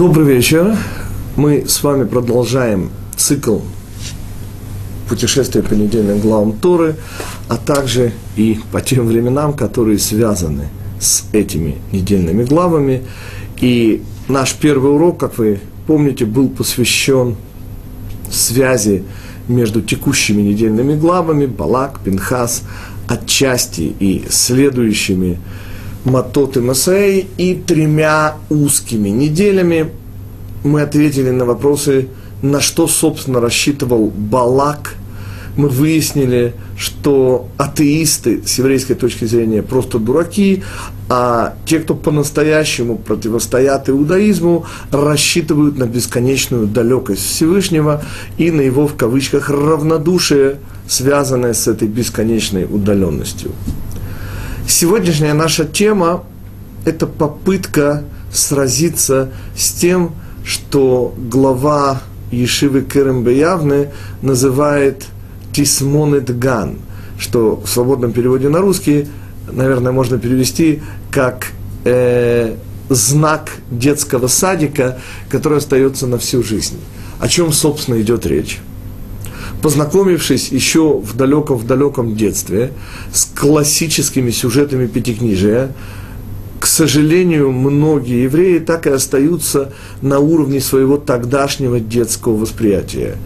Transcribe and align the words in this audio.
Добрый 0.00 0.34
вечер. 0.34 0.78
Мы 1.36 1.66
с 1.68 1.82
вами 1.82 2.04
продолжаем 2.04 2.88
цикл 3.18 3.58
путешествия 5.10 5.62
по 5.62 5.74
недельным 5.74 6.20
главам 6.20 6.52
Торы, 6.52 6.96
а 7.48 7.58
также 7.58 8.14
и 8.34 8.58
по 8.72 8.80
тем 8.80 9.06
временам, 9.06 9.52
которые 9.52 9.98
связаны 9.98 10.68
с 10.98 11.24
этими 11.34 11.76
недельными 11.92 12.44
главами. 12.44 13.02
И 13.60 14.02
наш 14.26 14.54
первый 14.54 14.94
урок, 14.94 15.20
как 15.20 15.36
вы 15.36 15.60
помните, 15.86 16.24
был 16.24 16.48
посвящен 16.48 17.36
связи 18.30 19.04
между 19.48 19.82
текущими 19.82 20.40
недельными 20.40 20.94
главами 20.98 21.44
Балак, 21.44 22.00
Пинхас, 22.02 22.62
отчасти 23.06 23.94
и 24.00 24.24
следующими 24.30 25.38
Матот 26.04 26.56
и 26.56 26.60
Масей, 26.60 27.26
и 27.36 27.54
тремя 27.54 28.36
узкими 28.48 29.10
неделями 29.10 29.90
мы 30.62 30.82
ответили 30.82 31.30
на 31.30 31.44
вопросы, 31.44 32.08
на 32.42 32.60
что, 32.60 32.86
собственно, 32.86 33.40
рассчитывал 33.40 34.12
Балак. 34.14 34.94
Мы 35.56 35.68
выяснили, 35.68 36.54
что 36.76 37.48
атеисты 37.58 38.42
с 38.46 38.58
еврейской 38.58 38.94
точки 38.94 39.24
зрения 39.24 39.62
просто 39.62 39.98
дураки, 39.98 40.62
а 41.08 41.54
те, 41.66 41.80
кто 41.80 41.94
по-настоящему 41.94 42.96
противостоят 42.96 43.90
иудаизму, 43.90 44.64
рассчитывают 44.92 45.76
на 45.76 45.84
бесконечную 45.84 46.66
далекость 46.66 47.26
Всевышнего 47.26 48.02
и 48.38 48.50
на 48.50 48.60
его, 48.60 48.86
в 48.86 48.94
кавычках, 48.94 49.50
равнодушие, 49.50 50.58
связанное 50.88 51.52
с 51.52 51.66
этой 51.66 51.88
бесконечной 51.88 52.64
удаленностью. 52.64 53.50
Сегодняшняя 54.68 55.34
наша 55.34 55.64
тема– 55.64 56.24
это 56.84 57.06
попытка 57.06 58.04
сразиться 58.32 59.30
с 59.56 59.72
тем, 59.72 60.12
что 60.44 61.14
глава 61.16 62.02
Ешивы 62.30 62.82
Керем 62.82 63.24
Беявны 63.24 63.90
называет 64.22 65.06
Тисмонет 65.52 66.38
Ган, 66.38 66.78
что 67.18 67.56
в 67.56 67.68
свободном 67.68 68.12
переводе 68.12 68.48
на 68.48 68.60
русский, 68.60 69.08
наверное, 69.50 69.92
можно 69.92 70.18
перевести 70.18 70.82
как 71.10 71.48
э, 71.84 72.54
знак 72.88 73.50
детского 73.70 74.28
садика, 74.28 74.98
который 75.28 75.58
остается 75.58 76.06
на 76.06 76.18
всю 76.18 76.42
жизнь. 76.42 76.78
О 77.18 77.28
чем, 77.28 77.52
собственно, 77.52 78.00
идет 78.00 78.26
речь? 78.26 78.60
познакомившись 79.62 80.48
еще 80.48 80.98
в 80.98 81.16
далеком-в 81.16 81.66
далеком 81.66 82.16
детстве 82.16 82.72
с 83.12 83.24
классическими 83.26 84.30
сюжетами 84.30 84.86
Пятикнижия, 84.86 85.72
сожалению, 86.70 87.50
многие 87.50 88.22
евреи 88.22 88.58
так 88.58 88.86
и 88.86 88.90
остаются 88.90 89.72
на 90.02 90.18
уровне 90.20 90.60
своего 90.60 90.96
тогдашнего 90.96 91.80
детского 91.80 92.36
восприятия. 92.36 93.16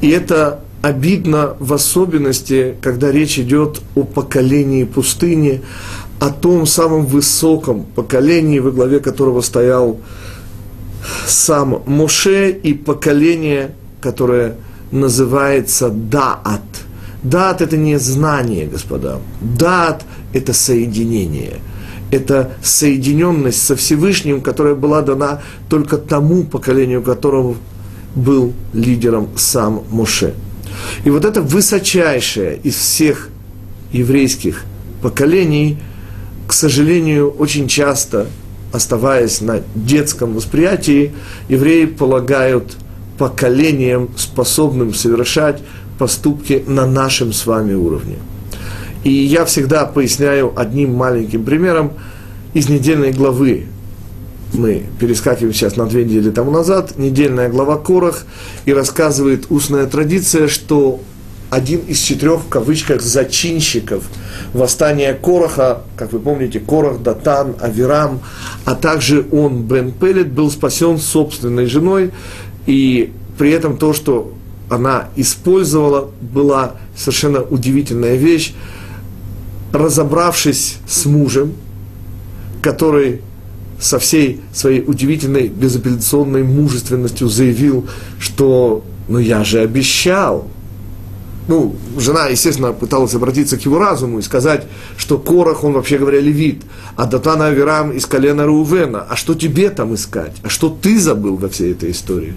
И 0.00 0.08
это 0.10 0.60
обидно 0.82 1.54
в 1.58 1.72
особенности, 1.72 2.74
когда 2.82 3.10
речь 3.10 3.38
идет 3.38 3.80
о 3.94 4.02
поколении 4.04 4.84
пустыни, 4.84 5.62
о 6.18 6.30
том 6.30 6.66
самом 6.66 7.06
высоком 7.06 7.84
поколении, 7.84 8.58
во 8.58 8.70
главе 8.70 9.00
которого 9.00 9.40
стоял 9.40 9.98
сам 11.26 11.82
Моше, 11.86 12.50
и 12.50 12.74
поколение, 12.74 13.74
которое 14.00 14.56
называется 14.90 15.90
Даат. 15.90 16.62
Даат– 17.22 17.60
это 17.62 17.76
не 17.76 17.98
знание, 17.98 18.66
господа. 18.66 19.20
Даат– 19.40 20.04
это 20.32 20.52
соединение. 20.52 21.60
Это 22.10 22.52
соединенность 22.62 23.62
со 23.62 23.76
Всевышним, 23.76 24.40
которая 24.40 24.74
была 24.74 25.02
дана 25.02 25.42
только 25.68 25.96
тому 25.96 26.44
поколению, 26.44 27.02
которого 27.02 27.56
был 28.14 28.52
лидером 28.72 29.28
сам 29.36 29.84
Моше. 29.90 30.34
И 31.04 31.10
вот 31.10 31.24
это 31.24 31.40
высочайшее 31.40 32.58
из 32.62 32.74
всех 32.74 33.28
еврейских 33.92 34.64
поколений, 35.02 35.78
к 36.46 36.52
сожалению, 36.52 37.30
очень 37.30 37.68
часто, 37.68 38.26
оставаясь 38.72 39.40
на 39.40 39.60
детском 39.74 40.34
восприятии, 40.34 41.12
евреи 41.48 41.84
полагают– 41.84 42.76
поколением, 43.20 44.08
способным 44.16 44.94
совершать 44.94 45.60
поступки 45.98 46.64
на 46.66 46.86
нашем 46.86 47.34
с 47.34 47.44
вами 47.44 47.74
уровне. 47.74 48.16
И 49.04 49.10
я 49.10 49.44
всегда 49.44 49.86
поясняю 49.86 50.52
одним 50.58 50.94
маленьким 50.94 51.44
примером 51.44 51.92
из 52.52 52.68
недельной 52.68 53.12
главы. 53.12 53.66
Мы 54.52 54.84
перескакиваем 54.98 55.54
сейчас 55.54 55.76
на 55.76 55.86
две 55.86 56.04
недели 56.04 56.30
тому 56.30 56.50
назад. 56.50 56.98
Недельная 56.98 57.48
глава 57.48 57.76
Корах 57.76 58.24
и 58.66 58.72
рассказывает 58.72 59.46
устная 59.48 59.86
традиция, 59.86 60.48
что 60.48 61.00
один 61.50 61.80
из 61.80 61.98
четырех, 61.98 62.42
в 62.42 62.48
кавычках, 62.48 63.02
зачинщиков 63.02 64.04
восстания 64.52 65.14
Короха, 65.14 65.82
как 65.96 66.12
вы 66.12 66.20
помните, 66.20 66.60
Корах, 66.60 67.00
Датан, 67.02 67.56
Авирам, 67.60 68.20
а 68.64 68.74
также 68.74 69.26
он, 69.32 69.62
Бен 69.62 69.92
Пелет, 69.92 70.30
был 70.32 70.50
спасен 70.50 70.98
собственной 70.98 71.66
женой, 71.66 72.12
и 72.66 73.12
при 73.36 73.50
этом 73.50 73.76
то, 73.78 73.92
что 73.92 74.32
она 74.68 75.08
использовала, 75.16 76.10
была 76.20 76.74
совершенно 76.96 77.42
удивительная 77.42 78.14
вещь. 78.14 78.54
Разобравшись 79.72 80.78
с 80.86 81.06
мужем, 81.06 81.52
который 82.62 83.20
со 83.80 83.98
всей 83.98 84.40
своей 84.52 84.82
удивительной 84.86 85.48
безапелляционной 85.48 86.42
мужественностью 86.42 87.28
заявил, 87.28 87.86
что 88.18 88.84
ну 89.08 89.18
я 89.18 89.42
же 89.42 89.60
обещал. 89.60 90.46
Ну, 91.48 91.74
жена, 91.98 92.28
естественно, 92.28 92.72
пыталась 92.72 93.14
обратиться 93.14 93.56
к 93.56 93.62
его 93.62 93.78
разуму 93.78 94.20
и 94.20 94.22
сказать, 94.22 94.66
что 94.96 95.18
Корах, 95.18 95.64
он 95.64 95.72
вообще 95.72 95.98
говоря, 95.98 96.20
левит, 96.20 96.62
а 96.94 97.06
Датана 97.06 97.46
Авирам 97.46 97.90
из 97.90 98.06
колена 98.06 98.46
Рувена. 98.46 99.00
А 99.08 99.16
что 99.16 99.34
тебе 99.34 99.70
там 99.70 99.94
искать? 99.94 100.36
А 100.44 100.48
что 100.48 100.68
ты 100.68 101.00
забыл 101.00 101.36
во 101.36 101.48
всей 101.48 101.72
этой 101.72 101.90
истории? 101.90 102.34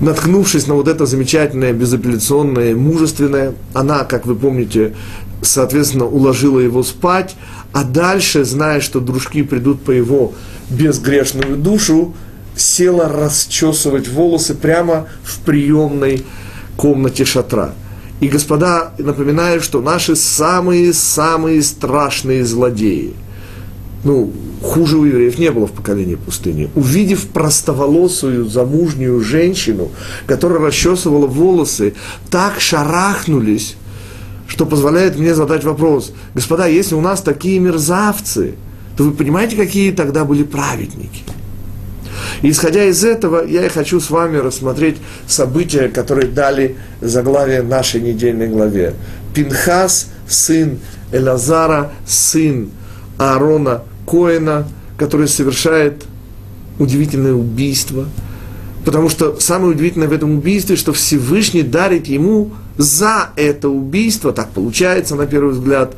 наткнувшись 0.00 0.66
на 0.66 0.74
вот 0.74 0.88
это 0.88 1.06
замечательное, 1.06 1.72
безапелляционное, 1.72 2.74
мужественное, 2.74 3.54
она, 3.74 4.04
как 4.04 4.26
вы 4.26 4.34
помните, 4.34 4.94
соответственно, 5.42 6.06
уложила 6.06 6.58
его 6.58 6.82
спать, 6.82 7.36
а 7.72 7.84
дальше, 7.84 8.44
зная, 8.44 8.80
что 8.80 9.00
дружки 9.00 9.42
придут 9.42 9.82
по 9.82 9.90
его 9.90 10.32
безгрешную 10.68 11.56
душу, 11.56 12.14
села 12.56 13.08
расчесывать 13.08 14.08
волосы 14.08 14.54
прямо 14.54 15.06
в 15.22 15.38
приемной 15.40 16.24
комнате 16.76 17.24
шатра. 17.24 17.74
И, 18.20 18.28
господа, 18.28 18.92
напоминаю, 18.98 19.60
что 19.62 19.80
наши 19.80 20.14
самые-самые 20.14 21.62
страшные 21.62 22.44
злодеи– 22.44 23.14
ну, 24.02 24.32
хуже 24.62 24.96
у 24.96 25.04
евреев 25.04 25.38
не 25.38 25.50
было 25.50 25.66
в 25.66 25.72
поколении 25.72 26.14
пустыни. 26.14 26.70
Увидев 26.74 27.26
простоволосую 27.28 28.46
замужнюю 28.46 29.20
женщину, 29.20 29.90
которая 30.26 30.60
расчесывала 30.60 31.26
волосы, 31.26 31.94
так 32.30 32.60
шарахнулись, 32.60 33.76
что 34.50 34.66
позволяет 34.66 35.16
мне 35.16 35.32
задать 35.32 35.62
вопрос, 35.62 36.12
господа, 36.34 36.66
если 36.66 36.96
у 36.96 37.00
нас 37.00 37.22
такие 37.22 37.60
мерзавцы, 37.60 38.56
то 38.96 39.04
вы 39.04 39.12
понимаете, 39.12 39.54
какие 39.54 39.92
тогда 39.92 40.24
были 40.24 40.42
праведники? 40.42 41.22
И 42.42 42.50
исходя 42.50 42.84
из 42.84 43.04
этого, 43.04 43.46
я 43.46 43.64
и 43.64 43.68
хочу 43.68 44.00
с 44.00 44.10
вами 44.10 44.38
рассмотреть 44.38 44.96
события, 45.28 45.88
которые 45.88 46.26
дали 46.26 46.76
заглавие 47.00 47.62
нашей 47.62 48.00
недельной 48.00 48.48
главе. 48.48 48.94
Пинхас, 49.34 50.08
сын 50.28 50.80
Элазара, 51.12 51.92
сын 52.04 52.70
Аарона 53.18 53.82
Коина, 54.04 54.66
который 54.98 55.28
совершает 55.28 56.04
удивительное 56.80 57.34
убийство. 57.34 58.06
Потому 58.84 59.10
что 59.10 59.38
самое 59.38 59.72
удивительное 59.72 60.08
в 60.08 60.12
этом 60.12 60.38
убийстве, 60.38 60.74
что 60.74 60.92
Всевышний 60.92 61.62
дарит 61.62 62.08
ему 62.08 62.50
за 62.80 63.28
это 63.36 63.68
убийство, 63.68 64.32
так 64.32 64.50
получается 64.50 65.14
на 65.14 65.26
первый 65.26 65.52
взгляд, 65.52 65.94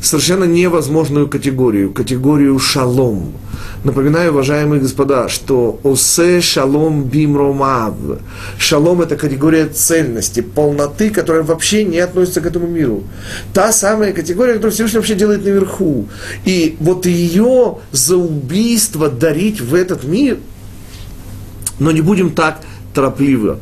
совершенно 0.00 0.44
невозможную 0.44 1.28
категорию, 1.28 1.92
категорию 1.92 2.58
шалом. 2.58 3.32
Напоминаю, 3.82 4.30
уважаемые 4.30 4.80
господа, 4.80 5.28
что 5.28 5.80
осе 5.82 6.40
шалом 6.40 7.02
бимромав. 7.04 7.94
Шалом– 8.58 9.00
это 9.02 9.16
категория 9.16 9.66
цельности, 9.66 10.40
полноты, 10.40 11.10
которая 11.10 11.42
вообще 11.42 11.84
не 11.84 11.98
относится 11.98 12.40
к 12.40 12.46
этому 12.46 12.68
миру. 12.68 13.02
Та 13.52 13.72
самая 13.72 14.12
категория, 14.12 14.52
которую 14.52 14.72
Всевышний 14.72 14.98
вообще 14.98 15.14
делает 15.16 15.44
наверху. 15.44 16.08
И 16.44 16.76
вот 16.78 17.06
ее 17.06 17.78
за 17.90 18.16
убийство 18.16 19.10
дарить 19.10 19.60
в 19.60 19.74
этот 19.74 20.04
мир, 20.04 20.38
но 21.80 21.90
не 21.90 22.02
будем 22.02 22.30
так 22.30 22.60
торопливо 22.94 23.58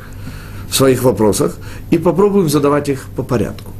в 0.69 0.75
своих 0.75 1.03
вопросах 1.03 1.57
и 1.91 1.99
попробуем 1.99 2.49
задавать 2.49 2.89
их 2.89 3.07
по 3.17 3.23
порядку. 3.23 3.73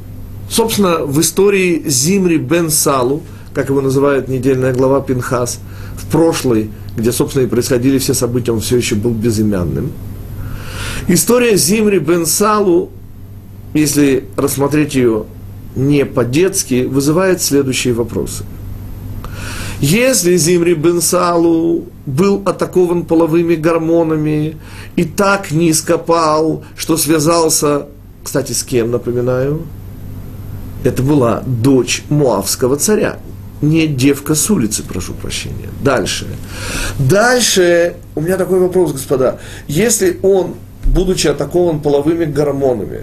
Собственно, 0.49 1.05
в 1.05 1.19
истории 1.21 1.83
Зимри 1.85 2.37
бен 2.37 2.69
Салу, 2.69 3.21
как 3.53 3.69
его 3.69 3.81
называет 3.81 4.27
недельная 4.27 4.73
глава 4.73 5.01
Пинхас, 5.01 5.59
в 5.95 6.07
прошлой, 6.11 6.71
где, 6.97 7.11
собственно, 7.11 7.43
и 7.43 7.47
происходили 7.47 7.99
все 7.99 8.13
события, 8.13 8.51
он 8.51 8.61
все 8.61 8.77
еще 8.77 8.95
был 8.95 9.11
безымянным. 9.11 9.91
История 11.07 11.55
Зимри 11.55 11.99
бен 11.99 12.25
Салу, 12.25 12.89
если 13.73 14.25
рассмотреть 14.35 14.95
ее 14.95 15.25
не 15.75 16.05
по-детски, 16.05 16.85
вызывает 16.85 17.41
следующие 17.41 17.93
вопросы. 17.93 18.43
Если 19.81 20.35
Зимри 20.35 20.73
бен 20.73 20.99
Салу 20.99 21.85
был 22.05 22.41
атакован 22.43 23.05
половыми 23.05 23.55
гормонами 23.55 24.57
и 24.95 25.03
так 25.05 25.51
низко 25.51 25.97
пал, 25.97 26.63
что 26.75 26.97
связался, 26.97 27.87
кстати, 28.29 28.51
с 28.51 28.61
кем, 28.61 28.91
напоминаю, 28.91 29.65
это 30.83 31.01
была 31.01 31.41
дочь 31.47 32.03
Муавского 32.09 32.77
царя, 32.77 33.17
не 33.59 33.87
девка 33.87 34.35
с 34.35 34.51
улицы, 34.51 34.83
прошу 34.83 35.13
прощения. 35.13 35.69
Дальше. 35.83 36.27
Дальше 36.99 37.95
у 38.13 38.21
меня 38.21 38.37
такой 38.37 38.59
вопрос, 38.59 38.91
господа. 38.91 39.39
Если 39.67 40.19
он, 40.21 40.57
будучи 40.85 41.25
атакован 41.25 41.79
половыми 41.79 42.25
гормонами, 42.25 43.01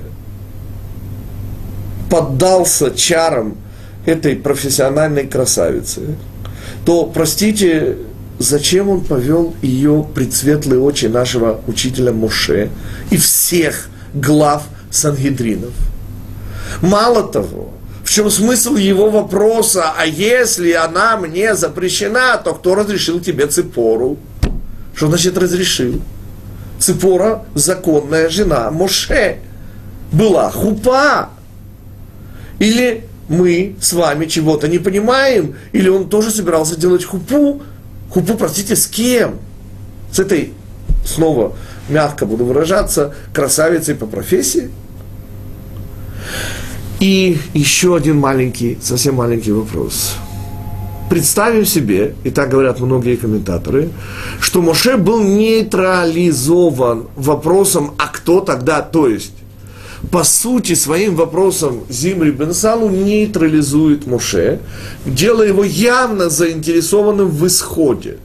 поддался 2.08 2.92
чарам 2.92 3.56
этой 4.04 4.36
профессиональной 4.36 5.26
красавицы, 5.26 6.14
то, 6.84 7.04
простите, 7.12 7.96
зачем 8.38 8.90
он 8.90 9.00
повел 9.00 9.56
ее 9.60 10.06
предсветлые 10.14 10.80
очи 10.80 11.06
нашего 11.06 11.60
учителя 11.66 12.12
Моше 12.12 12.70
и 13.10 13.16
всех 13.16 13.88
глав 14.14 14.62
Сангидринов? 14.96 15.74
Мало 16.80 17.22
того, 17.28 17.72
в 18.04 18.10
чем 18.10 18.30
смысл 18.30 18.76
его 18.76 19.10
вопроса, 19.10 19.92
а 19.96 20.06
если 20.06 20.72
она 20.72 21.16
мне 21.16 21.54
запрещена, 21.54 22.36
то 22.38 22.54
кто 22.54 22.74
разрешил 22.74 23.20
тебе 23.20 23.46
цепору? 23.46 24.18
Что 24.94 25.08
значит 25.08 25.36
разрешил? 25.36 26.00
Цепора– 26.78 27.44
законная 27.54 28.28
жена 28.28 28.70
Моше. 28.70 29.38
Была 30.12 30.50
хупа. 30.50 31.30
Или 32.58 33.04
мы 33.28 33.76
с 33.80 33.92
вами 33.92 34.26
чего-то 34.26 34.68
не 34.68 34.78
понимаем, 34.78 35.56
или 35.72 35.88
он 35.88 36.08
тоже 36.08 36.30
собирался 36.30 36.76
делать 36.76 37.04
хупу. 37.04 37.60
Хупу, 38.10 38.34
простите, 38.34 38.76
с 38.76 38.86
кем? 38.86 39.38
С 40.12 40.20
этой, 40.20 40.54
снова 41.04 41.56
мягко 41.88 42.24
буду 42.24 42.44
выражаться, 42.44 43.14
красавицей 43.32 43.94
по 43.94 44.06
профессии? 44.06 44.70
И 47.00 47.38
еще 47.52 47.94
один 47.94 48.18
маленький, 48.18 48.78
совсем 48.80 49.16
маленький 49.16 49.52
вопрос. 49.52 50.14
Представим 51.10 51.66
себе, 51.66 52.14
и 52.24 52.30
так 52.30 52.48
говорят 52.48 52.80
многие 52.80 53.16
комментаторы, 53.16 53.90
что 54.40 54.62
Моше 54.62 54.96
был 54.96 55.22
нейтрализован 55.22 57.06
вопросом, 57.14 57.92
а 57.98 58.08
кто 58.08 58.40
тогда, 58.40 58.80
то 58.80 59.08
есть, 59.08 59.34
по 60.10 60.24
сути, 60.24 60.74
своим 60.74 61.14
вопросом 61.14 61.82
Зимри 61.88 62.30
Бенсалу 62.30 62.88
нейтрализует 62.88 64.06
Моше, 64.06 64.60
делая 65.04 65.48
его 65.48 65.64
явно 65.64 66.28
заинтересованным 66.30 67.28
в 67.28 67.46
исходе. 67.46 68.18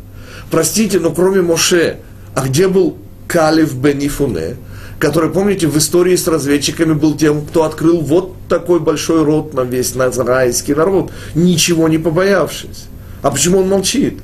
Простите, 0.50 1.00
но 1.00 1.12
кроме 1.12 1.42
Моше, 1.42 1.98
а 2.34 2.48
где 2.48 2.68
был 2.68 2.98
Калиф 3.28 3.74
Бенифуне? 3.76 4.56
который, 5.02 5.32
помните, 5.32 5.68
в 5.68 5.76
истории 5.80 6.16
с 6.16 6.28
разведчиками 6.28 6.94
был 6.94 7.16
тем, 7.16 7.44
кто 7.44 7.64
открыл 7.64 8.02
вот 8.02 8.36
такой 8.52 8.80
большой 8.80 9.24
рот 9.24 9.54
на 9.54 9.62
весь 9.62 9.96
назрайский 9.96 10.76
народ, 10.76 11.12
ничего 11.36 11.88
не 11.88 11.98
побоявшись. 11.98 12.86
А 13.22 13.32
почему 13.32 13.60
он 13.60 13.70
молчит? 13.70 14.20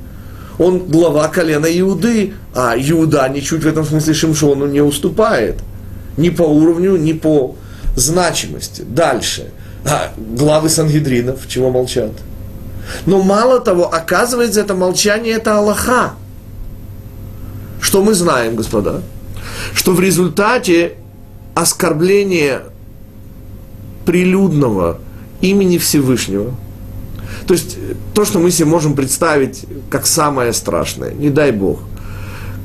Он 0.60 0.80
глава 0.80 1.28
колена 1.30 1.68
Иуды, 1.80 2.34
а 2.54 2.76
Иуда 2.78 3.28
ничуть 3.30 3.64
в 3.64 3.68
этом 3.68 3.86
смысле 3.86 4.14
Шимшону 4.14 4.68
не 4.68 4.82
уступает. 4.82 5.56
Ни 6.18 6.30
по 6.30 6.44
уровню, 6.44 6.98
ни 6.98 7.14
по 7.14 7.56
значимости. 7.96 8.82
Дальше. 8.82 9.52
А 9.86 10.12
главы 10.18 10.70
Сангидринов, 10.70 11.48
чего 11.48 11.70
молчат? 11.70 12.12
Но 13.06 13.22
мало 13.22 13.60
того, 13.60 13.94
оказывается, 13.94 14.62
это 14.62 14.74
молчание– 14.74 15.36
это 15.38 15.58
Аллаха. 15.58 16.14
Что 17.80 18.04
мы 18.04 18.14
знаем, 18.14 18.56
господа? 18.56 19.02
что 19.74 19.94
в 19.94 20.00
результате 20.00 20.94
оскорбления 21.56 22.64
прилюдного 24.08 25.00
имени 25.42 25.78
Всевышнего, 25.78 26.56
то 27.46 27.54
есть 27.54 27.78
то, 28.14 28.26
что 28.26 28.40
мы 28.40 28.50
себе 28.52 28.70
можем 28.70 28.96
представить 28.96 29.66
как 29.90 30.08
самое 30.08 30.54
страшное, 30.54 31.12
не 31.12 31.30
дай 31.30 31.52
Бог, 31.52 31.82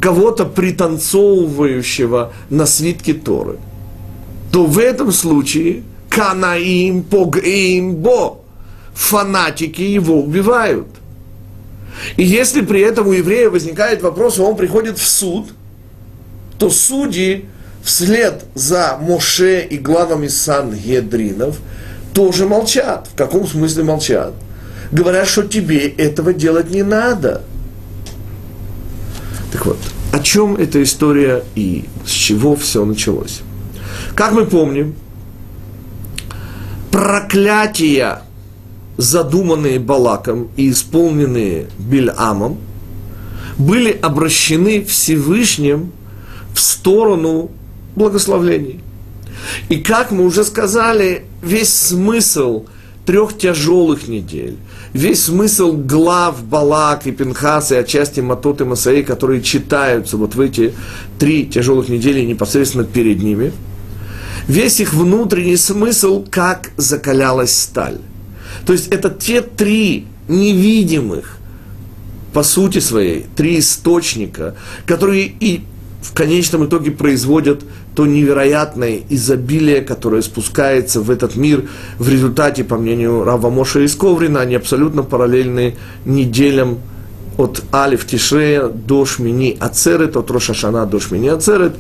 кого-то 0.00 0.46
пританцовывающего 0.46 2.32
на 2.48 2.64
свитке 2.64 3.12
Торы, 3.12 3.56
то 4.52 4.66
в 4.66 4.78
этом 4.78 5.10
случае 5.10 5.82
канаим 6.08 7.02
погим 7.02 7.96
бо, 7.96 8.40
фанатики 8.94 9.82
его 9.82 10.22
убивают. 10.22 10.86
И 12.16 12.22
если 12.22 12.60
при 12.62 12.80
этом 12.82 13.08
у 13.08 13.12
еврея 13.12 13.50
возникает 13.50 14.00
вопрос, 14.00 14.38
он 14.38 14.56
приходит 14.56 14.98
в 14.98 15.06
суд– 15.06 15.48
то 16.62 16.70
судьи 16.70 17.46
вслед 17.82 18.44
за 18.55 18.99
Моше 19.00 19.62
и 19.64 19.79
главами 19.79 20.29
Сангедринов 20.29 21.58
тоже 22.14 22.46
молчат. 22.46 23.08
В 23.12 23.17
каком 23.17 23.46
смысле 23.46 23.84
молчат? 23.84 24.34
Говорят, 24.90 25.26
что 25.26 25.43
тебе 25.43 25.88
этого 25.88 26.32
делать 26.32 26.70
не 26.70 26.82
надо. 26.82 27.43
Так 29.52 29.67
вот, 29.67 29.79
о 30.12 30.19
чем 30.20 30.56
эта 30.56 30.82
история 30.82 31.44
и 31.55 31.87
с 32.06 32.11
чего 32.11 32.56
все 32.56 32.84
началось? 32.84 33.40
Как 34.14 34.32
мы 34.32 34.44
помним, 34.44 34.94
проклятия, 36.90 38.23
задуманные 38.99 39.78
Балаком 39.78 40.50
и 40.56 40.70
исполненные 40.70 41.69
Бильамом, 41.78 42.58
были 43.56 43.90
обращены 43.90 44.85
Всевышним 44.85 45.93
в 46.55 46.61
сторону 46.61 47.50
благословлений. 47.96 48.80
И 49.68 49.78
как 49.78 50.11
мы 50.11 50.25
уже 50.25 50.44
сказали, 50.44 51.25
весь 51.42 51.72
смысл 51.72 52.66
трех 53.06 53.37
тяжелых 53.37 54.06
недель, 54.08 54.56
весь 54.92 55.25
смысл 55.25 55.72
глав 55.72 56.44
Балак 56.44 57.06
и 57.06 57.12
Пинхас 57.12 57.72
и 57.72 57.76
отчасти 57.76 58.20
Матот 58.20 58.61
и 58.61 58.64
Масаи, 58.64 59.02
которые 59.02 59.42
читаются 59.42 60.16
вот 60.16 60.34
в 60.34 60.40
эти 60.40 60.75
три 61.18 61.46
тяжелых 61.46 61.88
недели 61.88 62.20
непосредственно 62.20 62.84
перед 62.84 63.22
ними, 63.22 63.52
весь 64.46 64.80
их 64.80 64.94
внутренний 64.94 65.56
смысл, 65.56 66.25
как 66.30 66.70
закалялась 66.76 67.58
сталь. 67.58 67.99
То 68.66 68.72
есть 68.72 68.88
это 68.88 69.11
те 69.11 69.40
три 69.40 70.06
невидимых, 70.28 71.38
по 72.32 72.42
сути 72.42 72.78
своей, 72.78 73.26
три 73.37 73.58
источника, 73.58 74.54
которые 74.87 75.26
и 75.26 75.62
в 76.00 76.14
конечном 76.14 76.66
итоге 76.66 76.90
производят 76.90 77.62
то 77.94 78.06
невероятное 78.06 79.00
изобилие, 79.08 79.82
которое 79.82 80.22
спускается 80.22 81.00
в 81.00 81.11
этот 81.11 81.37
мир 81.37 81.68
в 81.99 82.08
результате, 82.08 82.64
по 82.64 82.76
мнению 82.76 83.25
Рава 83.25 83.50
Моша 83.50 83.80
из 83.80 83.94
Коврина, 83.94 84.40
они 84.40 84.54
абсолютно 84.54 85.02
параллельны 85.02 85.76
неделям 86.04 86.78
от 87.37 87.62
Алиф 87.72 88.06
Тишрея 88.06 88.68
до 88.68 89.04
Шмини 89.04 89.56
Ацерет, 89.58 90.16
от 90.16 90.30
Рошашана 90.30 90.87
до 90.87 91.00
Шмини 91.00 91.28
Ацерет, 91.28 91.75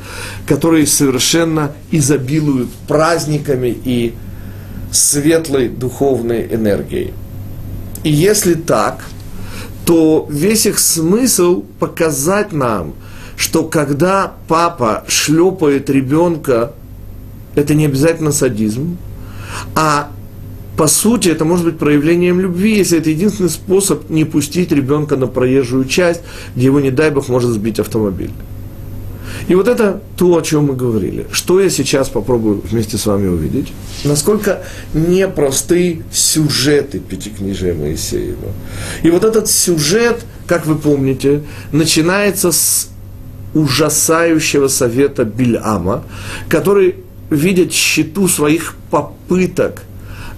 которые 0.46 0.86
совершенно 0.86 1.72
изобилуют 1.90 2.70
праздниками 2.88 3.76
и 3.84 4.14
светлой 4.90 5.68
духовной 5.68 6.46
энергией. 6.54 7.12
И 8.02 8.10
если 8.10 8.54
так, 8.54 9.04
то 9.86 10.26
весь 10.30 10.66
их 10.66 10.78
смысл 10.78 11.64
показать 11.78 12.52
нам– 12.52 12.92
что 13.42 13.64
когда 13.64 14.34
папа 14.46 15.02
шлепает 15.08 15.90
ребенка, 15.90 16.74
это 17.56 17.74
не 17.74 17.86
обязательно 17.86 18.30
садизм, 18.30 18.98
а 19.74 20.12
по 20.76 20.86
сути 20.86 21.28
это 21.28 21.44
может 21.44 21.64
быть 21.64 21.76
проявлением 21.76 22.38
любви, 22.38 22.76
если 22.76 22.98
это 22.98 23.10
единственный 23.10 23.50
способ 23.50 24.08
не 24.10 24.24
пустить 24.24 24.70
ребенка 24.70 25.16
на 25.16 25.26
проезжую 25.26 25.86
часть, 25.86 26.20
где 26.54 26.66
его, 26.66 26.78
не 26.78 26.92
дай 26.92 27.10
бог, 27.10 27.28
может 27.28 27.50
сбить 27.50 27.80
автомобиль. 27.80 28.30
И 29.48 29.56
вот 29.56 29.66
это 29.66 30.00
то, 30.16 30.36
о 30.36 30.42
чем 30.42 30.66
мы 30.66 30.76
говорили. 30.76 31.26
Что 31.32 31.60
я 31.60 31.68
сейчас 31.68 32.08
попробую 32.08 32.62
вместе 32.62 32.96
с 32.96 33.06
вами 33.06 33.26
увидеть? 33.26 33.72
Насколько 34.04 34.62
непросты 34.94 36.04
сюжеты 36.12 37.00
Пятикнижия 37.00 37.74
Моисеева. 37.74 38.52
И 39.02 39.10
вот 39.10 39.24
этот 39.24 39.50
сюжет, 39.50 40.24
как 40.46 40.64
вы 40.64 40.76
помните, 40.76 41.42
начинается 41.72 42.52
с 42.52 42.91
ужасающего 43.54 44.68
совета 44.68 45.24
Бильама, 45.24 46.04
который 46.48 46.96
видит 47.30 47.72
счету 47.72 48.28
своих 48.28 48.74
попыток 48.90 49.82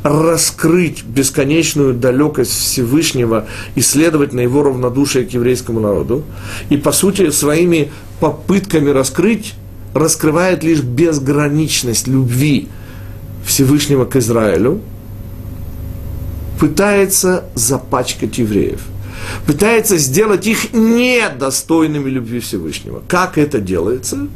раскрыть 0.04 1.02
бесконечную 1.02 1.94
далекость 1.94 2.52
Всевышнего, 2.52 3.46
исследовать 3.74 4.34
на 4.34 4.40
его 4.40 4.62
равнодушие 4.62 5.24
к 5.24 5.30
еврейскому 5.30 5.80
народу. 5.80 6.24
И, 6.68 6.76
по 6.76 6.92
сути, 6.92 7.30
своими 7.30 7.90
попытками 8.20 8.90
раскрыть, 8.90 9.54
раскрывает 9.94 10.62
лишь 10.62 10.80
безграничность 10.80 12.06
любви 12.06 12.68
Всевышнего 13.46 14.04
к 14.04 14.16
Израилю, 14.16 14.82
пытается 16.60 17.44
запачкать 17.54 18.38
евреев, 18.38 18.80
пытается 19.46 19.96
сделать 19.96 20.46
их 20.46 20.72
недостойными 20.72 22.08
любви 22.10 22.40
Всевышнего. 22.40 23.02
Как 23.06 23.38
это 23.38 23.60
делается? 23.60 24.28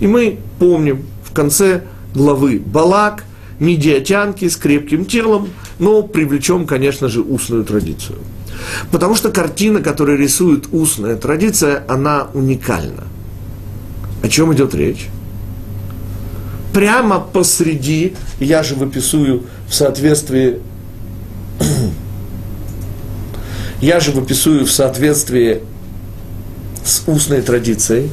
И 0.00 0.06
мы 0.06 0.38
помним 0.58 1.04
в 1.24 1.32
конце 1.32 1.82
главы 2.14 2.60
Балак, 2.64 3.24
медиатянки 3.58 4.48
с 4.48 4.56
крепким 4.56 5.04
телом, 5.04 5.48
но 5.78 6.02
привлечем, 6.02 6.66
конечно 6.66 7.08
же, 7.08 7.20
устную 7.20 7.64
традицию. 7.64 8.18
Потому 8.90 9.14
что 9.14 9.30
картина, 9.30 9.80
которую 9.80 10.18
рисует 10.18 10.66
устная 10.72 11.16
традиция, 11.16 11.84
она 11.88 12.28
уникальна. 12.34 13.04
О 14.22 14.28
чем 14.28 14.54
идет 14.54 14.74
речь? 14.74 15.08
Прямо 16.72 17.20
посреди, 17.20 18.14
я 18.40 18.62
же 18.62 18.74
выписую 18.74 19.44
в 19.68 19.74
соответствии 19.74 20.60
я 23.84 24.00
же 24.00 24.12
выписую 24.12 24.64
в 24.64 24.72
соответствии 24.72 25.60
с 26.82 27.02
устной 27.06 27.42
традицией, 27.42 28.10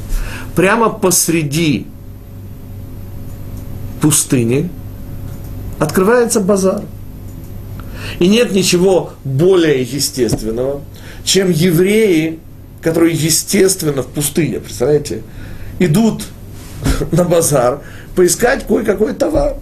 прямо 0.53 0.89
посреди 0.89 1.87
пустыни 4.01 4.69
открывается 5.79 6.41
базар. 6.41 6.83
И 8.19 8.27
нет 8.27 8.51
ничего 8.51 9.13
более 9.23 9.81
естественного, 9.81 10.81
чем 11.23 11.49
евреи, 11.49 12.39
которые 12.81 13.15
естественно 13.15 14.03
в 14.03 14.07
пустыне, 14.07 14.59
представляете, 14.59 15.21
идут 15.79 16.23
на 17.13 17.23
базар 17.23 17.79
поискать 18.13 18.67
кое-какой 18.67 19.13
товар. 19.13 19.55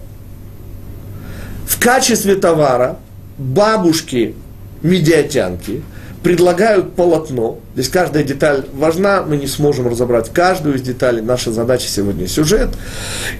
В 1.68 1.78
качестве 1.78 2.34
товара 2.34 2.98
бабушки 3.38 4.34
медиатянки 4.82 5.82
предлагают 6.22 6.94
полотно. 6.94 7.58
Здесь 7.74 7.88
каждая 7.88 8.22
деталь 8.22 8.66
важна, 8.74 9.22
мы 9.22 9.36
не 9.36 9.46
сможем 9.46 9.88
разобрать 9.88 10.30
каждую 10.30 10.76
из 10.76 10.82
деталей. 10.82 11.22
Наша 11.22 11.50
задача 11.50 11.88
сегодня 11.88 12.26
сюжет. 12.26 12.70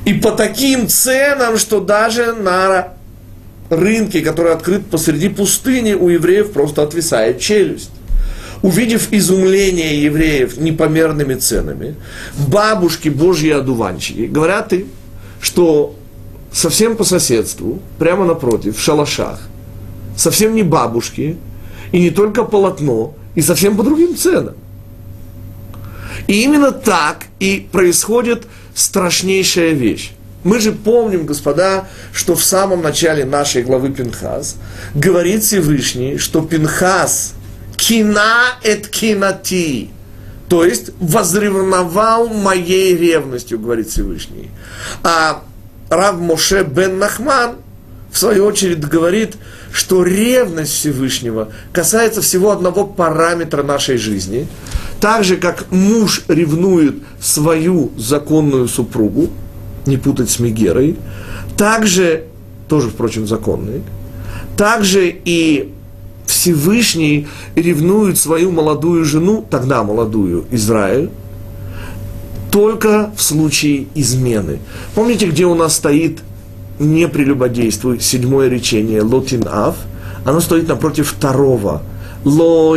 И 0.04 0.14
по 0.14 0.32
таким 0.32 0.88
ценам, 0.88 1.58
что 1.58 1.80
даже 1.80 2.32
на 2.32 2.94
рынке, 3.68 4.22
который 4.22 4.52
открыт 4.52 4.87
посреди 4.87 5.28
пустыни, 5.28 5.92
у 5.92 6.08
евреев 6.08 6.52
просто 6.52 6.82
отвисает 6.82 7.38
челюсть. 7.38 7.90
Увидев 8.62 9.08
изумление 9.10 10.02
евреев 10.02 10.58
непомерными 10.58 11.34
ценами, 11.34 11.94
бабушки, 12.37 13.08
божьи 13.08 13.50
одуванчики, 13.50 14.22
говорят 14.22 14.72
им, 14.75 14.88
что 15.40 15.94
совсем 16.52 16.96
по 16.96 17.04
соседству, 17.04 17.80
прямо 17.99 18.26
напротив, 18.26 18.76
в 18.76 18.80
шалашах, 18.80 19.40
совсем 20.14 20.54
не 20.54 20.62
бабушки, 20.62 21.38
и 21.92 22.00
не 22.00 22.11
только 22.11 22.44
полотно, 22.44 23.14
и 23.35 23.42
совсем 23.42 23.76
по 23.76 23.82
другим 23.82 24.16
ценам. 24.16 24.54
И 26.26 26.42
именно 26.42 26.73
так 26.73 27.26
и 27.38 27.68
происходит 27.73 28.47
страшнейшая 28.75 29.73
вещь. 29.73 30.12
Мы 30.42 30.59
же 30.59 30.73
помним, 30.73 31.26
господа, 31.26 31.88
что 32.12 32.35
в 32.35 32.42
самом 32.42 32.82
начале 32.82 33.25
нашей 33.25 33.62
главы 33.62 33.90
Пинхас 33.90 34.56
говорит 34.94 35.42
Всевышний, 35.42 36.16
что 36.16 36.40
Пинхас 36.40 37.35
кина 37.76 38.54
эт 38.62 38.88
кинати, 38.88 39.90
то 40.49 40.64
есть 40.64 40.90
возревновал 40.99 42.28
моей 42.28 42.97
ревностью, 42.97 43.59
говорит 43.59 43.88
Всевышний. 43.88 44.50
А 45.02 45.42
Рав 45.90 46.18
Моше 46.18 46.62
бен 46.62 46.99
Нахман, 46.99 47.56
в 48.12 48.18
свою 48.18 48.46
очередь, 48.46 48.80
говорит, 48.80 49.36
что 49.72 50.02
ревность 50.02 50.72
Всевышнего 50.72 51.48
касается 51.72 52.22
всего 52.22 52.50
одного 52.50 52.84
параметра 52.84 53.62
нашей 53.62 53.98
жизни, 53.98 54.48
так 55.00 55.24
же, 55.24 55.36
как 55.36 55.70
муж 55.70 56.22
ревнует 56.28 56.96
свою 57.20 57.92
законную 57.96 58.68
супругу, 58.68 59.30
не 59.86 59.96
путать 59.96 60.30
с 60.30 60.38
Мегерой, 60.40 60.96
также, 61.56 62.24
тоже, 62.68 62.88
впрочем, 62.90 63.26
законный, 63.26 63.82
также 64.56 65.14
и 65.24 65.72
Всевышний 66.26 67.28
ревнует 67.54 68.18
свою 68.18 68.50
молодую 68.50 69.04
жену, 69.04 69.44
тогда 69.48 69.82
молодую, 69.82 70.46
Израиль, 70.50 71.10
только 72.50 73.10
в 73.16 73.22
случае 73.22 73.86
измены. 73.94 74.58
Помните, 74.94 75.26
где 75.26 75.46
у 75.46 75.54
нас 75.54 75.76
стоит 75.76 76.18
«не 76.80 77.06
прелюбодействуй», 77.06 78.00
седьмое 78.00 78.49
речение, 78.49 79.02
«лотин 79.02 79.46
ав», 79.46 79.76
оно 80.25 80.40
стоит 80.40 80.66
напротив 80.66 81.10
второго. 81.10 81.82
«да 82.25 82.76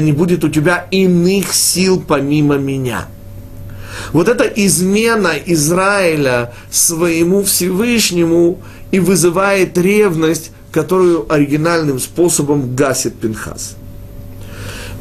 не 0.00 0.12
будет 0.12 0.44
у 0.44 0.48
тебя 0.48 0.86
иных 0.90 1.54
сил 1.54 2.02
помимо 2.06 2.56
меня». 2.56 3.06
Вот 4.12 4.28
эта 4.28 4.44
измена 4.44 5.32
Израиля 5.46 6.52
своему 6.70 7.42
Всевышнему 7.42 8.58
и 8.90 9.00
вызывает 9.00 9.78
ревность, 9.78 10.50
которую 10.70 11.32
оригинальным 11.32 11.98
способом 11.98 12.74
гасит 12.74 13.14
Пинхас 13.14 13.76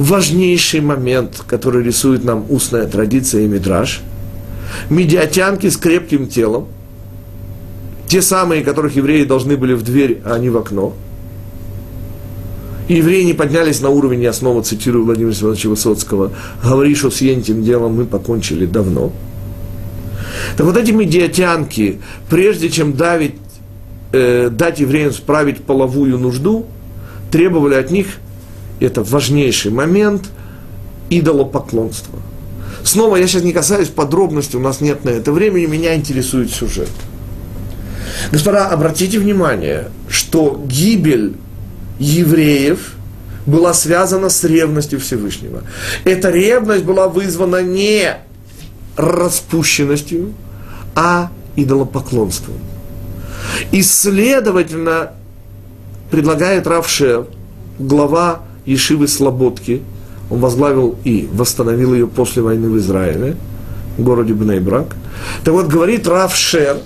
важнейший 0.02 0.82
момент, 0.82 1.44
который 1.48 1.84
рисует 1.84 2.24
нам 2.24 2.46
устная 2.50 2.88
традиция 2.88 3.44
и 3.44 3.48
мидраж. 3.48 4.02
Медиатянки 4.90 5.68
с 5.68 5.78
крепким 5.78 6.28
телом, 6.28 6.68
те 8.08 8.22
самые, 8.22 8.64
которых 8.64 8.96
евреи 8.96 9.24
должны 9.24 9.58
были 9.58 9.74
в 9.74 9.84
дверь, 9.84 10.22
а 10.26 10.38
не 10.38 10.50
в 10.50 10.58
окно. 10.58 10.94
И 12.88 12.96
евреи 12.96 13.24
не 13.24 13.34
поднялись 13.34 13.80
на 13.80 13.90
уровень, 13.90 14.22
я 14.22 14.34
снова 14.34 14.64
цитирую 14.64 15.06
Владимира 15.06 15.34
Семеновича 15.34 15.70
Высоцкого, 15.70 16.34
говори, 16.64 16.94
что 16.96 17.10
с 17.10 17.22
этим 17.22 17.64
делом 17.64 17.96
мы 17.96 18.06
покончили 18.06 18.66
давно. 18.66 19.14
Так 20.58 20.66
вот 20.66 20.76
эти 20.76 20.92
медиатянки, 20.92 22.02
прежде 22.30 22.70
чем 22.70 22.94
давить, 22.94 23.36
э, 24.12 24.50
дать 24.50 24.80
евреям 24.80 25.14
справить 25.14 25.64
половую 25.64 26.18
нужду, 26.18 26.66
требовали 27.32 27.76
от 27.76 27.92
них– 27.92 28.08
это 28.82 29.04
важнейший 29.04 29.72
момент 29.72 30.30
идолопоклонства. 31.10 32.20
Снова, 32.84 33.18
я 33.18 33.28
сейчас 33.28 33.44
не 33.44 33.54
касаюсь 33.54 33.90
подробностей, 33.90 34.58
у 34.58 34.62
нас 34.62 34.82
нет 34.82 35.06
на 35.06 35.10
это 35.10 35.32
времени, 35.32 35.66
меня 35.66 35.96
интересует 35.96 36.52
сюжет. 36.52 36.90
Господа, 38.32 38.68
обратите 38.68 39.20
внимание, 39.20 39.90
что 40.10 40.62
гибель 40.66 41.36
евреев 42.00 42.96
была 43.46 43.74
связана 43.74 44.30
с 44.30 44.44
ревностью 44.44 45.00
Всевышнего. 45.00 45.64
Эта 46.04 46.30
ревность 46.30 46.84
была 46.84 47.08
вызвана 47.08 47.62
не 47.62 48.18
распущенностью, 48.96 50.34
а 50.96 51.32
идолопоклонством. 51.56 52.56
И, 53.72 53.82
следовательно, 53.82 55.12
предлагает 56.12 56.68
Равшер, 56.68 57.28
глава 57.80 58.42
Ешивы 58.66 59.08
Слободки. 59.08 59.82
Он 60.32 60.40
возглавил 60.40 60.96
и 61.04 61.30
восстановил 61.32 61.94
ее 61.94 62.08
после 62.08 62.42
войны 62.42 62.70
в 62.70 62.78
Израиле, 62.78 63.36
в 63.98 64.04
городе 64.04 64.34
Бнейбрак. 64.34 64.96
Так 65.44 65.54
вот, 65.54 65.68
говорит 65.68 66.08
Рав 66.08 66.36
Шер, 66.36 66.78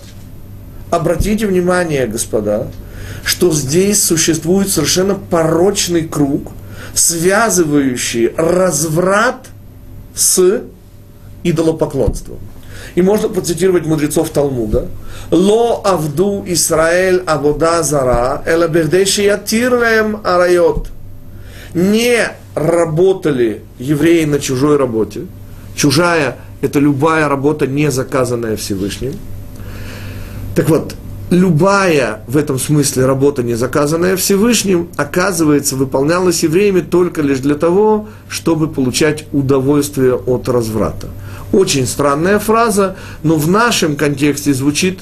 обратите 0.89 1.45
внимание, 1.45 2.07
господа, 2.07 2.67
что 3.23 3.51
здесь 3.51 4.03
существует 4.03 4.69
совершенно 4.69 5.15
порочный 5.15 6.07
круг, 6.07 6.51
связывающий 6.93 8.33
разврат 8.35 9.47
с 10.15 10.63
идолопоклонством. 11.43 12.39
И 12.95 13.01
можно 13.01 13.29
процитировать 13.29 13.85
мудрецов 13.85 14.29
Талмуда. 14.31 14.87
Ло 15.31 15.81
авду 15.83 16.43
Исраэль 16.47 17.21
авода 17.25 17.83
зара, 17.83 18.41
эла 18.45 18.67
бехдеши 18.67 19.23
ятирлем 19.23 20.21
арайот 20.23 20.89
не 21.75 22.31
работали 22.55 23.61
евреи 23.77 24.25
на 24.25 24.39
чужой 24.39 24.77
работе. 24.77 25.25
Чужая– 25.75 26.37
это 26.61 26.79
любая 26.79 27.27
работа, 27.27 27.67
не 27.67 27.91
заказанная 27.91 28.55
Всевышним. 28.55 29.13
Так 30.55 30.69
вот, 30.69 30.95
любая 31.29 32.23
в 32.27 32.37
этом 32.37 32.57
смысле 32.57 33.05
работа, 33.05 33.43
не 33.43 33.55
заказанная 33.55 34.15
Всевышним, 34.15 34.87
оказывается, 34.95 35.75
выполнялась 35.75 36.43
евреями 36.43 36.79
только 36.79 37.21
лишь 37.21 37.39
для 37.39 37.55
того, 37.55 38.07
чтобы 38.29 38.69
получать 38.69 39.25
удовольствие 39.33 40.15
от 40.15 40.47
разврата. 40.47 41.09
Очень 41.51 41.85
странная 41.85 42.39
фраза, 42.39 42.95
но 43.21 43.35
в 43.35 43.49
нашем 43.49 43.97
контексте 43.97 44.53
звучит 44.53 44.99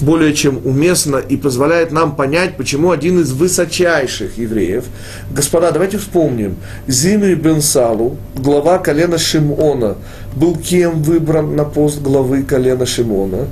более 0.00 0.34
чем 0.34 0.60
уместно 0.64 1.16
и 1.16 1.36
позволяет 1.36 1.92
нам 1.92 2.14
понять, 2.14 2.56
почему 2.56 2.90
один 2.90 3.20
из 3.20 3.32
высочайших 3.32 4.38
евреев, 4.38 4.84
господа, 5.30 5.70
давайте 5.70 5.98
вспомним, 5.98 6.56
Зимри 6.86 7.34
бен 7.34 7.60
Салу, 7.60 8.16
глава 8.34 8.78
колена 8.78 9.18
Шимона, 9.18 9.96
был 10.34 10.56
кем 10.56 11.02
выбран 11.02 11.56
на 11.56 11.64
пост 11.64 12.00
главы 12.00 12.42
колена 12.42 12.86
Шимона? 12.86 13.48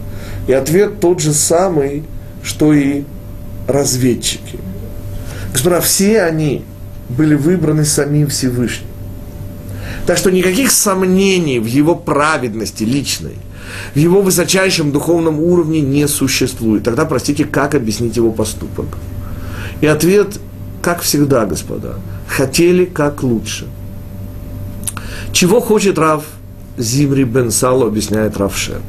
И 0.47 0.53
ответ 0.53 1.01
тот 1.01 1.21
же 1.21 1.33
самый, 1.33 2.05
что 2.43 2.73
и 2.73 3.03
разведчики. 3.67 4.59
Господа, 5.53 5.81
все 5.81 6.23
они 6.23 6.65
были 7.09 7.35
выбраны 7.35 7.85
самим 7.85 8.29
Всевышним. 8.29 8.89
Так 10.07 10.19
что 10.19 10.31
никаких 10.31 10.71
сомнений 10.71 11.59
в 11.59 11.67
его 11.67 11.97
праведности 11.97 12.85
личной, 12.85 13.35
в 13.95 13.99
его 13.99 14.23
высочайшем 14.23 14.93
духовном 14.93 15.41
уровне 15.41 15.81
не 15.81 16.09
существует. 16.09 16.85
Тогда, 16.85 17.05
простите, 17.05 17.45
как 17.45 17.75
объяснить 17.75 18.17
его 18.17 18.31
поступок? 18.31 18.87
И 19.81 19.87
ответ, 19.87 20.39
как 20.83 21.03
всегда, 21.03 21.47
господа, 21.47 21.97
хотели 22.29 22.85
как 22.85 23.23
лучше. 23.23 23.67
Чего 25.33 25.61
хочет 25.61 25.99
Рав 25.99 26.25
Зимри 26.79 27.25
Бен 27.25 27.51
Салу, 27.51 27.87
объясняет 27.87 28.37
Равшер. 28.37 28.81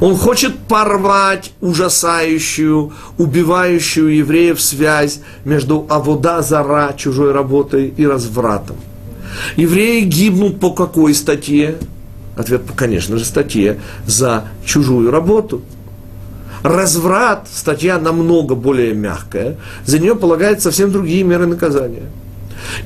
Он 0.00 0.16
хочет 0.16 0.56
порвать 0.56 1.52
ужасающую, 1.60 2.92
убивающую 3.16 4.16
евреев 4.16 4.60
связь 4.60 5.20
между 5.44 5.86
авода 5.88 6.42
зара, 6.42 6.92
чужой 6.96 7.32
работой, 7.32 7.92
и 7.96 8.06
развратом. 8.06 8.76
Евреи 9.56 10.02
гибнут 10.02 10.60
по 10.60 10.70
какой 10.70 11.14
статье? 11.14 11.76
Ответ, 12.38 12.62
конечно 12.76 13.18
же, 13.18 13.24
статье 13.24 13.80
за 14.06 14.44
чужую 14.64 15.10
работу. 15.10 15.60
Разврат, 16.62 17.48
статья 17.52 17.98
намного 17.98 18.54
более 18.54 18.94
мягкая, 18.94 19.56
за 19.84 19.98
нее 19.98 20.14
полагают 20.14 20.62
совсем 20.62 20.92
другие 20.92 21.24
меры 21.24 21.46
наказания. 21.46 22.04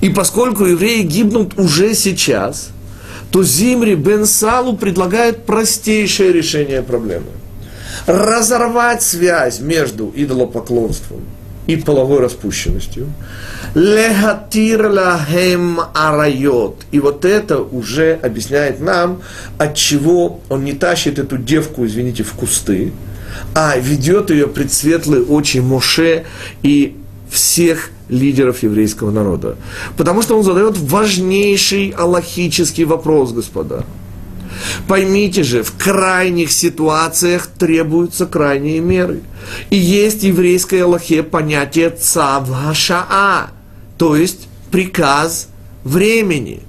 И 0.01 0.09
поскольку 0.09 0.65
евреи 0.65 1.03
гибнут 1.03 1.59
уже 1.59 1.95
сейчас, 1.95 2.71
то 3.31 3.43
Зимри 3.43 3.95
Бен 3.95 4.25
Салу 4.25 4.75
предлагает 4.75 5.45
простейшее 5.45 6.33
решение 6.33 6.81
проблемы. 6.81 7.27
Разорвать 8.07 9.03
связь 9.03 9.61
между 9.61 10.11
идолопоклонством 10.15 11.21
и 11.67 11.77
половой 11.77 12.21
распущенностью. 12.21 13.07
Лехатир 13.75 14.89
лахем 14.89 15.81
арайот. 15.95 16.83
И 16.91 17.01
вот 17.01 17.25
это 17.25 17.59
уже 17.59 18.19
объясняет 18.23 18.81
нам, 18.81 19.23
от 19.59 19.75
чего 19.75 20.41
он 20.49 20.65
не 20.65 20.73
тащит 20.73 21.19
эту 21.19 21.39
девку, 21.39 21.87
извините, 21.87 22.23
в 22.23 22.33
кусты, 22.33 22.93
а 23.55 23.77
ведет 23.79 24.31
ее 24.31 24.47
пред 24.47 24.73
светлые 24.73 25.23
очи 25.23 25.59
Моше 25.59 26.25
и 26.63 26.97
всех 27.31 27.91
лидеров 28.09 28.63
еврейского 28.63 29.11
народа. 29.11 29.57
Потому 29.97 30.23
что 30.23 30.37
он 30.37 30.45
задает 30.45 30.77
важнейший 30.77 31.91
аллахический 31.91 32.85
вопрос, 32.85 33.33
господа. 33.33 33.85
Поймите 34.89 35.43
же, 35.43 35.63
в 35.63 35.73
крайних 35.77 36.53
ситуациях 36.53 37.47
требуются 37.47 38.27
крайние 38.27 38.81
меры. 38.81 39.21
И 39.71 39.77
есть 39.77 40.21
в 40.21 40.27
еврейской 40.27 40.83
Аллахе 40.83 41.23
понятие 41.23 41.91
цавашаа, 41.91 43.51
то 43.99 44.17
есть 44.17 44.49
приказ 44.71 45.49
времени. 45.85 46.61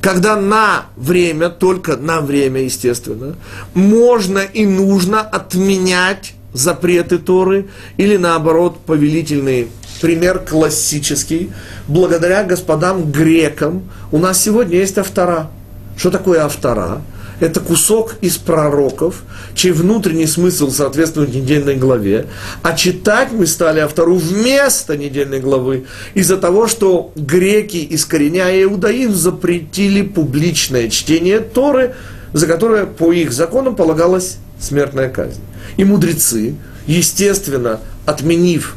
Когда 0.00 0.36
на 0.36 0.86
время, 0.96 1.48
только 1.48 1.96
на 1.96 2.20
время, 2.20 2.62
естественно, 2.62 3.34
можно 3.74 4.38
и 4.38 4.64
нужно 4.64 5.20
отменять 5.20 6.34
запреты 6.52 7.18
Торы 7.18 7.66
или 7.96 8.16
наоборот 8.16 8.78
повелительные 8.86 9.68
пример 10.00 10.38
классический, 10.38 11.50
благодаря 11.88 12.44
господам 12.44 13.10
грекам 13.10 13.90
у 14.12 14.18
нас 14.18 14.42
сегодня 14.42 14.78
есть 14.78 14.98
автора. 14.98 15.50
Что 15.96 16.10
такое 16.10 16.44
автора? 16.44 17.02
Это 17.38 17.60
кусок 17.60 18.16
из 18.22 18.38
пророков, 18.38 19.22
чей 19.54 19.72
внутренний 19.72 20.26
смысл 20.26 20.70
соответствует 20.70 21.34
недельной 21.34 21.76
главе, 21.76 22.26
а 22.62 22.74
читать 22.74 23.28
мы 23.32 23.46
стали 23.46 23.80
автору 23.80 24.16
вместо 24.16 24.96
недельной 24.96 25.40
главы 25.40 25.84
из-за 26.14 26.38
того, 26.38 26.66
что 26.66 27.12
греки, 27.14 27.86
искореняя 27.90 28.62
иудаизм, 28.62 29.14
запретили 29.14 30.00
публичное 30.00 30.88
чтение 30.88 31.40
Торы, 31.40 31.94
за 32.32 32.46
которое 32.46 32.86
по 32.86 33.12
их 33.12 33.32
законам 33.32 33.76
полагалась 33.76 34.38
смертная 34.58 35.10
казнь. 35.10 35.40
И 35.76 35.84
мудрецы, 35.84 36.54
естественно, 36.86 37.80
отменив 38.06 38.76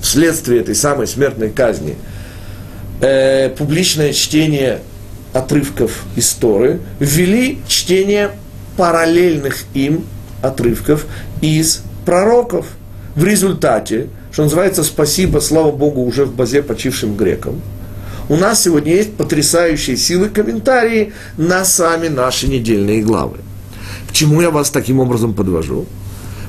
вследствие 0.00 0.60
этой 0.60 0.74
самой 0.74 1.06
смертной 1.06 1.50
казни 1.50 1.96
э, 3.00 3.50
публичное 3.50 4.12
чтение 4.12 4.80
отрывков 5.34 6.04
истории, 6.16 6.80
ввели 6.98 7.58
чтение 7.68 8.30
параллельных 8.78 9.64
им 9.74 10.06
отрывков 10.40 11.06
из 11.42 11.82
пророков. 12.06 12.66
В 13.14 13.24
результате, 13.24 14.08
что 14.32 14.44
называется, 14.44 14.82
спасибо, 14.82 15.40
слава 15.40 15.70
Богу, 15.70 16.02
уже 16.02 16.24
в 16.24 16.34
базе 16.34 16.62
почившим 16.62 17.16
грекам, 17.16 17.60
у 18.28 18.36
нас 18.36 18.62
сегодня 18.62 18.94
есть 18.94 19.14
потрясающие 19.14 19.96
силы 19.96 20.30
комментарии 20.30 21.12
на 21.36 21.64
сами 21.64 22.08
наши 22.08 22.48
недельные 22.48 23.02
главы. 23.02 23.38
К 24.08 24.12
чему 24.12 24.40
я 24.40 24.50
вас 24.50 24.70
таким 24.70 25.00
образом 25.00 25.34
подвожу? 25.34 25.86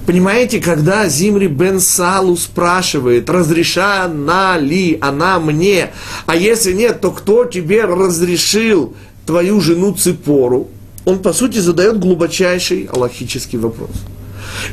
Понимаете, 0.06 0.60
когда 0.60 1.08
Зимри 1.10 1.48
бен 1.48 1.80
Салу 1.80 2.38
спрашивает, 2.38 3.30
разрешена 3.30 4.58
ли 4.60 5.00
она 5.02 5.40
мне, 5.40 5.92
а 6.28 6.36
если 6.36 6.74
нет, 6.74 7.02
то 7.02 7.12
кто 7.12 7.46
тебе 7.46 7.86
разрешил 7.86 8.96
твою 9.26 9.60
жену 9.62 9.94
Ципору, 9.94 10.70
он, 11.06 11.20
по 11.20 11.34
сути, 11.34 11.58
задает 11.58 12.00
глубочайший 12.00 12.88
аллахический 12.92 13.58
вопрос. 13.58 13.92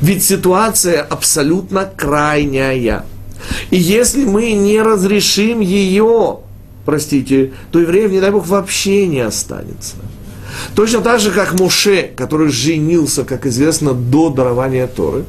Ведь 0.01 0.23
ситуация 0.23 1.03
абсолютно 1.03 1.90
крайняя. 1.97 3.05
И 3.71 3.77
если 3.77 4.25
мы 4.25 4.53
не 4.53 4.81
разрешим 4.83 5.61
ее, 5.61 6.40
простите, 6.85 7.53
то 7.71 7.81
евреев, 7.81 8.11
не 8.11 8.21
дай 8.21 8.31
Бог, 8.31 8.47
вообще 8.47 9.07
не 9.07 9.21
останется. 9.21 9.97
Точно 10.75 11.01
так 11.01 11.21
же, 11.21 11.31
как 11.31 11.59
Моше, 11.59 12.11
который 12.17 12.51
женился, 12.51 13.25
как 13.25 13.47
известно, 13.47 13.93
до 13.93 14.31
дарования 14.31 14.87
Торы, 14.87 15.25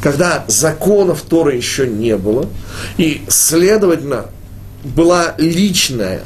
когда 0.00 0.44
законов 0.48 1.22
Торы 1.22 1.54
еще 1.56 1.86
не 1.86 2.16
было, 2.16 2.48
и, 2.96 3.22
следовательно, 3.28 4.26
была 4.84 5.34
личная 5.38 6.22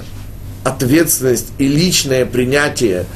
ответственность 0.65 1.49
и 1.59 1.67
личное 1.67 2.27
принятие 2.27 3.07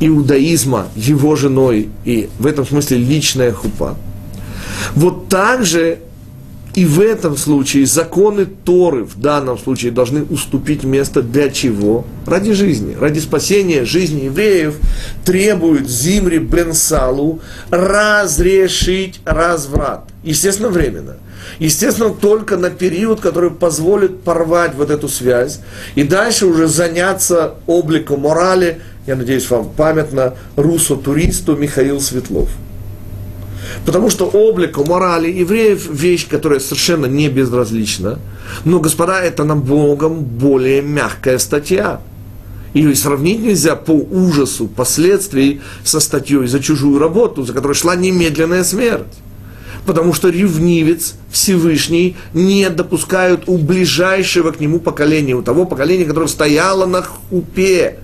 иудаизма 0.00 0.88
его 0.94 1.36
женой, 1.36 1.88
и 2.04 2.28
в 2.38 2.46
этом 2.46 2.66
смысле 2.66 2.98
личная 2.98 3.52
хупа. 3.52 3.96
Вот 4.94 5.28
так 5.28 5.64
же 5.64 5.98
и 6.74 6.84
в 6.84 7.00
этом 7.00 7.36
случае 7.36 7.86
законы 7.86 8.46
Торы 8.46 9.04
в 9.04 9.18
данном 9.20 9.58
случае 9.58 9.90
должны 9.90 10.22
уступить 10.22 10.84
место 10.84 11.22
для 11.22 11.50
чего? 11.50 12.04
Ради 12.26 12.52
жизни, 12.52 12.96
ради 12.98 13.18
спасения 13.18 13.84
жизни 13.84 14.24
евреев 14.24 14.76
требует 15.24 15.88
Зимри 15.88 16.38
бен 16.38 16.72
Салу 16.72 17.40
разрешить 17.70 19.20
разврат. 19.24 20.04
Естественно, 20.22 20.68
временно. 20.68 21.16
Естественно, 21.58 22.10
только 22.10 22.56
на 22.56 22.70
период, 22.70 23.20
который 23.20 23.50
позволит 23.50 24.22
порвать 24.22 24.74
вот 24.74 24.90
эту 24.90 25.08
связь 25.08 25.60
и 25.94 26.04
дальше 26.04 26.46
уже 26.46 26.68
заняться 26.68 27.54
обликом 27.66 28.20
морали, 28.20 28.80
я 29.06 29.16
надеюсь, 29.16 29.48
вам 29.50 29.70
памятно, 29.70 30.34
русо-туристу 30.56 31.56
Михаил 31.56 32.00
Светлов. 32.00 32.48
Потому 33.84 34.10
что 34.10 34.26
облику 34.26 34.84
морали 34.84 35.30
евреев 35.30 35.88
вещь, 35.90 36.28
которая 36.28 36.60
совершенно 36.60 37.06
не 37.06 37.28
безразлична. 37.28 38.18
Но, 38.64 38.80
господа, 38.80 39.20
это 39.22 39.44
намного 39.44 40.08
более 40.08 40.82
мягкая 40.82 41.38
статья. 41.38 42.00
Ее 42.74 42.94
сравнить 42.94 43.40
нельзя 43.40 43.74
по 43.74 43.92
ужасу 43.92 44.68
последствий 44.68 45.60
со 45.82 45.98
статьей 45.98 46.46
за 46.46 46.60
чужую 46.60 46.98
работу, 46.98 47.44
за 47.44 47.52
которой 47.52 47.72
шла 47.72 47.96
немедленная 47.96 48.62
смерть. 48.62 49.14
Потому 49.86 50.12
что 50.12 50.28
ревнивец 50.28 51.14
Всевышний 51.30 52.16
не 52.34 52.68
допускают 52.68 53.44
у 53.46 53.56
ближайшего 53.56 54.52
к 54.52 54.60
нему 54.60 54.78
поколения, 54.78 55.34
у 55.34 55.42
того 55.42 55.64
поколения, 55.64 56.04
которое 56.04 56.28
стояло 56.28 56.86
на 56.86 57.02
хупе. 57.02 57.98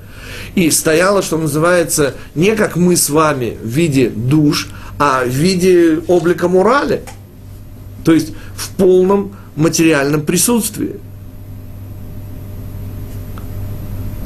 И 0.55 0.70
стояло, 0.70 1.22
что 1.22 1.37
называется, 1.37 2.14
не 2.35 2.57
как 2.57 2.76
мы 2.76 2.96
с 2.96 3.11
вами 3.11 3.59
в 3.62 3.68
виде 3.68 4.09
душ, 4.09 4.68
а 4.98 5.24
в 5.24 5.28
виде 5.28 6.00
облика 6.06 6.48
морали. 6.48 7.02
То 8.04 8.12
есть 8.12 8.32
в 8.54 8.70
полном 8.70 9.37
материальном 9.56 10.22
присутствии. 10.22 11.00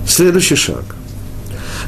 Следующий 0.06 0.56
шаг. 0.56 0.84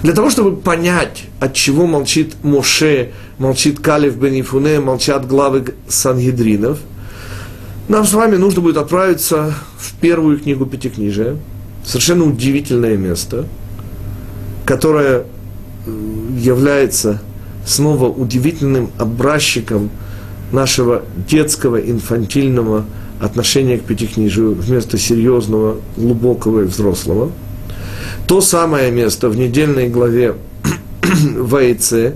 Для 0.03 0.15
того, 0.15 0.31
чтобы 0.31 0.57
понять, 0.57 1.25
от 1.39 1.55
чего 1.55 1.87
молчит 1.87 2.35
Моше, 2.43 3.13
молчит 3.39 3.79
Калев 3.81 4.17
Бенифуне, 4.17 4.81
молчат 4.81 5.27
главы 5.27 5.75
Сангедринов, 5.89 6.79
нам 7.89 8.05
с 8.05 8.13
вами 8.13 8.37
нужно 8.37 8.63
будет 8.63 8.77
отправиться 8.79 9.55
в 9.77 9.95
первую 10.01 10.39
книгу 10.39 10.67
Пятикнижия, 10.67 11.37
совершенно 11.85 12.25
удивительное 12.25 12.97
место, 12.97 13.47
которое 14.65 15.25
является 15.87 17.21
снова 17.65 18.09
удивительным 18.09 18.91
образчиком 18.99 19.91
нашего 20.53 21.03
детского, 21.29 21.81
инфантильного 21.81 22.85
отношения 23.21 23.79
к 23.79 23.85
пятикнижию 23.85 24.55
вместо 24.55 24.99
серьезного, 24.99 25.77
глубокого 25.97 26.63
и 26.63 26.65
взрослого. 26.65 27.31
То 28.27 28.41
самое 28.41 28.91
место 28.91 29.29
в 29.29 29.37
недельной 29.37 29.89
главе 29.89 30.35
ВАИЦ, 31.03 32.15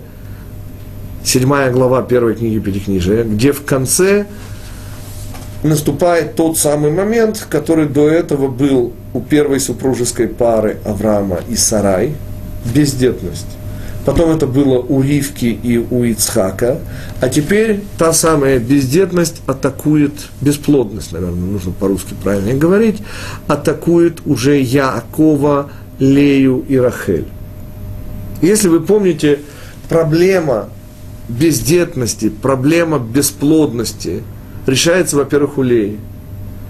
седьмая 1.25 1.73
глава 1.73 2.03
первой 2.03 2.35
книги 2.35 2.59
Пятикнижия, 2.59 3.25
где 3.25 3.53
в 3.53 3.65
конце 3.65 4.27
наступает 5.63 6.37
тот 6.37 6.59
самый 6.59 6.91
момент, 6.91 7.47
который 7.49 7.87
до 7.87 8.09
этого 8.09 8.49
был 8.49 8.93
у 9.15 9.21
первой 9.21 9.61
супружеской 9.61 10.29
пары 10.29 10.79
Авраама 10.85 11.41
и 11.49 11.57
Сарай, 11.57 12.15
бездетность. 12.75 13.47
Потом 14.07 14.31
это 14.31 14.47
было 14.47 14.79
у 14.79 15.03
Ривки 15.03 15.47
и 15.47 15.79
у 15.79 16.05
Ицхака. 16.05 16.79
А 17.21 17.29
теперь 17.29 17.83
та 17.99 18.12
самая 18.12 18.61
бездетность 18.61 19.42
атакует, 19.47 20.12
бесплодность, 20.40 21.11
наверное, 21.11 21.51
нужно 21.51 21.73
по-русски 21.73 22.14
правильно 22.23 22.55
говорить, 22.55 23.03
атакует 23.49 24.21
уже 24.25 24.61
Яакова, 24.61 25.71
Лею 25.99 26.64
и 26.69 26.77
Рахель. 26.77 27.27
Если 28.40 28.69
вы 28.69 28.79
помните, 28.79 29.40
проблема 29.88 30.69
бездетности, 31.29 32.29
проблема 32.29 33.01
бесплодности 33.01 34.23
решается, 34.69 35.16
во-первых, 35.16 35.59
у 35.59 35.62
Леи. 35.62 35.99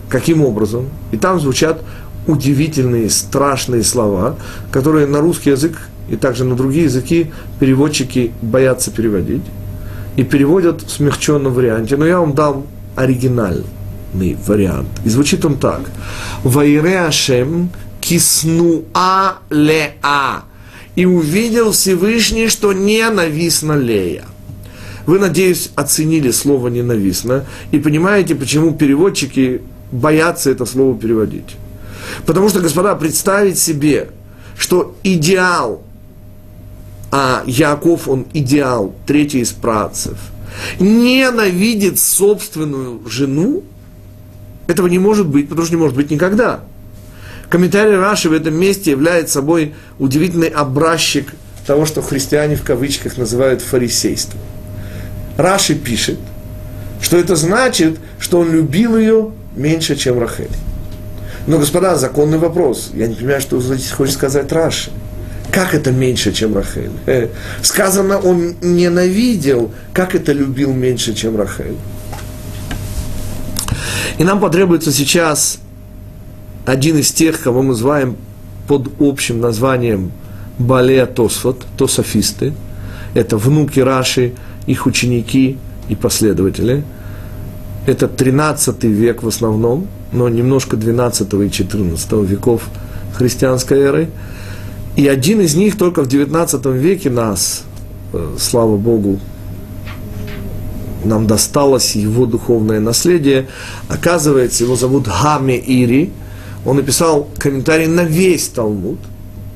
Каким 0.08 0.42
образом? 0.42 0.88
И 1.12 1.18
там 1.18 1.38
звучат 1.38 1.82
удивительные, 2.26 3.10
страшные 3.10 3.82
слова, 3.82 4.36
которые 4.70 5.06
на 5.06 5.20
русский 5.20 5.50
язык 5.50 5.76
и 6.08 6.16
также 6.16 6.44
на 6.44 6.54
другие 6.54 6.84
языки 6.84 7.30
переводчики 7.60 8.32
боятся 8.42 8.90
переводить 8.90 9.42
и 10.16 10.22
переводят 10.22 10.82
в 10.82 10.90
смягченном 10.90 11.52
варианте. 11.52 11.96
Но 11.96 12.06
я 12.06 12.20
вам 12.20 12.34
дам 12.34 12.66
оригинальный 12.94 14.36
вариант. 14.46 14.88
И 15.04 15.08
звучит 15.08 15.44
он 15.44 15.58
так. 15.58 15.82
Вайре 16.42 17.00
Ашем 17.00 17.70
киснуа 18.00 19.38
леа. 19.50 20.42
И 20.94 21.04
увидел 21.04 21.72
Всевышний, 21.72 22.48
что 22.48 22.72
ненавистно 22.72 23.76
Лея. 23.76 24.24
Вы, 25.04 25.18
надеюсь, 25.18 25.70
оценили 25.76 26.30
слово 26.32 26.68
«ненавистно» 26.68 27.44
и 27.70 27.78
понимаете, 27.78 28.34
почему 28.34 28.72
переводчики 28.72 29.60
боятся 29.92 30.50
это 30.50 30.66
слово 30.66 30.98
переводить. 30.98 31.56
Потому 32.24 32.48
что, 32.48 32.60
господа, 32.60 32.94
представить 32.96 33.58
себе, 33.58 34.08
что 34.58 34.96
идеал 35.04 35.82
а 37.10 37.42
Яков, 37.46 38.08
он 38.08 38.26
идеал, 38.32 38.94
третий 39.06 39.40
из 39.40 39.52
працев, 39.52 40.18
ненавидит 40.80 41.98
собственную 41.98 43.08
жену, 43.08 43.62
этого 44.66 44.88
не 44.88 44.98
может 44.98 45.26
быть, 45.26 45.48
потому 45.48 45.66
что 45.66 45.76
не 45.76 45.80
может 45.80 45.96
быть 45.96 46.10
никогда. 46.10 46.60
Комментарий 47.48 47.96
Раши 47.96 48.28
в 48.28 48.32
этом 48.32 48.54
месте 48.54 48.90
является 48.90 49.34
собой 49.34 49.74
удивительный 49.98 50.48
образчик 50.48 51.32
того, 51.66 51.86
что 51.86 52.02
христиане 52.02 52.56
в 52.56 52.62
кавычках 52.62 53.16
называют 53.18 53.60
фарисейством. 53.60 54.40
Раши 55.36 55.74
пишет, 55.74 56.18
что 57.00 57.16
это 57.16 57.36
значит, 57.36 57.98
что 58.18 58.40
он 58.40 58.50
любил 58.50 58.96
ее 58.96 59.32
меньше, 59.54 59.96
чем 59.96 60.18
Рахель. 60.18 60.50
Но, 61.46 61.58
господа, 61.58 61.96
законный 61.96 62.38
вопрос. 62.38 62.90
Я 62.94 63.06
не 63.06 63.14
понимаю, 63.14 63.40
что 63.40 63.60
здесь 63.60 63.90
хочет 63.90 64.14
сказать 64.14 64.50
Раши. 64.50 64.90
Как 65.56 65.72
это 65.72 65.90
меньше, 65.90 66.32
чем 66.32 66.54
Рахель? 66.54 66.90
Сказано, 67.62 68.18
он 68.18 68.56
ненавидел. 68.60 69.72
Как 69.94 70.14
это 70.14 70.32
любил 70.32 70.74
меньше, 70.74 71.14
чем 71.14 71.34
Рахель? 71.34 71.76
И 74.18 74.24
нам 74.24 74.38
потребуется 74.38 74.92
сейчас 74.92 75.58
один 76.66 76.98
из 76.98 77.10
тех, 77.10 77.40
кого 77.40 77.62
мы 77.62 77.68
называем 77.68 78.18
под 78.68 79.00
общим 79.00 79.40
названием 79.40 80.12
Балея 80.58 81.06
Тосфот, 81.06 81.64
тософисты. 81.78 82.52
Это 83.14 83.38
внуки 83.38 83.80
Раши, 83.80 84.34
их 84.66 84.84
ученики 84.84 85.56
и 85.88 85.94
последователи. 85.94 86.84
Это 87.86 88.08
13 88.08 88.84
век 88.84 89.22
в 89.22 89.28
основном, 89.28 89.88
но 90.12 90.28
немножко 90.28 90.76
12 90.76 91.32
и 91.32 91.50
14 91.50 92.12
веков 92.28 92.68
христианской 93.14 93.80
эры– 93.80 94.10
и 94.96 95.06
один 95.08 95.42
из 95.42 95.54
них 95.54 95.76
только 95.76 96.02
в 96.02 96.08
19 96.08 96.66
веке 96.66 97.10
нас, 97.10 97.64
э, 98.14 98.36
слава 98.38 98.76
Богу, 98.78 99.20
нам 101.04 101.26
досталось 101.26 101.94
его 101.94 102.24
духовное 102.24 102.80
наследие. 102.80 103.48
Оказывается, 103.88 104.64
его 104.64 104.74
зовут 104.74 105.06
Хаме 105.06 105.58
Ири. 105.58 106.12
Он 106.64 106.76
написал 106.76 107.28
комментарий 107.38 107.86
на 107.86 108.04
весь 108.04 108.48
Талмуд. 108.48 108.98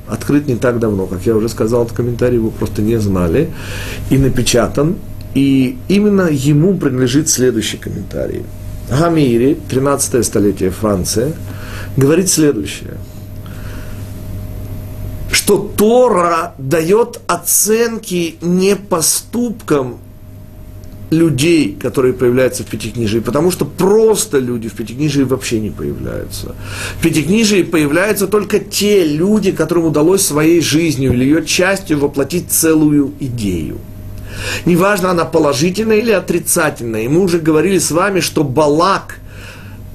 Открыт 0.07 0.47
не 0.47 0.55
так 0.55 0.79
давно, 0.79 1.07
как 1.07 1.25
я 1.25 1.35
уже 1.35 1.49
сказал, 1.49 1.83
этот 1.83 1.97
комментарий 1.97 2.35
его 2.35 2.51
просто 2.51 2.81
не 2.83 2.97
знали. 2.99 3.49
И 4.11 4.17
напечатан. 4.17 4.95
И 5.33 5.77
именно 5.87 6.29
ему 6.29 6.77
принадлежит 6.77 7.29
следующий 7.29 7.77
комментарий. 7.77 8.43
Гамири, 8.89 9.57
13 9.69 10.25
столетие 10.25 10.69
Франция, 10.69 11.33
говорит 11.97 12.29
следующее– 12.29 12.93
что 15.51 15.57
Тора 15.75 16.53
дает 16.57 17.19
оценки 17.27 18.35
не 18.39 18.77
поступкам 18.77 19.97
людей, 21.09 21.77
которые 21.77 22.13
появляются 22.13 22.63
в 22.63 22.67
Пятикнижии, 22.67 23.19
потому 23.19 23.51
что 23.51 23.65
просто 23.65 24.39
люди 24.39 24.69
в 24.69 24.73
Пятикнижии 24.75 25.23
вообще 25.23 25.59
не 25.59 25.69
появляются. 25.69 26.55
В 26.97 27.01
Пятикнижии 27.03 27.63
появляются 27.63 28.27
только 28.27 28.59
те 28.59 29.05
люди, 29.05 29.51
которым 29.51 29.87
удалось 29.87 30.25
своей 30.25 30.61
жизнью 30.61 31.11
или 31.11 31.25
ее 31.25 31.45
частью 31.45 31.99
воплотить 31.99 32.49
целую 32.49 33.11
идею. 33.19 33.77
Неважно, 34.65 35.11
она 35.11 35.25
положительная 35.25 35.97
или 35.97 36.11
отрицательная. 36.11 37.01
И 37.01 37.09
мы 37.09 37.19
уже 37.19 37.39
говорили 37.39 37.77
с 37.77 37.91
вами, 37.91 38.21
что 38.21 38.45
Балак 38.45 39.19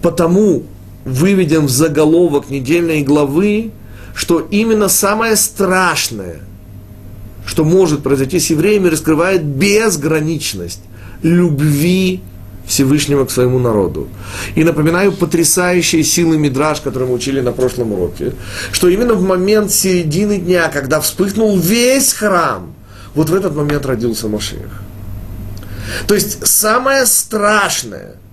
потому 0.03 0.65
выведен 1.07 1.65
в 1.65 1.71
заголовок 1.71 2.51
недельной 2.51 3.03
главы, 3.03 3.71
что 4.17 4.41
именно 4.51 4.89
самое 4.89 5.37
страшное, 5.37 6.41
что 7.45 7.65
может 7.65 8.03
произойти 8.03 8.41
с 8.41 8.51
евреями, 8.51 8.89
раскрывает 8.89 9.45
безграничность 9.45 10.81
любви 11.23 12.23
Всевышнего 12.67 13.27
к 13.27 13.31
своему 13.31 13.59
народу. 13.59 14.09
И 14.55 14.65
напоминаю 14.65 15.13
потрясающие 15.13 16.03
силы 16.03 16.39
Мидраж, 16.39 16.81
которые 16.81 17.11
мы 17.11 17.15
учили 17.15 17.41
на 17.43 17.53
прошлом 17.53 17.93
уроке, 17.93 18.33
что 18.73 18.89
именно 18.89 19.15
в 19.15 19.23
момент 19.23 19.71
середины 19.71 20.39
дня, 20.39 20.69
когда 20.69 21.01
вспыхнул 21.01 21.59
весь 21.59 22.15
храм, 22.15 22.75
вот 23.15 23.29
в 23.29 23.35
этот 23.35 23.55
момент 23.55 23.85
родился 23.85 24.29
Машех. 24.29 24.83
То 26.09 26.15
есть 26.15 26.45
самое 26.47 27.05
страшное– 27.05 28.17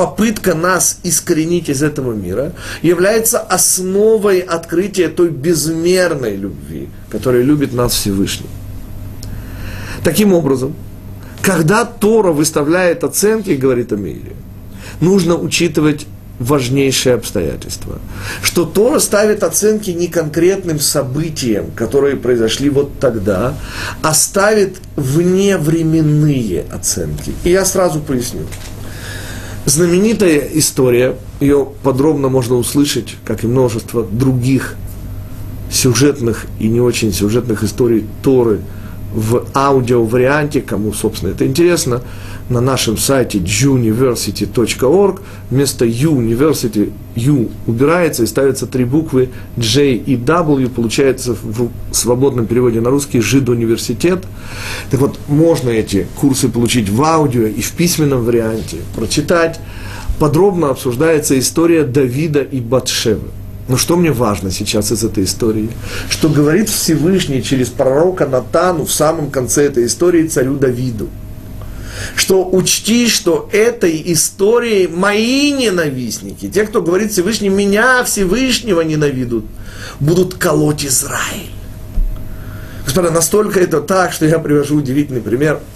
попытка 0.00 0.54
нас 0.54 0.98
искоренить 1.02 1.68
из 1.68 1.82
этого 1.82 2.14
мира 2.14 2.54
является 2.80 3.38
основой 3.38 4.38
открытия 4.40 5.08
той 5.08 5.28
безмерной 5.28 6.36
любви, 6.36 6.88
которая 7.10 7.42
любит 7.42 7.74
нас 7.74 7.92
Всевышний. 7.92 8.48
Таким 10.02 10.32
образом, 10.32 10.74
когда 11.42 11.84
Тора 11.84 12.32
выставляет 12.32 13.04
оценки, 13.04 13.50
говорит 13.50 13.92
о 13.92 13.96
мире, 13.96 14.32
нужно 15.02 15.36
учитывать 15.36 16.06
важнейшее 16.38 17.16
обстоятельство, 17.16 17.98
что 18.42 18.64
Тора 18.64 19.00
ставит 19.00 19.42
оценки 19.42 19.90
не 19.90 20.06
конкретным 20.06 20.80
событиям, 20.80 21.72
которые 21.76 22.16
произошли 22.16 22.70
вот 22.70 22.98
тогда, 22.98 23.52
а 24.00 24.14
ставит 24.14 24.78
вневременные 24.96 26.64
оценки. 26.72 27.34
И 27.44 27.50
я 27.50 27.66
сразу 27.66 28.00
поясню. 28.00 28.46
Знаменитая 29.70 30.48
история, 30.54 31.14
ее 31.38 31.64
подробно 31.84 32.28
можно 32.28 32.56
услышать, 32.56 33.14
как 33.24 33.44
и 33.44 33.46
множество 33.46 34.02
других 34.02 34.74
сюжетных 35.70 36.46
и 36.58 36.66
не 36.66 36.80
очень 36.80 37.12
сюжетных 37.12 37.62
историй 37.62 38.04
Торы 38.24 38.62
в 39.12 39.46
аудиоварианте, 39.54 40.60
кому, 40.60 40.92
собственно, 40.92 41.30
это 41.30 41.46
интересно, 41.46 42.02
на 42.48 42.60
нашем 42.60 42.96
сайте 42.96 43.38
juniversity.org 43.38 45.20
вместо 45.50 45.84
university 45.84 46.92
U 47.14 47.48
убирается 47.66 48.24
и 48.24 48.26
ставятся 48.26 48.66
три 48.66 48.84
буквы 48.84 49.30
J 49.56 49.94
и 49.94 50.16
W, 50.16 50.68
получается 50.68 51.36
в 51.42 51.70
свободном 51.92 52.46
переводе 52.46 52.80
на 52.80 52.90
русский 52.90 53.20
ЖИД 53.20 53.48
университет. 53.50 54.24
Так 54.90 55.00
вот, 55.00 55.18
можно 55.28 55.70
эти 55.70 56.06
курсы 56.20 56.48
получить 56.48 56.88
в 56.88 57.02
аудио 57.02 57.46
и 57.46 57.60
в 57.60 57.72
письменном 57.72 58.24
варианте, 58.24 58.78
прочитать. 58.96 59.60
Подробно 60.18 60.70
обсуждается 60.70 61.38
история 61.38 61.84
Давида 61.84 62.42
и 62.42 62.60
Батшевы. 62.60 63.28
Но 63.70 63.76
что 63.76 63.96
мне 63.96 64.10
важно 64.10 64.50
сейчас 64.50 64.90
из 64.90 65.04
этой 65.04 65.22
истории? 65.22 65.70
Что 66.08 66.28
говорит 66.28 66.68
Всевышний 66.68 67.40
через 67.40 67.68
пророка 67.68 68.26
Натану 68.26 68.84
в 68.84 68.92
самом 68.92 69.30
конце 69.30 69.66
этой 69.66 69.86
истории 69.86 70.26
царю 70.26 70.56
Давиду. 70.56 71.08
Что 72.16 72.44
учти, 72.50 73.06
что 73.06 73.48
этой 73.52 74.02
историей 74.12 74.88
мои 74.88 75.52
ненавистники, 75.52 76.48
те, 76.48 76.64
кто 76.64 76.82
говорит 76.82 77.12
Всевышний, 77.12 77.48
меня 77.48 78.02
Всевышнего 78.02 78.80
ненавидут, 78.80 79.44
будут 80.00 80.34
колоть 80.34 80.84
Израиль. 80.84 81.52
Господа, 82.84 83.12
настолько 83.12 83.60
это 83.60 83.80
так, 83.80 84.12
что 84.12 84.26
я 84.26 84.40
привожу 84.40 84.78
удивительный 84.78 85.20
пример– 85.20 85.60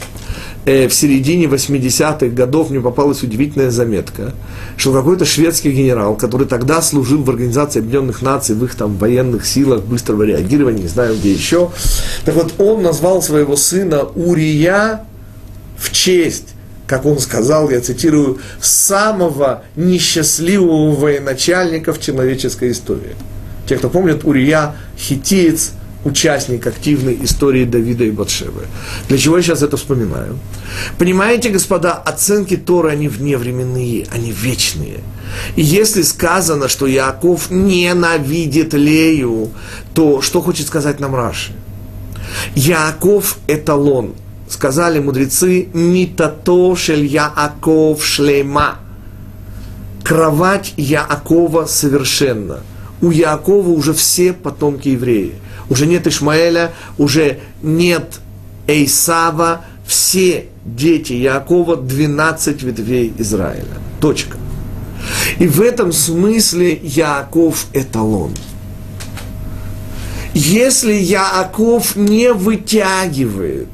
э, 0.64 0.88
в 0.88 0.94
середине 0.94 1.46
80-х 1.46 2.26
годов 2.28 2.70
мне 2.70 2.80
попалась 2.80 3.22
удивительная 3.22 3.70
заметка, 3.70 4.32
что 4.76 4.92
какой-то 4.92 5.24
шведский 5.24 5.70
генерал, 5.70 6.16
который 6.16 6.46
тогда 6.46 6.82
служил 6.82 7.22
в 7.22 7.30
Организации 7.30 7.80
Объединенных 7.80 8.22
Наций, 8.22 8.54
в 8.54 8.64
их 8.64 8.74
там 8.74 8.96
военных 8.96 9.46
силах 9.46 9.82
быстрого 9.82 10.22
реагирования, 10.22 10.82
не 10.82 10.88
знаю 10.88 11.16
где 11.16 11.32
еще, 11.32 11.70
так 12.24 12.34
вот 12.34 12.54
он 12.58 12.82
назвал 12.82 13.22
своего 13.22 13.56
сына 13.56 14.04
Урия 14.14 15.04
в 15.78 15.92
честь 15.92 16.48
как 16.86 17.06
он 17.06 17.18
сказал, 17.18 17.70
я 17.70 17.80
цитирую, 17.80 18.40
самого 18.60 19.62
несчастливого 19.74 20.94
военачальника 20.94 21.94
в 21.94 22.00
человеческой 22.00 22.72
истории. 22.72 23.16
Те, 23.66 23.78
кто 23.78 23.88
помнит, 23.88 24.22
Урия 24.24 24.74
хитиец– 24.98 25.72
участник 26.04 26.66
активной 26.66 27.18
истории 27.22 27.64
Давида 27.64 28.04
и 28.04 28.10
Батшевы. 28.10 28.66
Для 29.08 29.18
чего 29.18 29.36
я 29.36 29.42
сейчас 29.42 29.62
это 29.62 29.76
вспоминаю? 29.76 30.38
Понимаете, 30.98 31.50
господа, 31.50 31.92
оценки 31.92 32.56
Торы, 32.56 32.90
они 32.90 33.08
вневременные, 33.08 34.06
они 34.12 34.30
вечные. 34.30 35.00
И 35.56 35.62
если 35.62 36.02
сказано, 36.02 36.68
что 36.68 36.86
Яков 36.86 37.50
ненавидит 37.50 38.74
Лею, 38.74 39.50
то 39.94 40.20
что 40.20 40.40
хочет 40.42 40.66
сказать 40.66 41.00
нам 41.00 41.14
Раши? 41.14 41.52
Яков– 42.54 43.38
эталон. 43.48 44.14
Сказали 44.48 45.00
мудрецы, 45.00 45.68
«Митато 45.72 46.76
шель 46.76 47.06
Яаков 47.06 48.04
шлема». 48.04 48.76
Кровать 50.04 50.74
Яакова 50.76 51.64
совершенно. 51.64 52.60
У 53.00 53.10
Яакова 53.10 53.70
уже 53.70 53.94
все 53.94 54.34
потомки 54.34 54.88
евреи 54.88 55.34
уже 55.68 55.86
нет 55.86 56.06
Ишмаэля, 56.06 56.72
уже 56.98 57.40
нет 57.62 58.20
Эйсава, 58.66 59.64
все 59.86 60.46
дети 60.64 61.12
Якова, 61.12 61.76
12 61.76 62.62
ветвей 62.62 63.12
Израиля. 63.18 63.64
Точка. 64.00 64.38
И 65.38 65.46
в 65.46 65.60
этом 65.60 65.92
смысле 65.92 66.78
Яков 66.82 67.66
эталон. 67.72 68.32
Если 70.32 70.94
Яаков 70.94 71.96
не 71.96 72.32
вытягивает 72.32 73.68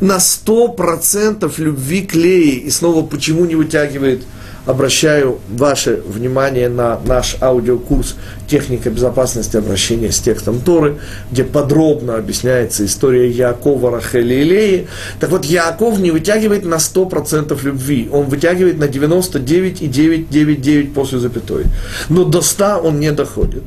на 0.00 0.18
100% 0.18 1.52
любви 1.58 2.02
к 2.02 2.14
Лее, 2.14 2.54
и 2.56 2.70
снова 2.70 3.04
почему 3.04 3.44
не 3.44 3.54
вытягивает– 3.54 4.24
обращаю 4.66 5.38
ваше 5.48 6.02
внимание 6.06 6.68
на 6.68 7.00
наш 7.04 7.36
аудиокурс 7.40 8.16
«Техника 8.48 8.90
безопасности 8.90 9.56
обращения 9.56 10.12
с 10.12 10.20
текстом 10.20 10.60
Торы», 10.60 10.98
где 11.30 11.44
подробно 11.44 12.16
объясняется 12.16 12.84
история 12.84 13.30
Якова, 13.30 13.90
Рахели 13.90 14.34
и 14.34 14.44
Леи. 14.44 14.86
Так 15.20 15.30
вот, 15.30 15.44
Яков 15.44 15.98
не 15.98 16.10
вытягивает 16.10 16.64
на 16.64 16.76
100% 16.76 17.62
любви, 17.62 18.08
он 18.10 18.24
вытягивает 18.26 18.78
на 18.78 18.88
99,999 18.88 20.94
после 20.94 21.18
запятой. 21.18 21.64
Но 22.08 22.24
до 22.24 22.40
100 22.40 22.80
он 22.82 23.00
не 23.00 23.12
доходит. 23.12 23.64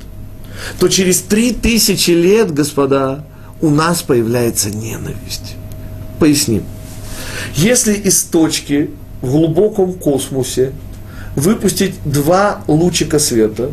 То 0.80 0.88
через 0.88 1.20
3000 1.22 2.10
лет, 2.12 2.52
господа, 2.54 3.24
у 3.62 3.70
нас 3.70 4.02
появляется 4.02 4.72
ненависть. 4.72 5.56
Поясним. 6.20 6.64
Если 7.56 7.94
из 7.94 8.24
точки 8.24 8.90
в 9.22 9.32
глубоком 9.32 9.94
космосе 9.94 10.74
выпустить 11.38 11.94
два 12.04 12.64
лучика 12.68 13.20
света, 13.20 13.70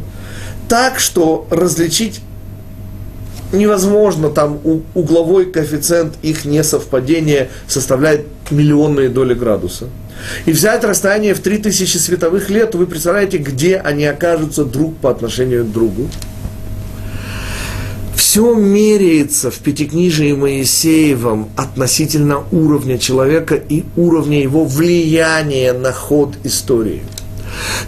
так 0.68 1.00
что 1.00 1.48
различить 1.50 2.20
невозможно, 3.52 4.28
там 4.28 4.60
угловой 4.94 5.46
коэффициент 5.46 6.14
их 6.22 6.44
несовпадения 6.44 7.48
составляет 7.66 8.26
миллионные 8.50 9.08
доли 9.08 9.32
градуса. 9.32 9.86
И 10.44 10.52
взять 10.52 10.84
расстояние 10.84 11.34
в 11.34 11.40
3000 11.40 11.96
световых 11.96 12.50
лет, 12.50 12.74
вы 12.74 12.86
представляете, 12.86 13.38
где 13.38 13.76
они 13.76 14.04
окажутся 14.04 14.64
друг 14.64 14.96
по 14.98 15.10
отношению 15.10 15.64
к 15.64 15.72
другу. 15.72 16.08
Все 18.14 18.54
меряется 18.54 19.50
в 19.50 19.58
Пятикнижии 19.58 20.32
Моисеевом 20.32 21.48
относительно 21.56 22.42
уровня 22.52 22.98
человека 22.98 23.54
и 23.54 23.84
уровня 23.96 24.42
его 24.42 24.64
влияния 24.64 25.72
на 25.72 25.92
ход 25.92 26.34
истории– 26.44 27.02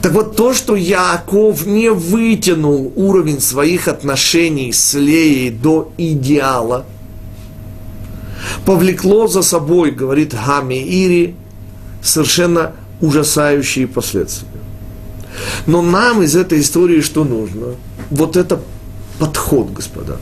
так 0.02 0.12
вот, 0.12 0.36
то, 0.36 0.54
что 0.54 0.76
Яков 0.76 1.66
не 1.66 1.90
вытянул 1.90 2.92
уровень 2.96 3.40
своих 3.40 3.88
отношений 3.88 4.72
с 4.72 4.94
Леей 4.94 5.50
до 5.50 5.92
идеала, 5.96 6.84
повлекло 8.64 9.26
за 9.26 9.42
собой, 9.42 9.90
говорит 9.90 10.34
Хами 10.34 10.74
Ири, 10.74 11.34
совершенно 12.02 12.72
ужасающие 13.00 13.86
последствия. 13.86 14.48
Но 15.66 15.82
нам 15.82 16.22
из 16.22 16.36
этой 16.36 16.60
истории 16.60 17.00
что 17.00 17.24
нужно? 17.24 17.74
Вот 18.10 18.36
это 18.36 18.60
подход, 19.18 19.72
господа. 19.72 20.18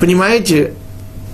Понимаете, 0.00 0.72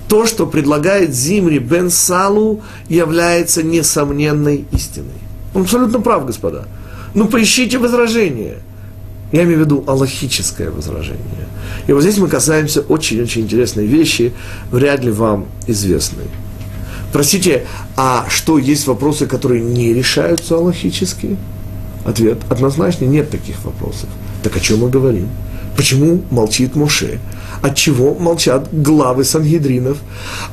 то, 0.09 0.25
что 0.25 0.45
предлагает 0.45 1.13
Зимри 1.13 1.59
Бен 1.59 1.89
Салу, 1.89 2.61
является 2.89 3.63
несомненной 3.63 4.65
истиной. 4.71 5.09
Он 5.53 5.63
абсолютно 5.63 5.99
прав, 5.99 6.25
господа. 6.25 6.65
Ну, 7.13 7.27
поищите 7.27 7.77
возражение. 7.77 8.57
Я 9.31 9.43
имею 9.43 9.59
в 9.59 9.61
виду 9.61 9.83
аллахическое 9.87 10.69
возражение. 10.69 11.47
И 11.87 11.93
вот 11.93 12.01
здесь 12.01 12.17
мы 12.17 12.27
касаемся 12.27 12.81
очень-очень 12.81 13.41
интересной 13.41 13.85
вещи, 13.85 14.33
вряд 14.71 15.03
ли 15.03 15.11
вам 15.11 15.47
известной. 15.67 16.25
Простите, 17.11 17.65
а 17.95 18.25
что, 18.29 18.57
есть 18.57 18.87
вопросы, 18.87 19.27
которые 19.27 19.61
не 19.63 19.93
решаются 19.93 20.55
аллахически? 20.55 21.37
Ответ– 22.05 22.39
однозначно 22.49 23.05
нет 23.05 23.29
таких 23.29 23.63
вопросов. 23.63 24.09
Так 24.43 24.57
о 24.57 24.59
чем 24.59 24.79
мы 24.79 24.89
говорим? 24.89 25.29
Почему 25.77 26.21
молчит 26.29 26.75
Моше? 26.75 27.19
От 27.61 27.75
чего 27.75 28.13
молчат 28.15 28.69
главы 28.71 29.23
Сангидринов? 29.23 29.97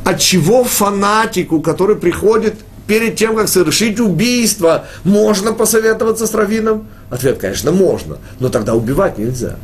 От 0.04 0.20
чего 0.20 0.64
фанатику, 0.64 1.60
который 1.60 1.96
приходит 1.96 2.54
перед 2.90 3.14
тем, 3.14 3.36
как 3.36 3.48
совершить 3.48 4.00
убийство, 4.00 4.86
можно 5.04 5.52
посоветоваться 5.52 6.26
с 6.26 6.34
раввином? 6.34 6.88
Ответ, 7.08 7.38
конечно, 7.38 7.70
можно, 7.70 8.18
но 8.40 8.48
тогда 8.48 8.74
убивать 8.74 9.16
нельзя. 9.16 9.58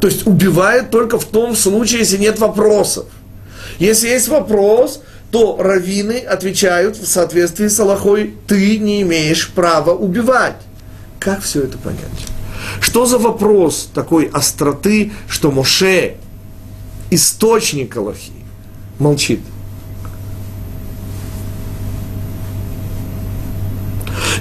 То 0.00 0.06
есть 0.06 0.26
убивают 0.26 0.90
только 0.90 1.18
в 1.18 1.26
том 1.26 1.54
случае, 1.54 1.98
если 1.98 2.16
нет 2.16 2.38
вопросов. 2.38 3.04
Если 3.78 4.08
есть 4.08 4.28
вопрос, 4.28 5.02
то 5.32 5.58
раввины 5.60 6.16
отвечают 6.16 6.96
в 6.96 7.06
соответствии 7.06 7.68
с 7.68 7.78
Аллахой, 7.78 8.34
ты 8.46 8.78
не 8.78 9.02
имеешь 9.02 9.50
права 9.50 9.90
убивать. 9.90 10.56
Как 11.20 11.42
все 11.42 11.64
это 11.64 11.76
понять? 11.76 12.00
Что 12.80 13.04
за 13.04 13.18
вопрос 13.18 13.90
такой 13.92 14.30
остроты, 14.32 15.12
что 15.28 15.50
Моше, 15.50 16.14
источник 17.10 17.94
Аллахи, 17.98 18.32
молчит? 18.98 19.40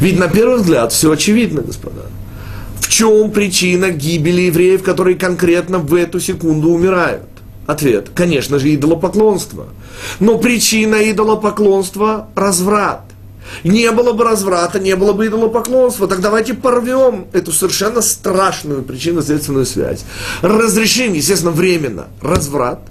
Ведь 0.03 0.19
на 0.19 0.27
первый 0.27 0.57
взгляд 0.57 0.91
все 0.91 1.13
очевидно, 1.13 1.61
господа. 1.61 2.01
В 2.81 2.89
чем 2.89 3.31
причина 3.31 3.89
гибели 3.89 4.41
евреев, 4.41 4.83
которые 4.83 5.15
конкретно 5.15 5.79
в 5.79 5.95
эту 5.95 6.19
секунду 6.19 6.71
умирают? 6.71 7.23
Ответ, 7.67 8.09
конечно 8.13 8.59
же, 8.59 8.75
идолопоклонство. 8.75 9.67
Но 10.19 10.39
причина 10.39 11.09
идолопоклонства– 11.09 12.27
разврат. 12.35 13.03
Не 13.63 13.91
было 13.91 14.11
бы 14.11 14.25
разврата, 14.25 14.77
не 14.77 14.93
было 14.97 15.13
бы 15.13 15.27
идолопоклонства. 15.27 16.09
Так 16.09 16.19
давайте 16.19 16.53
порвем 16.53 17.27
эту 17.31 17.53
совершенно 17.53 18.01
страшную 18.01 18.83
причинно-следственную 18.83 19.65
связь. 19.65 20.03
Разрешим, 20.41 21.13
естественно, 21.13 21.51
временно 21.53 22.07
разврат. 22.21 22.81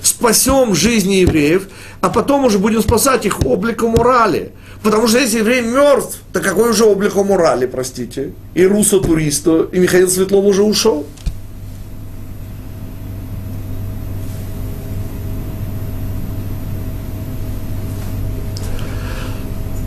спасем 0.00 0.76
жизни 0.76 1.14
евреев, 1.14 1.66
а 2.00 2.08
потом 2.08 2.44
уже 2.44 2.60
будем 2.60 2.82
спасать 2.82 3.26
их 3.26 3.44
обликом 3.44 3.90
морали. 3.90 4.52
Потому 4.82 5.06
что 5.06 5.18
если 5.18 5.38
еврей 5.38 5.62
мертв, 5.62 6.18
то 6.32 6.40
какой 6.40 6.70
уже 6.70 6.84
облик 6.84 7.14
морали, 7.14 7.66
простите? 7.66 8.32
И 8.54 8.66
Руссо 8.66 8.98
Туристо, 8.98 9.68
и 9.70 9.78
Михаил 9.78 10.08
Светлов 10.08 10.44
уже 10.44 10.62
ушел. 10.62 11.06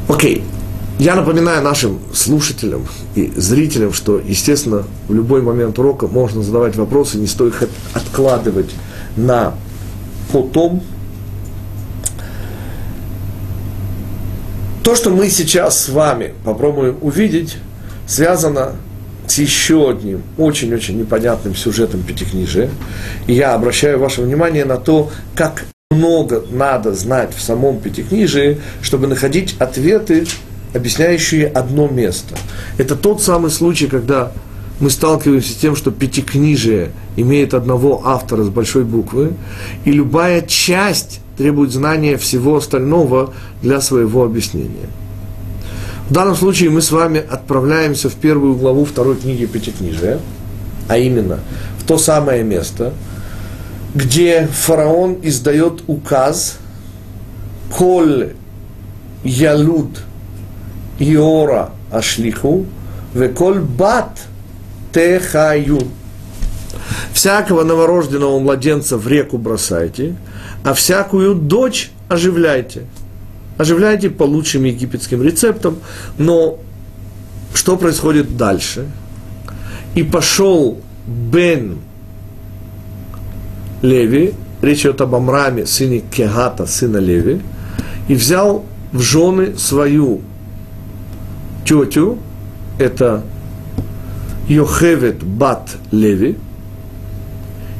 Окей. 0.08 0.44
Я 0.98 1.16
напоминаю 1.16 1.62
нашим 1.62 2.00
слушателям 2.14 2.88
и 3.16 3.30
зрителям, 3.36 3.92
что, 3.92 4.18
естественно, 4.18 4.86
в 5.10 5.14
любой 5.14 5.42
момент 5.42 5.78
урока 5.78 6.08
можно 6.08 6.42
задавать 6.42 6.78
вопросы, 6.78 7.18
не 7.18 7.28
стоит 7.28 7.54
их 7.54 7.70
откладывать 7.94 8.72
на 9.18 9.56
потом. 10.32 10.82
То, 14.86 14.93
что 14.93 15.10
мы 15.10 15.32
сейчас 15.32 15.86
с 15.86 15.89
вами 15.89 16.36
попробуем 16.43 16.98
увидеть, 17.02 17.58
связано 18.06 18.74
с 19.26 19.39
еще 19.39 19.89
одним 19.89 20.21
очень-очень 20.38 21.00
непонятным 21.00 21.56
сюжетом 21.56 22.04
Пятикнижия. 22.04 22.69
И 23.26 23.34
я 23.34 23.56
обращаю 23.56 23.98
ваше 23.98 24.21
внимание 24.21 24.63
на 24.63 24.78
то, 24.78 25.10
как 25.34 25.65
много 25.89 26.45
надо 26.52 26.93
знать 26.93 27.34
в 27.36 27.41
самом 27.41 27.80
Пятикнижии, 27.80 28.62
чтобы 28.84 29.08
находить 29.08 29.56
ответы, 29.58 30.28
объясняющие 30.76 31.48
одно 31.48 31.88
место. 31.88 32.36
Это 32.78 32.95
тот 32.95 33.24
самый 33.24 33.50
случай, 33.50 33.88
когда 33.88 34.34
мы 34.80 34.91
сталкиваемся 34.91 35.52
с 35.52 35.56
тем, 35.56 35.76
что 35.76 35.89
Пятикнижие 35.89 36.91
имеет 37.15 37.56
одного 37.56 38.04
автора 38.06 38.43
с 38.43 38.50
большой 38.50 38.84
буквы, 38.84 39.34
и 39.84 39.91
любая 39.91 40.43
часть 40.43 41.21
требует 41.38 41.71
знания 41.71 42.17
всего 42.17 42.58
остального 42.58 43.34
для 43.62 43.82
своего 43.82 44.24
объяснения. 44.24 44.89
В 46.10 46.13
данном 46.13 46.36
случае 46.36 46.69
мы 46.69 46.82
с 46.82 46.91
вами 46.91 47.24
отправляемся 47.28 48.10
в 48.10 48.15
первую 48.15 48.56
главу 48.56 48.86
второй 48.86 49.15
книги 49.15 49.45
Пятикнижия, 49.45 50.19
а 50.88 50.98
именно 50.98 51.39
в 51.80 51.84
то 51.86 51.98
самое 51.98 52.43
место– 52.43 52.93
где 53.95 54.48
фараон 54.48 55.19
издает 55.24 55.84
указ 55.88 56.58
«Коль 57.71 58.34
ялуд 59.24 60.02
иора 61.00 61.71
ашлиху, 61.89 62.65
веколь 63.13 63.62
бат 63.62 64.19
техаю». 64.93 65.80
Всякого 67.13 67.63
новорожденного 67.63 68.38
младенца 68.39 68.98
в 68.98 69.08
реку 69.08 69.38
бросайте, 69.38 70.15
а 70.65 70.73
всякую 70.73 71.36
дочь 71.36 71.91
оживляйте. 72.10 72.82
Оживляйте 73.58 74.10
по 74.10 74.23
лучшим 74.23 74.63
египетским 74.63 75.21
рецептам, 75.21 75.78
но 76.17 76.58
что 77.54 77.78
происходит 77.78 78.36
дальше? 78.36 78.88
И 79.93 80.01
пошел 80.01 80.80
Бен 81.06 81.78
Леви, 83.84 84.34
речь 84.63 84.82
идет 84.82 85.01
об 85.01 85.13
Амраме, 85.13 85.67
сыне 85.67 85.99
Кегата, 85.99 86.65
сына 86.65 86.97
Леви, 86.97 87.41
и 88.08 88.15
взял 88.15 88.65
в 88.91 89.01
жены 89.01 89.56
свою 89.58 90.21
тетю, 91.63 92.17
это 92.80 93.23
Йохевет 94.49 95.23
Бат 95.23 95.78
Леви, 95.91 96.38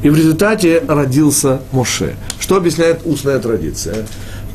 и 0.04 0.08
в 0.08 0.16
результате 0.16 0.84
родился 0.86 1.60
Моше. 1.72 2.14
Что 2.46 2.56
объясняет 2.56 3.00
устная 3.04 3.38
традиция? 3.40 4.06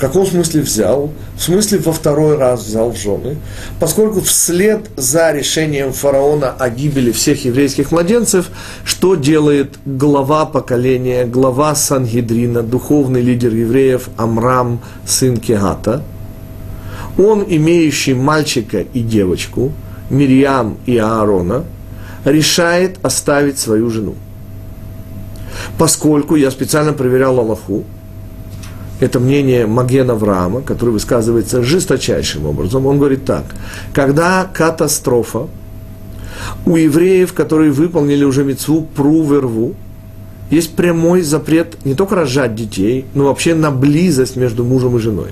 каком 0.02 0.26
смысле 0.26 0.62
взял? 0.62 1.12
В 1.38 1.44
смысле 1.44 1.78
во 1.78 1.94
второй 1.94 2.36
раз 2.36 2.66
взял 2.66 2.92
в 2.92 2.98
жены, 2.98 3.38
поскольку 3.80 4.22
вслед 4.22 4.90
за 4.98 5.32
решением 5.32 5.94
фараона 5.94 6.50
о 6.50 6.70
гибели 6.70 7.12
всех 7.12 7.46
еврейских 7.46 7.92
младенцев, 7.92 8.50
что 8.84 9.14
делает 9.14 9.78
глава 9.86 10.46
поколения, 10.48 11.26
глава 11.26 11.76
Сангидрина, 11.76 12.64
духовный 12.64 13.22
лидер 13.22 13.54
евреев 13.54 14.10
Амрам, 14.18 14.82
сын 15.06 15.38
Кегата? 15.38 16.02
Он, 17.20 17.46
имеющий 17.48 18.16
мальчика 18.16 18.80
и 18.80 19.02
девочку, 19.02 19.72
Мирьям 20.10 20.78
и 20.88 20.98
Аарона, 20.98 21.64
решает 22.26 22.98
оставить 23.04 23.60
свою 23.60 23.92
жену. 23.92 24.16
Поскольку 25.78 26.36
я 26.36 26.52
специально 26.52 26.94
проверял 26.94 27.40
Аллаху, 27.40 27.84
это 29.00 29.20
мнение 29.20 29.66
Маген 29.66 30.12
Авраама, 30.12 30.62
который 30.62 30.92
высказывается 30.92 31.64
жесточайшим 31.64 32.46
образом. 32.46 32.86
Он 32.86 32.98
говорит 32.98 33.26
так, 33.26 33.46
когда 33.94 34.48
катастрофа 34.54 35.48
у 36.66 36.76
евреев, 36.76 37.34
которые 37.34 37.72
выполнили 37.72 38.24
уже 38.24 38.44
мецву 38.44 38.84
пру 38.96 39.24
верву, 39.24 39.76
есть 40.52 40.76
прямой 40.76 41.22
запрет 41.22 41.84
не 41.86 41.96
только 41.96 42.16
рожать 42.16 42.56
детей, 42.56 43.06
но 43.14 43.26
вообще 43.26 43.56
на 43.56 43.72
близость 43.72 44.36
между 44.36 44.64
мужем 44.64 44.98
и 44.98 45.00
женой. 45.00 45.32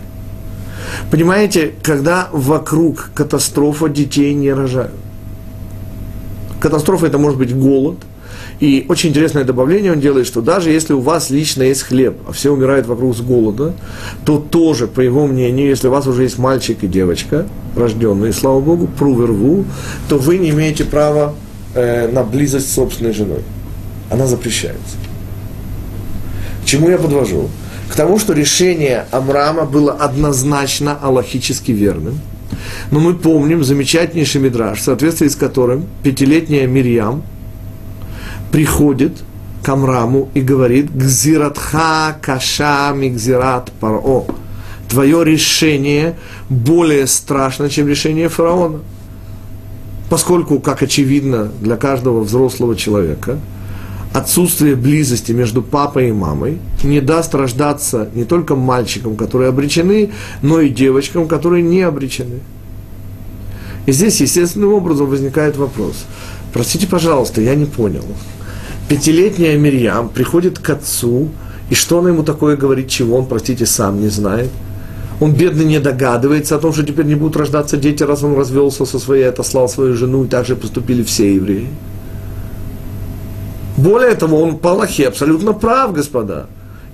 Понимаете, 1.11 1.73
когда 1.83 2.29
вокруг 2.31 3.11
катастрофа 3.13 3.89
детей 3.89 4.33
не 4.33 4.51
рожают. 4.51 4.93
Катастрофа 6.59 7.07
это 7.07 7.17
может 7.17 7.37
быть 7.37 7.55
голод, 7.55 7.97
и 8.59 8.85
очень 8.89 9.09
интересное 9.09 9.45
добавление 9.45 9.93
он 9.93 10.01
делает, 10.01 10.27
что 10.27 10.41
даже 10.41 10.69
если 10.69 10.91
у 10.91 10.99
вас 10.99 11.29
лично 11.29 11.63
есть 11.63 11.83
хлеб, 11.83 12.17
а 12.27 12.33
все 12.33 12.51
умирают 12.51 12.87
вокруг 12.87 13.15
с 13.15 13.21
голода, 13.21 13.73
то 14.25 14.37
тоже, 14.37 14.87
по 14.87 14.99
его 14.99 15.27
мнению, 15.27 15.69
если 15.69 15.87
у 15.87 15.91
вас 15.91 16.07
уже 16.07 16.23
есть 16.23 16.37
мальчик 16.37 16.83
и 16.83 16.87
девочка, 16.87 17.47
рожденные, 17.77 18.33
слава 18.33 18.59
Богу, 18.59 18.87
пру 18.87 19.65
то 20.09 20.17
вы 20.17 20.37
не 20.39 20.49
имеете 20.49 20.83
права 20.83 21.35
э, 21.73 22.09
на 22.11 22.23
близость 22.23 22.69
с 22.69 22.75
собственной 22.75 23.13
женой. 23.13 23.39
Она 24.09 24.27
запрещается. 24.27 24.97
К 26.63 26.65
чему 26.65 26.89
я 26.89 26.97
подвожу? 26.97 27.49
К 27.89 27.95
тому, 27.95 28.19
что 28.19 28.33
решение 28.33 29.05
Амрама 29.11 29.63
было 29.63 29.93
однозначно 29.93 30.97
аллахически 31.01 31.71
верным. 31.71 32.19
Но 32.91 32.99
мы 32.99 33.15
помним 33.15 33.63
замечательнейший 33.63 34.41
мидраж, 34.41 34.79
в 34.79 34.83
соответствии 34.83 35.29
с 35.29 35.35
которым 35.37 35.85
пятилетняя 36.03 36.67
Мирьям– 36.67 37.23
приходит 38.51 39.13
к 39.63 39.69
Амраму 39.69 40.29
и 40.33 40.41
говорит 40.41 40.93
«Гзиратха 40.93 42.17
каша 42.21 42.93
мигзират 42.95 43.71
паро». 43.79 44.25
Твое 44.87 45.23
решение 45.23 46.17
более 46.49 47.05
страшно, 47.05 47.69
чем 47.69 47.87
решение 47.87 48.27
фараона. 48.27 48.79
Поскольку, 50.09 50.59
как 50.59 50.81
очевидно 50.81 51.51
для 51.61 51.77
каждого 51.77 52.21
взрослого 52.21 52.75
человека, 52.75 53.37
отсутствие 54.13 54.75
близости 54.75 55.31
между 55.31 55.61
папой 55.61 56.09
и 56.09 56.11
мамой 56.11 56.57
не 56.83 56.99
даст 56.99 57.35
рождаться 57.35 58.09
не 58.15 58.23
только 58.23 58.55
мальчикам, 58.55 59.15
которые 59.15 59.49
обречены, 59.49 60.11
но 60.41 60.59
и 60.59 60.69
девочкам, 60.69 61.27
которые 61.27 61.61
не 61.61 61.81
обречены. 61.81 62.39
И 63.85 63.91
здесь 63.91 64.19
естественным 64.21 64.73
образом 64.73 65.05
возникает 65.05 65.57
вопрос. 65.57 66.05
Простите, 66.51 66.87
пожалуйста, 66.87 67.41
я 67.41 67.53
не 67.53 67.65
понял 67.65 68.05
пятилетняя 68.89 69.57
Мирьям 69.57 70.09
приходит 70.09 70.59
к 70.59 70.69
отцу, 70.71 71.29
и 71.69 71.75
что 71.75 71.99
она 71.99 72.09
ему 72.09 72.23
такое 72.23 72.57
говорит, 72.57 72.89
чего 72.89 73.17
он, 73.17 73.27
простите, 73.27 73.65
сам 73.65 74.01
не 74.01 74.09
знает. 74.09 74.49
Он, 75.19 75.33
бедный, 75.33 75.65
не 75.65 75.79
догадывается 75.79 76.55
о 76.55 76.59
том, 76.59 76.73
что 76.73 76.83
теперь 76.83 77.05
не 77.05 77.15
будут 77.15 77.37
рождаться 77.37 77.77
дети, 77.77 78.03
раз 78.03 78.23
он 78.23 78.35
развелся 78.35 78.85
со 78.85 78.99
своей, 78.99 79.29
отослал 79.29 79.69
свою 79.69 79.95
жену, 79.95 80.23
и 80.23 80.27
так 80.27 80.45
же 80.45 80.55
поступили 80.55 81.03
все 81.03 81.35
евреи. 81.35 81.67
Более 83.77 84.15
того, 84.15 84.41
он 84.41 84.57
по 84.57 84.71
Аллахе 84.71 85.07
абсолютно 85.07 85.53
прав, 85.53 85.93
господа. 85.93 86.47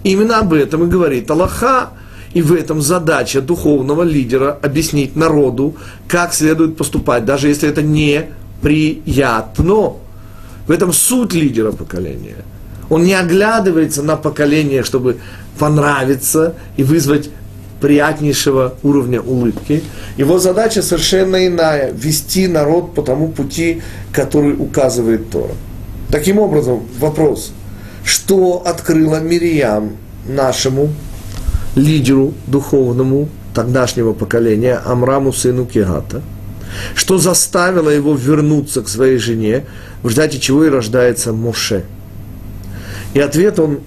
Именно 0.03 0.39
об 0.39 0.53
этом 0.53 0.83
и 0.83 0.87
говорит 0.87 1.31
Аллаха. 1.31 1.89
И 2.33 2.41
в 2.41 2.51
этом 2.51 2.81
задача 2.81 3.41
духовного 3.41 4.03
лидера 4.03 4.59
объяснить 4.61 5.15
народу, 5.15 5.75
как 6.07 6.33
следует 6.33 6.75
поступать, 6.75 7.23
даже 7.23 7.47
если 7.47 7.69
это 7.69 7.81
не 7.81 8.25
приятно. 8.61 9.93
В 10.67 10.71
этом 10.71 10.93
суть 10.93 11.33
лидера 11.33 11.71
поколения. 11.71 12.37
Он 12.89 13.03
не 13.03 13.13
оглядывается 13.13 14.03
на 14.03 14.15
поколение, 14.15 14.83
чтобы 14.83 15.17
понравиться 15.59 16.55
и 16.77 16.83
вызвать 16.83 17.29
приятнейшего 17.81 18.75
уровня 18.83 19.21
улыбки. 19.21 19.83
Его 20.17 20.39
задача 20.39 20.81
совершенно 20.81 21.45
иная– 21.47 21.91
вести 21.93 22.47
народ 22.47 22.93
по 22.95 23.01
тому 23.01 23.29
пути, 23.29 23.81
который 24.11 24.53
указывает 24.53 25.29
Тора. 25.29 25.53
Таким 26.09 26.39
образом, 26.39 26.83
вопрос, 26.99 27.51
что 28.03 28.63
открыла 28.65 29.19
Мириям 29.19 29.97
нашему 30.27 30.89
лидеру 31.75 32.33
духовному 32.47 33.29
тогдашнего 33.53 34.13
поколения 34.13 34.79
Амраму 34.85 35.33
сыну 35.33 35.65
Кегата– 35.65 36.21
что 36.95 37.17
заставило 37.17 37.89
его 37.89 38.15
вернуться 38.15 38.81
к 38.81 38.89
своей 38.89 39.17
жене, 39.17 39.65
в 40.01 40.07
результате 40.07 40.39
чего 40.39 40.65
и 40.65 40.69
рождается 40.69 41.33
Моше. 41.33 41.83
И 43.13 43.19
ответ 43.19 43.59
он 43.59 43.79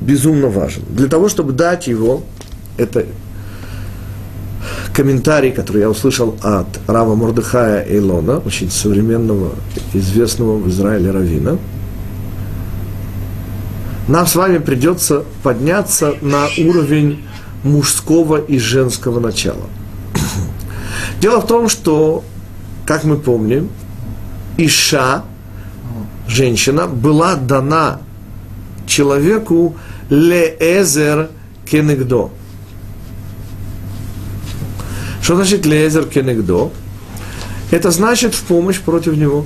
безумно 0.00 0.48
важен. 0.48 0.82
Для 0.88 1.08
того, 1.08 1.28
чтобы 1.28 1.52
дать 1.52 1.86
его, 1.86 2.22
это 2.76 3.06
комментарий, 4.94 5.52
который 5.52 5.82
я 5.82 5.90
услышал 5.90 6.36
от 6.42 6.66
Рава 6.86 7.14
Мордыхая 7.14 7.84
Эйлона, 7.86 8.38
очень 8.38 8.70
современного, 8.70 9.52
известного 9.92 10.56
в 10.56 10.68
Израиле 10.68 11.10
равина, 11.10 11.58
нам 14.08 14.26
с 14.26 14.36
вами 14.36 14.58
придется 14.58 15.24
подняться 15.42 16.14
на 16.20 16.46
уровень 16.58 17.24
мужского 17.64 18.36
и 18.36 18.58
женского 18.58 19.20
начала. 19.20 19.64
Дело 21.20 21.40
в 21.40 21.46
том, 21.46 21.68
что, 21.68 22.24
как 22.86 23.04
мы 23.04 23.16
помним, 23.16 23.70
Иша, 24.58 25.24
женщина, 26.28 26.86
была 26.86 27.36
дана 27.36 28.00
человеку 28.86 29.76
леэзер 30.10 31.30
кенегдо. 31.64 32.30
Что 35.22 35.36
значит 35.36 35.66
леэзер 35.66 36.06
кенегдо? 36.06 36.70
Это 37.70 37.90
значит 37.90 38.34
в 38.34 38.44
помощь 38.44 38.80
против 38.80 39.16
него. 39.16 39.44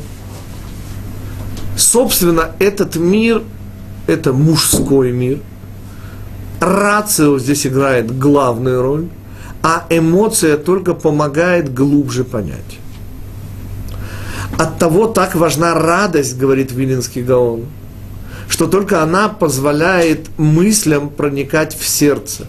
Собственно, 1.77 2.51
этот 2.59 2.97
мир– 2.97 3.43
это 4.07 4.33
мужской 4.35 5.12
мир. 5.12 5.39
Рацио 6.61 7.39
здесь 7.39 7.66
играет 7.66 8.18
главную 8.18 8.83
роль, 8.83 9.09
а 9.62 9.86
эмоция 9.90 10.56
только 10.56 10.94
помогает 10.94 11.72
глубже 11.74 12.24
понять. 12.24 12.78
От 14.58 14.78
того 14.78 15.06
так 15.06 15.34
важна 15.34 15.74
радость, 15.74 16.38
говорит 16.38 16.72
Вилинский 16.72 17.22
Гаон– 17.22 17.66
что 18.50 18.66
только 18.66 19.02
она 19.02 19.28
позволяет 19.28 20.28
мыслям 20.36 21.08
проникать 21.08 21.74
в 21.78 21.86
сердце. 21.86 22.46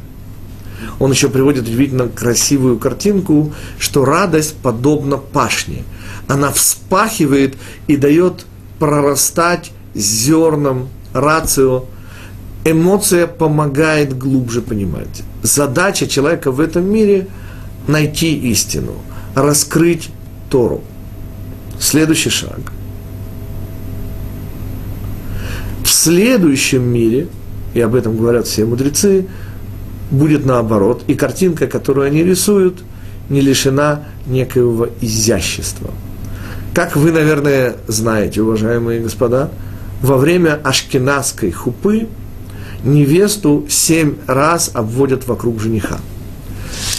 Он 0.99 1.11
еще 1.11 1.29
приводит 1.29 1.67
удивительно 1.67 2.07
красивую 2.07 2.79
картинку, 2.79 3.53
что 3.77 4.03
радость 4.03 4.55
подобна 4.57 5.17
пашне. 5.17 5.83
Она 6.27 6.51
вспахивает 6.51 7.55
и 7.85 7.97
дает 7.97 8.47
прорастать 8.79 9.71
зерном 9.93 10.89
рацио. 11.13 11.85
Эмоция 12.63 13.27
помогает 13.27 14.17
глубже 14.17 14.61
понимать. 14.61 15.23
Задача 15.41 16.07
человека 16.07 16.51
в 16.51 16.59
этом 16.59 16.89
мире– 16.91 17.27
найти 17.87 18.37
истину, 18.51 18.93
раскрыть 19.33 20.09
Тору. 20.49 20.81
Следующий 21.79 22.29
шаг– 22.29 22.59
В 25.83 25.89
следующем 25.89 26.83
мире, 26.83 27.27
и 27.73 27.81
об 27.81 27.95
этом 27.95 28.17
говорят 28.17 28.47
все 28.47 28.65
мудрецы, 28.65 29.25
будет 30.09 30.45
наоборот, 30.45 31.03
и 31.07 31.15
картинка, 31.15 31.67
которую 31.67 32.07
они 32.07 32.23
рисуют, 32.23 32.83
не 33.29 33.41
лишена 33.41 34.03
некоего 34.27 34.89
изящества. 35.01 35.91
Как 36.73 36.95
вы, 36.95 37.11
наверное, 37.11 37.75
знаете, 37.87 38.41
уважаемые 38.41 39.01
господа, 39.01 39.51
во 40.01 40.17
время 40.17 40.59
ашкенадской 40.63 41.51
хупы 41.51 42.07
невесту 42.83 43.65
семь 43.69 44.15
раз 44.27 44.71
обводят 44.73 45.27
вокруг 45.27 45.59
жениха. 45.59 45.99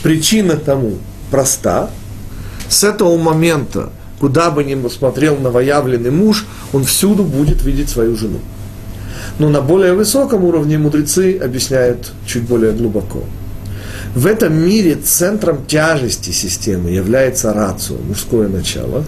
Причина 0.03 0.57
тому 0.57 0.99
проста. 1.31 1.91
С 2.69 2.85
этого 2.85 3.17
момента, 3.19 3.91
куда 4.19 4.51
бы 4.51 4.65
ни 4.65 4.89
смотрел 4.89 5.37
новоявленный 5.37 6.11
муж, 6.11 6.47
он 6.73 6.85
всюду 6.85 7.25
будет 7.25 7.63
видеть 7.65 7.91
свою 7.91 8.17
жену. 8.17 8.39
Но 9.39 9.49
на 9.49 9.61
более 9.61 9.95
высоком 9.95 10.45
уровне 10.45 10.79
мудрецы 10.79 11.39
объясняют 11.39 12.13
чуть 12.27 12.43
более 12.43 12.73
глубоко. 12.73 13.25
В 14.15 14.27
этом 14.27 14.53
мире 14.53 14.97
центром 14.97 15.65
тяжести 15.67 16.31
системы 16.31 16.91
является 16.91 17.53
рацио, 17.53 17.97
мужское 17.97 18.49
начало. 18.49 19.05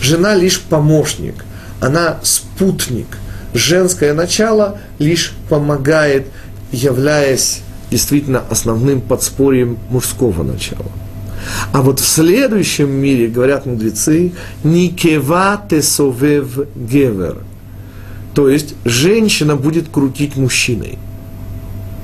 Жена 0.00 0.34
лишь 0.34 0.60
помощник, 0.60 1.44
она 1.80 2.18
спутник. 2.22 3.06
Женское 3.54 4.14
начало 4.14 4.78
лишь 4.98 5.34
помогает, 5.48 6.26
являясь 6.72 7.62
действительно 7.90 8.42
основным 8.50 9.00
подспорьем 9.00 9.78
мужского 9.90 10.42
начала. 10.42 10.90
А 11.72 11.82
вот 11.82 12.00
в 12.00 12.06
следующем 12.06 12.90
мире, 12.90 13.28
говорят 13.28 13.64
мудрецы, 13.64 14.32
«Никева 14.64 15.62
тесовев 15.68 16.58
гевер» 16.74 17.38
То 18.38 18.48
есть 18.48 18.76
женщина 18.84 19.56
будет 19.56 19.88
крутить 19.88 20.36
мужчиной. 20.36 20.96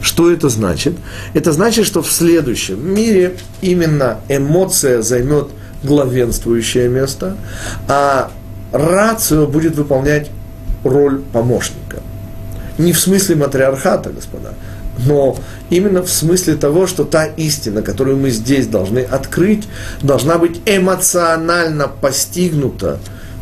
Что 0.02 0.32
это 0.32 0.48
значит? 0.48 0.94
Это 1.32 1.52
значит, 1.52 1.86
что 1.86 2.02
в 2.02 2.10
следующем 2.10 2.92
мире 2.92 3.36
именно 3.62 4.18
эмоция 4.28 5.02
займет 5.02 5.50
главенствующее 5.84 6.88
место, 6.88 7.36
а 7.86 8.32
рацио 8.72 9.46
будет 9.46 9.76
выполнять 9.76 10.28
роль 10.84 11.20
помощника. 11.20 11.98
Не 12.78 12.92
в 12.92 13.00
смысле 13.00 13.36
матриархата, 13.36 14.10
господа, 14.10 14.54
но 15.06 15.36
именно 15.70 16.02
в 16.02 16.10
смысле 16.10 16.54
того, 16.54 16.86
что 16.86 17.04
та 17.04 17.24
истина, 17.26 17.82
которую 17.82 18.16
мы 18.16 18.30
здесь 18.30 18.66
должны 18.66 19.00
открыть, 19.00 19.64
должна 20.02 20.38
быть 20.38 20.60
эмоционально 20.66 21.88
постигнута, 21.88 22.98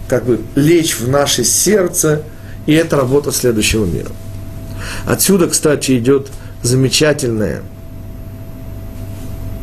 как 0.08 0.24
бы 0.24 0.40
лечь 0.54 0.98
в 0.98 1.08
наше 1.08 1.44
сердце– 1.44 2.22
и 2.66 2.72
это 2.72 2.96
работа 2.96 3.32
следующего 3.32 3.84
мира. 3.84 4.10
Отсюда, 5.06 5.48
кстати, 5.48 5.98
идет 5.98 6.28
замечательное, 6.62 7.62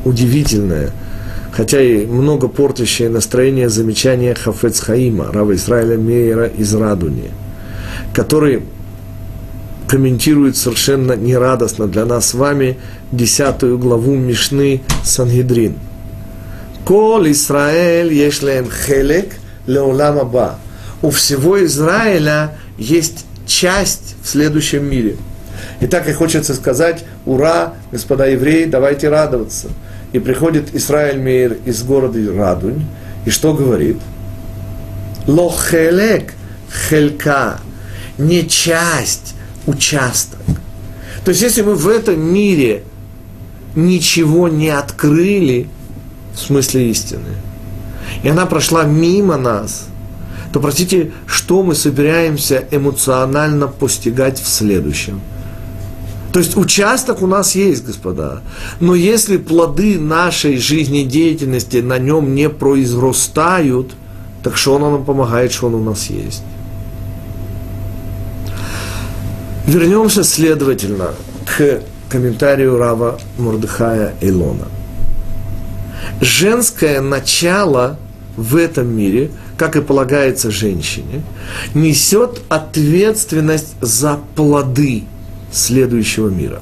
удивительное, 0.05 0.91
хотя 1.51 1.82
и 1.82 2.05
много 2.05 2.47
портящее 2.47 3.09
настроение 3.09 3.69
замечание 3.69 4.36
Хафец 4.36 4.80
Хаима, 4.80 5.32
Рава 5.32 5.55
Израиля 5.55 5.97
Мейера 5.97 6.45
из 6.45 6.73
Радуни, 6.73 7.32
который 8.14 8.64
комментирует 9.88 10.55
совершенно 10.55 11.14
нерадостно 11.14 11.88
для 11.88 12.05
нас 12.05 12.30
с 12.30 12.34
вами 12.34 12.78
десятую 13.12 13.80
главу 13.80 14.16
Мишны 14.16 14.82
Сангидрин. 15.03 15.76
Кол 16.86 17.26
Исраэль 17.26 18.14
ешлем 18.14 18.70
хелек 18.70 19.34
леолам 19.66 20.20
аба. 20.20 20.60
У 21.01 21.10
всего 21.10 21.64
Израиля 21.66 22.55
есть 22.78 23.26
часть 23.47 24.16
в 24.22 24.28
следующем 24.28 24.86
мире. 24.86 25.16
И 25.80 25.88
так 25.88 26.07
и 26.07 26.14
хочется 26.14 26.53
сказать, 26.53 27.03
ура, 27.26 27.74
господа 27.91 28.28
евреи, 28.28 28.66
давайте 28.66 29.10
радоваться. 29.10 29.70
И 30.14 30.20
приходит 30.20 30.76
Исраиль 30.76 31.20
Мейр 31.20 31.57
из 31.66 31.84
города 31.84 32.20
Радунь, 32.34 32.86
и 33.26 33.30
что 33.30 33.53
говорит? 33.53 33.97
Лохелек 35.28 36.34
хелька, 36.89 37.60
не 38.20 38.47
часть, 38.47 39.34
участок. 39.65 40.39
То 41.26 41.32
есть, 41.32 41.41
если 41.41 41.63
мы 41.63 41.74
в 41.74 41.88
этом 41.88 42.22
мире 42.22 42.84
ничего 43.76 44.47
не 44.47 44.70
открыли, 44.70 45.67
в 46.36 46.39
смысле 46.39 46.91
истины, 46.91 47.36
и 48.24 48.30
она 48.30 48.45
прошла 48.45 48.84
мимо 48.84 49.38
нас– 49.38 49.88
то, 50.51 50.59
простите, 50.59 51.11
что 51.28 51.61
мы 51.61 51.76
собираемся 51.76 52.65
эмоционально 52.72 53.67
постигать 53.67 54.39
в 54.39 54.47
следующем? 54.47 55.22
То 56.34 56.39
есть 56.39 56.57
участок 56.57 57.22
у 57.22 57.28
нас 57.28 57.55
есть, 57.55 57.86
господа. 57.86 58.41
Но 58.80 58.95
если 58.95 59.38
плоды 59.38 59.99
нашей 59.99 60.57
жизнедеятельности 60.57 61.78
на 61.78 61.97
нем 61.97 62.36
не 62.36 62.49
произрастают, 62.49 63.93
так 64.43 64.55
что 64.55 64.76
он 64.76 64.82
нам 64.82 65.05
помогает, 65.05 65.51
что 65.51 65.67
он 65.67 65.76
у 65.76 65.84
нас 65.84 66.09
есть? 66.09 66.43
Вернемся, 69.70 70.24
следовательно, 70.24 71.11
к 71.45 71.82
комментарию 72.09 72.78
Рава 72.78 73.20
Мурдыхая 73.38 74.15
Илона. 74.20 74.67
Женское 76.22 77.01
начало 77.01 77.97
в 78.36 78.55
этом 78.55 78.88
мире– 78.88 79.32
как 79.59 79.76
и 79.76 79.82
полагается 79.82 80.49
женщине, 80.49 81.22
несет 81.74 82.41
ответственность 82.47 83.76
за 83.82 84.17
плоды 84.36 85.03
следующего 85.51 86.30
мира. 86.30 86.61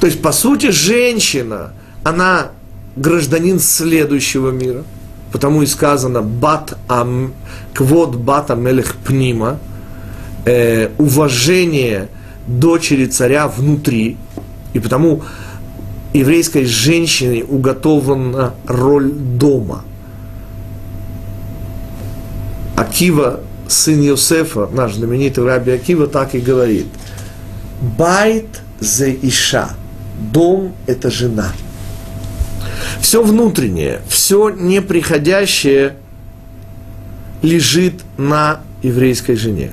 То 0.00 0.06
есть, 0.06 0.20
по 0.20 0.32
сути, 0.32 0.70
женщина, 0.70 1.72
она 2.04 2.48
гражданин 2.94 3.58
следующего 3.58 4.50
мира, 4.50 4.84
потому 5.32 5.62
и 5.62 5.66
сказано 5.66 6.20
«бат 6.20 6.76
ам, 6.88 7.32
квот 7.72 8.16
бата 8.16 8.54
мелех 8.54 8.96
пнима», 8.96 9.58
э, 10.44 10.90
уважение 10.98 12.08
дочери 12.46 13.06
царя 13.06 13.48
внутри, 13.48 14.16
и 14.72 14.80
потому 14.80 15.22
еврейской 16.12 16.64
женщине 16.64 17.44
уготована 17.44 18.54
роль 18.66 19.10
дома– 19.10 19.84
Акива, 22.76 23.40
сын 23.68 24.00
Йосефа, 24.02 24.68
наш 24.70 24.94
знаменитый 24.94 25.44
раби 25.44 25.72
Акива, 25.72 26.06
так 26.06 26.34
и 26.34 26.40
говорит. 26.40 26.86
Байт 27.80 28.60
за 28.80 29.10
Иша. 29.10 29.70
Дом– 30.32 30.74
это 30.86 31.10
жена. 31.10 31.52
Все 33.00 33.22
внутреннее, 33.22 34.00
все 34.08 34.50
неприходящее 34.50 35.96
лежит 37.42 38.02
на 38.18 38.60
еврейской 38.82 39.36
жене. 39.36 39.72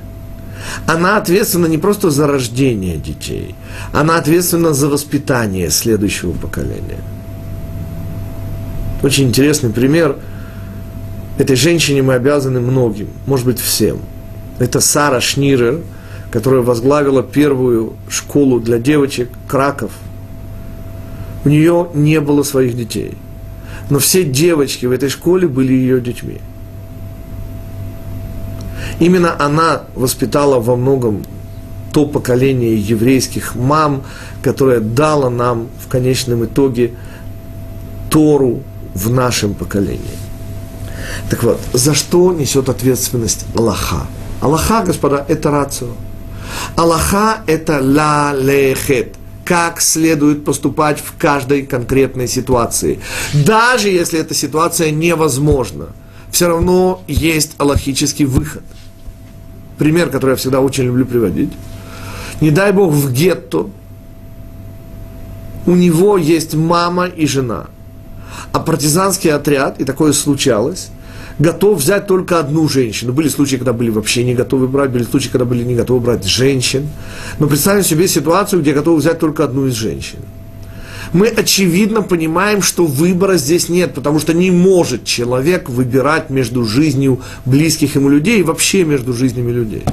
Она 0.85 1.17
ответственна 1.17 1.67
не 1.67 1.77
просто 1.77 2.09
за 2.09 2.27
рождение 2.27 2.97
детей, 2.97 3.55
она 3.91 4.17
ответственна 4.17 4.73
за 4.73 4.89
воспитание 4.89 5.69
следующего 5.69 6.31
поколения. 6.31 6.99
Очень 9.01 9.29
интересный 9.29 9.69
пример. 9.69 10.17
Этой 11.37 11.55
женщине 11.55 12.01
мы 12.01 12.13
обязаны 12.13 12.59
многим, 12.59 13.07
может 13.25 13.45
быть, 13.45 13.59
всем. 13.59 13.99
Это 14.59 14.79
Сара 14.79 15.19
Шнирер, 15.19 15.81
которая 16.31 16.61
возглавила 16.61 17.23
первую 17.23 17.93
школу 18.07 18.59
для 18.59 18.77
девочек 18.77 19.29
Краков. 19.47 19.91
У 21.43 21.49
нее 21.49 21.89
не 21.93 22.21
было 22.21 22.43
своих 22.43 22.77
детей. 22.77 23.13
Но 23.89 23.99
все 23.99 24.23
девочки 24.23 24.85
в 24.85 24.91
этой 24.91 25.09
школе 25.09 25.47
были 25.47 25.73
ее 25.73 25.99
детьми– 25.99 26.39
Именно 28.99 29.35
она 29.39 29.83
воспитала 29.95 30.59
во 30.59 30.75
многом 30.75 31.23
то 31.93 32.05
поколение 32.05 32.75
еврейских 32.75 33.55
мам, 33.55 34.03
которое 34.41 34.79
дало 34.79 35.29
нам 35.29 35.69
в 35.79 35.87
конечном 35.87 36.43
итоге 36.45 36.93
Тору 38.09 38.63
в 38.95 39.09
нашем 39.09 39.53
поколении. 39.53 40.17
Так 41.29 41.43
вот, 41.43 41.59
за 41.73 41.93
что 41.93 42.33
несет 42.33 42.69
ответственность 42.69 43.45
Аллаха? 43.55 44.07
Аллаха, 44.41 44.83
господа, 44.83 45.23
это 45.27 45.51
рацио. 45.51 45.89
Аллаха– 46.75 47.43
это 47.47 47.79
ла 47.81 48.33
лехет 48.33 49.15
как 49.45 49.81
следует 49.81 50.45
поступать 50.45 50.99
в 50.99 51.17
каждой 51.17 51.63
конкретной 51.63 52.29
ситуации. 52.29 53.01
Даже 53.33 53.89
если 53.89 54.17
эта 54.17 54.33
ситуация 54.33 54.89
невозможна, 54.89 55.87
все 56.31 56.47
равно 56.47 57.03
есть 57.07 57.51
аллахический 57.57 58.23
выход– 58.23 58.63
пример, 59.77 60.09
который 60.09 60.31
я 60.31 60.35
всегда 60.35 60.61
очень 60.61 60.85
люблю 60.85 61.05
приводить. 61.05 61.51
Не 62.41 62.51
дай 62.51 62.71
Бог 62.71 62.91
в 62.93 63.11
гетто 63.11 63.69
у 65.65 65.75
него 65.75 66.17
есть 66.17 66.55
мама 66.55 67.05
и 67.05 67.25
жена. 67.25 67.67
А 68.51 68.59
партизанский 68.59 69.31
отряд, 69.31 69.79
и 69.79 69.85
такое 69.85 70.11
случалось, 70.11 70.89
готов 71.39 71.79
взять 71.79 72.07
только 72.07 72.39
одну 72.39 72.67
женщину. 72.67 73.13
Были 73.13 73.29
случаи, 73.29 73.55
когда 73.55 73.71
были 73.73 73.89
вообще 73.89 74.23
не 74.23 74.33
готовы 74.33 74.67
брать, 74.67 74.91
были 74.91 75.03
случаи, 75.03 75.29
когда 75.29 75.45
были 75.45 75.63
не 75.63 75.75
готовы 75.75 76.01
брать 76.01 76.25
женщин. 76.25 76.89
Но 77.39 77.47
представим 77.47 77.83
себе 77.83 78.07
ситуацию, 78.07 78.61
где 78.61 78.73
готовы 78.73 78.97
взять 78.97 79.19
только 79.19 79.43
одну 79.43 79.67
из 79.67 79.73
женщин 79.73 80.19
мы 81.13 81.27
очевидно 81.27 82.01
понимаем, 82.01 82.61
что 82.61 82.85
выбора 82.85 83.37
здесь 83.37 83.69
нет, 83.69 83.93
потому 83.93 84.19
что 84.19 84.33
не 84.33 84.49
может 84.49 85.05
человек 85.05 85.69
выбирать 85.69 86.31
между 86.31 86.65
жизнью 86.65 87.21
близких 87.45 87.95
ему 87.95 88.09
людей 88.09 88.39
и 88.39 88.43
вообще 88.43 88.83
между 88.83 89.13
жизнями 89.13 89.51
людей. 89.51 89.83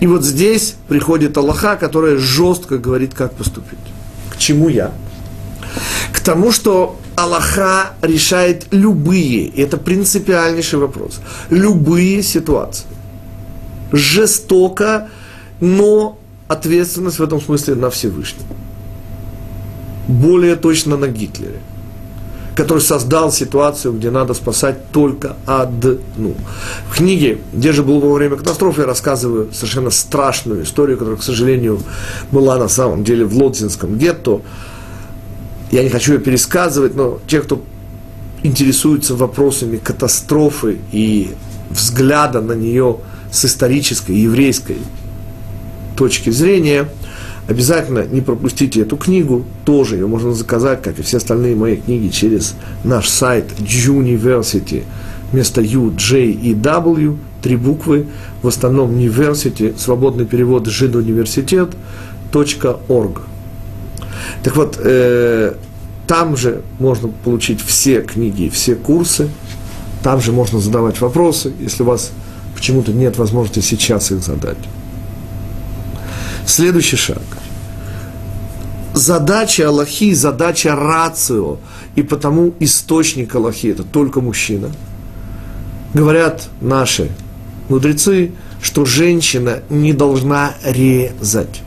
И 0.00 0.06
вот 0.06 0.24
здесь 0.24 0.76
приходит 0.88 1.36
Аллаха, 1.36 1.76
которая 1.76 2.16
жестко 2.16 2.78
говорит, 2.78 3.12
как 3.12 3.34
поступить. 3.34 3.78
К 4.30 4.38
чему 4.38 4.68
я? 4.68 4.92
К 6.12 6.20
тому, 6.20 6.52
что 6.52 6.98
Аллаха 7.16 7.94
решает 8.00 8.66
любые, 8.70 9.46
и 9.46 9.60
это 9.60 9.76
принципиальнейший 9.76 10.78
вопрос, 10.78 11.20
любые 11.50 12.22
ситуации. 12.22 12.86
Жестоко, 13.92 15.08
но 15.60 16.18
ответственность 16.48 17.18
в 17.18 17.22
этом 17.22 17.40
смысле 17.40 17.74
на 17.74 17.90
Всевышнего 17.90 18.46
более 20.08 20.56
точно 20.56 20.96
на 20.96 21.08
Гитлере, 21.08 21.60
который 22.54 22.80
создал 22.80 23.32
ситуацию, 23.32 23.94
где 23.94 24.10
надо 24.10 24.34
спасать 24.34 24.90
только 24.90 25.36
одну. 25.46 26.34
В 26.90 26.96
книге 26.96 27.38
«Где 27.52 27.72
же 27.72 27.82
был 27.82 28.00
во 28.00 28.12
время 28.12 28.36
катастрофы» 28.36 28.82
я 28.82 28.86
рассказываю 28.86 29.52
совершенно 29.52 29.90
страшную 29.90 30.64
историю, 30.64 30.98
которая, 30.98 31.18
к 31.18 31.22
сожалению, 31.22 31.80
была 32.30 32.58
на 32.58 32.68
самом 32.68 33.04
деле 33.04 33.24
в 33.24 33.36
Лодзинском 33.36 33.98
гетто. 33.98 34.40
Я 35.70 35.82
не 35.82 35.88
хочу 35.88 36.14
ее 36.14 36.18
пересказывать, 36.20 36.94
но 36.94 37.18
те, 37.26 37.40
кто 37.40 37.62
интересуется 38.42 39.14
вопросами 39.14 39.78
катастрофы 39.78 40.78
и 40.92 41.32
взгляда 41.70 42.40
на 42.40 42.52
нее 42.52 42.98
с 43.32 43.46
исторической, 43.46 44.12
еврейской 44.12 44.78
точки 45.96 46.30
зрения– 46.30 46.88
Обязательно 47.46 48.06
не 48.06 48.22
пропустите 48.22 48.80
эту 48.80 48.96
книгу, 48.96 49.44
тоже 49.64 49.96
ее 49.96 50.06
можно 50.06 50.32
заказать, 50.32 50.80
как 50.82 50.98
и 50.98 51.02
все 51.02 51.18
остальные 51.18 51.56
мои 51.56 51.76
книги, 51.76 52.08
через 52.08 52.54
наш 52.84 53.06
сайт 53.08 53.52
University, 53.58 54.84
вместо 55.30 55.60
U, 55.60 55.90
J 55.90 56.30
и 56.30 56.54
W, 56.54 57.18
три 57.42 57.56
буквы, 57.56 58.06
в 58.42 58.48
основном 58.48 58.96
University, 58.96 59.78
свободный 59.78 60.24
перевод 60.24 60.64
жидуниверситет.орг. 60.66 63.20
Так 64.42 64.56
вот, 64.56 64.80
э, 64.82 65.52
там 66.06 66.38
же 66.38 66.62
можно 66.78 67.08
получить 67.08 67.60
все 67.60 68.00
книги, 68.00 68.48
все 68.48 68.74
курсы, 68.74 69.28
там 70.02 70.22
же 70.22 70.32
можно 70.32 70.60
задавать 70.60 71.02
вопросы, 71.02 71.52
если 71.60 71.82
у 71.82 71.86
вас 71.86 72.10
почему-то 72.54 72.92
нет 72.92 73.18
возможности 73.18 73.60
сейчас 73.60 74.10
их 74.12 74.22
задать. 74.22 74.56
Следующий 76.46 76.96
шаг. 76.96 77.22
Задача 78.92 79.68
Аллахи, 79.68 80.14
задача 80.14 80.76
рацио, 80.76 81.56
и 81.96 82.02
потому 82.02 82.54
источник 82.60 83.34
Аллахи– 83.34 83.66
это 83.68 83.82
только 83.82 84.20
мужчина. 84.20 84.70
Говорят 85.94 86.48
наши 86.60 87.10
мудрецы, 87.68 88.32
что 88.62 88.84
женщина 88.84 89.60
не 89.68 89.92
должна 89.92 90.54
резать. 90.64 91.62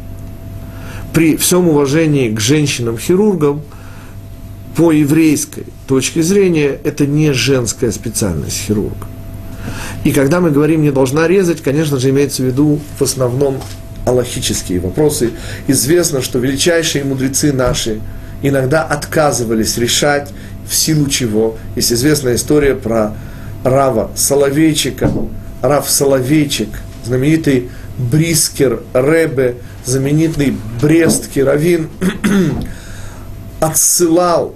При 1.14 1.38
всем 1.38 1.68
уважении 1.68 2.30
к 2.30 2.40
женщинам-хирургам, 2.40 3.62
по 4.76 4.92
еврейской 4.92 5.66
точке 5.88 6.22
зрения, 6.22 6.80
это 6.84 7.08
не 7.08 7.34
женская 7.34 7.92
специальность 7.92 8.58
хирурга. 8.68 9.08
И 10.04 10.12
когда 10.12 10.40
мы 10.40 10.52
говорим 10.52 10.84
«не 10.84 10.92
должна 10.92 11.28
резать», 11.28 11.62
конечно 11.62 11.98
же, 11.98 12.10
имеется 12.12 12.44
в 12.44 12.46
виду 12.46 12.80
в 12.98 13.02
основном 13.02 13.60
аллахические 14.08 14.80
вопросы. 14.80 15.32
Известно, 15.68 16.22
что 16.22 16.40
величайшие 16.40 17.04
мудрецы 17.04 17.52
наши 17.52 18.00
иногда 18.42 18.84
отказывались 18.84 19.78
решать, 19.78 20.32
в 20.68 20.74
силу 20.74 21.08
чего. 21.08 21.58
Есть 21.76 21.94
известная 21.94 22.36
история 22.36 22.76
про 22.76 23.14
Рава 23.64 24.12
Соловейчика. 24.16 25.12
Рав 25.62 25.90
Соловейчик, 25.90 26.70
знаменитый 27.04 27.70
Брискер 27.98 28.82
Ребе, 28.94 29.56
знаменитый 29.86 30.56
Брестский 30.82 31.44
раввин, 31.44 31.90
отсылал 33.60 34.56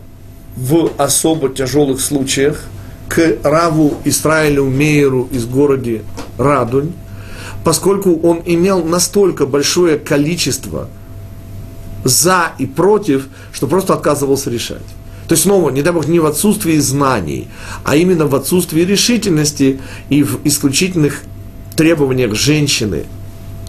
в 0.56 0.92
особо 0.98 1.50
тяжелых 1.50 2.02
случаях 2.02 2.64
к 3.10 3.38
Раву 3.44 3.96
Исраилю 4.06 4.66
Мейеру 4.66 5.28
из 5.32 5.46
города 5.46 6.00
Радунь, 6.38 6.94
поскольку 7.64 8.20
он 8.22 8.42
имел 8.46 8.84
настолько 8.84 9.46
большое 9.46 9.98
количество 9.98 10.88
за 12.04 12.54
и 12.58 12.66
против, 12.66 13.28
что 13.52 13.68
просто 13.68 13.94
отказывался 13.94 14.50
решать. 14.50 14.82
То 15.28 15.34
есть, 15.34 15.44
снова, 15.44 15.70
не 15.70 15.82
дай 15.82 15.94
бог, 15.94 16.08
не 16.08 16.20
в 16.20 16.26
отсутствии 16.26 16.78
знаний, 16.78 17.48
а 17.84 17.96
именно 17.96 18.26
в 18.26 18.36
отсутствии 18.36 18.82
решительности 18.82 19.80
и 20.10 20.24
в 20.24 20.40
исключительных 20.44 21.24
требованиях 21.76 22.36
женщины 22.36 23.06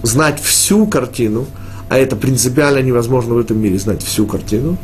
знать 0.02 0.42
всю 0.42 0.86
картину, 0.86 1.46
а 1.88 1.98
это 1.98 2.16
принципиально 2.16 2.80
невозможно 2.80 3.34
в 3.34 3.38
этом 3.38 3.60
мире 3.60 3.78
знать 3.78 4.02
всю 4.02 4.26
картину. 4.26 4.78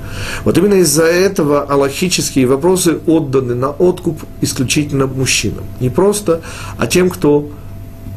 Вот 0.45 0.59
именно 0.59 0.75
из-за 0.75 1.05
этого 1.05 1.63
аллахические 1.63 2.47
вопросы 2.47 2.99
отданы 3.07 3.55
на 3.55 3.71
откуп 3.71 4.23
исключительно 4.43 5.07
мужчинам. 5.07 5.65
Не 5.81 5.89
просто, 5.89 6.43
а 6.77 6.87
тем, 6.87 7.09
кто 7.09 7.49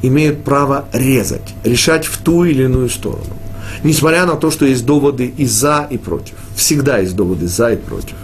имеют 0.01 0.43
право 0.43 0.85
резать, 0.93 1.53
решать 1.63 2.05
в 2.05 2.17
ту 2.17 2.43
или 2.43 2.63
иную 2.63 2.89
сторону. 2.89 3.37
Несмотря 3.83 4.25
на 4.25 4.35
то, 4.35 4.51
что 4.51 4.65
есть 4.65 4.85
доводы 4.85 5.33
и 5.37 5.45
за, 5.45 5.87
и 5.89 5.97
против. 5.97 6.35
Всегда 6.55 6.99
есть 6.99 7.15
доводы 7.15 7.47
за 7.47 7.73
и 7.73 7.77
против. 7.77 8.15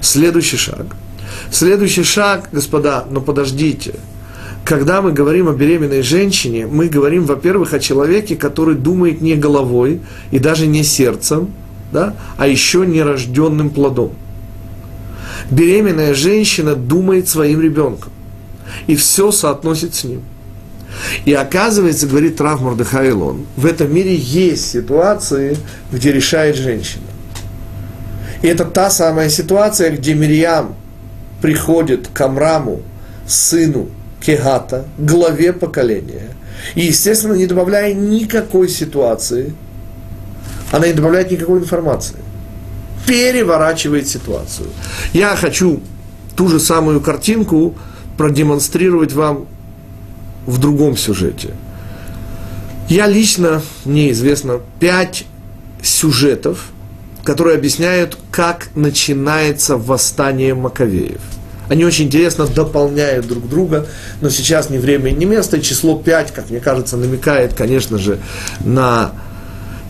Следующий 0.00 0.56
шаг. 0.56 0.86
Следующий 1.50 2.04
шаг, 2.04 2.48
господа, 2.52 3.04
но 3.10 3.20
подождите. 3.20 3.94
Когда 4.64 5.00
мы 5.00 5.12
говорим 5.12 5.48
о 5.48 5.52
беременной 5.52 6.02
женщине, 6.02 6.66
мы 6.66 6.88
говорим, 6.88 7.24
во-первых, 7.24 7.72
о 7.72 7.78
человеке, 7.78 8.36
который 8.36 8.74
думает 8.74 9.20
не 9.20 9.36
головой 9.36 10.00
и 10.30 10.38
даже 10.38 10.66
не 10.66 10.82
сердцем, 10.82 11.52
да, 11.92 12.14
а 12.36 12.48
еще 12.48 12.84
нерожденным 12.84 13.70
плодом. 13.70 14.12
Беременная 15.50 16.14
женщина 16.14 16.74
думает 16.74 17.28
своим 17.28 17.60
ребенком 17.60 18.12
и 18.88 18.96
все 18.96 19.30
соотносит 19.30 19.94
с 19.94 20.04
ним– 20.04 20.22
И 21.24 21.32
оказывается, 21.32 22.06
говорит 22.06 22.40
Рав 22.40 22.60
Мордыхайлон, 22.60 23.46
в 23.56 23.66
этом 23.66 23.92
мире 23.94 24.14
есть 24.14 24.70
ситуации, 24.70 25.56
где 25.92 26.12
решает 26.12 26.56
женщина. 26.56 27.04
И 28.42 28.48
это 28.48 28.64
та 28.64 28.90
самая 28.90 29.28
ситуация, 29.28 29.90
где 29.90 30.14
Мирьям 30.14 30.74
приходит 31.42 32.08
к 32.08 32.20
Амраму, 32.20 32.82
сыну 33.26 33.88
Кегата, 34.20 34.86
главе 34.98 35.52
поколения. 35.52 36.30
И, 36.74 36.82
естественно, 36.86 37.34
не 37.34 37.46
добавляя 37.46 37.92
никакой 37.94 38.68
ситуации, 38.68 39.52
она 40.72 40.86
не 40.86 40.92
добавляет 40.92 41.30
никакой 41.30 41.60
информации. 41.60 42.16
Переворачивает 43.06 44.08
ситуацию. 44.08 44.68
Я 45.12 45.36
хочу 45.36 45.80
ту 46.34 46.48
же 46.48 46.58
самую 46.58 47.00
картинку 47.00 47.74
продемонстрировать 48.16 49.12
вам 49.12 49.46
в 50.46 50.58
другом 50.58 50.96
сюжете. 50.96 51.50
Я 52.88 53.06
лично, 53.08 53.62
мне 53.84 54.12
известно, 54.12 54.60
пять 54.80 55.24
сюжетов, 55.82 56.70
которые 57.24 57.56
объясняют, 57.56 58.16
как 58.30 58.68
начинается 58.76 59.76
восстание 59.76 60.54
Маковеев. 60.54 61.20
Они 61.68 61.84
очень 61.84 62.04
интересно 62.04 62.46
дополняют 62.46 63.26
друг 63.26 63.48
друга, 63.48 63.86
но 64.20 64.30
сейчас 64.30 64.70
не 64.70 64.78
время 64.78 65.10
не 65.10 65.24
место. 65.24 65.60
Число 65.60 65.96
5, 65.98 66.32
как 66.32 66.50
мне 66.50 66.60
кажется, 66.60 66.96
намекает, 66.96 67.54
конечно 67.54 67.98
же, 67.98 68.20
на 68.60 69.12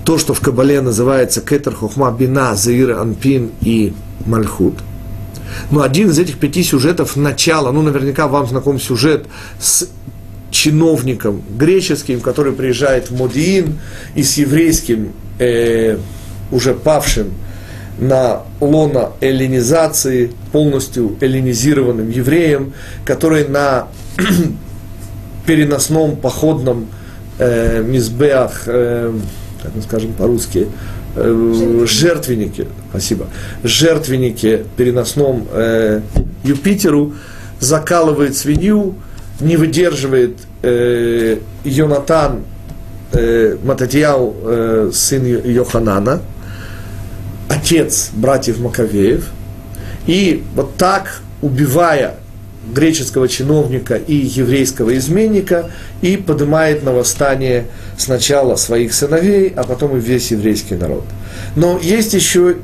то, 0.07 0.17
что 0.17 0.33
в 0.33 0.41
Кабале 0.41 0.81
называется 0.81 1.43
Кетер 1.43 1.75
Хохма 1.75 2.11
Бина, 2.13 2.55
Заир 2.55 2.93
Анпин 2.93 3.51
и 3.61 3.93
Мальхут. 4.25 4.79
Но 5.71 5.83
один 5.83 6.11
из 6.11 6.19
этих 6.19 6.39
пяти 6.39 6.63
сюжетов, 6.63 7.17
начало, 7.17 7.73
ну, 7.73 7.83
наверняка 7.83 8.27
вам 8.27 8.47
знаком 8.47 8.81
сюжет 8.81 9.27
с 9.61 9.89
чиновником 10.57 11.43
греческим, 11.59 12.21
который 12.21 12.53
приезжает 12.53 13.11
в 13.11 13.17
Модиин, 13.17 13.79
и 14.15 14.23
с 14.23 14.39
еврейским, 14.39 15.13
э, 15.39 15.99
уже 16.51 16.73
павшим 16.73 17.33
на 17.99 18.43
лона 18.61 19.11
эллинизации, 19.21 20.31
полностью 20.53 21.17
эллинизированным 21.21 22.09
евреем, 22.11 22.73
который 23.05 23.47
на 23.47 23.89
переносном 25.47 26.17
походном 26.17 26.89
э, 27.39 27.83
мизбеах, 27.83 28.63
э, 28.67 29.13
как 29.63 29.75
мы 29.75 29.83
скажем 29.83 30.15
по-русски, 30.15 30.69
э, 31.17 31.85
жертвеннике, 31.87 32.67
спасибо, 32.91 33.27
жертвеннике 33.63 34.65
переносном 34.79 35.47
э, 35.53 36.01
Юпитеру 36.45 37.13
закалывает 37.61 38.37
свинью, 38.37 38.95
не 39.41 39.57
выдерживает 39.57 40.39
э, 40.63 41.39
Йонатан 41.65 42.45
э, 43.13 43.57
Мататьяу, 43.63 44.35
э, 44.43 44.91
сын 44.93 45.25
Йоханана, 45.25 46.23
отец 47.49 48.11
братьев 48.13 48.59
Маковеев, 48.61 49.29
и 50.07 50.45
вот 50.55 50.77
так, 50.77 51.21
убивая 51.43 52.15
греческого 52.73 53.29
чиновника 53.29 53.95
и 53.95 54.15
еврейского 54.15 54.97
изменника, 54.97 55.71
и 56.03 56.17
поднимает 56.17 56.83
на 56.83 56.93
восстание 56.93 57.67
сначала 57.97 58.57
своих 58.57 58.93
сыновей, 58.93 59.53
а 59.55 59.65
потом 59.65 59.97
и 59.97 60.01
весь 60.01 60.31
еврейский 60.31 60.75
народ. 60.75 61.05
Но 61.55 61.79
есть 61.79 62.15
еще 62.15 62.57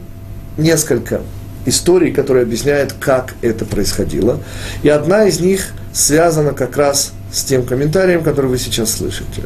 несколько 0.57 1.21
историй, 1.67 2.13
которые 2.13 2.43
объясняют, 2.43 2.95
как 2.99 3.35
это 3.43 3.65
происходило. 3.65 4.41
И 4.83 4.89
одна 4.89 5.25
из 5.25 5.41
них 5.41 5.69
связана 5.93 6.53
как 6.53 6.77
раз 6.77 7.13
с 7.33 7.45
тем 7.45 7.65
комментарием, 7.65 8.23
который 8.23 8.47
вы 8.47 8.59
сейчас 8.59 8.93
слышите. 8.93 9.43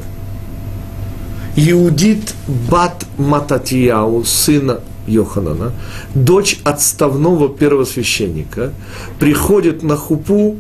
Иудит 1.57 2.35
Бат 2.71 3.07
Мататияу, 3.17 4.25
сына 4.25 4.81
Йоханана, 5.07 5.73
дочь 6.15 6.61
отставного 6.65 7.49
первосвященника, 7.49 8.73
приходит 9.19 9.83
на 9.83 9.97
хупу, 9.97 10.57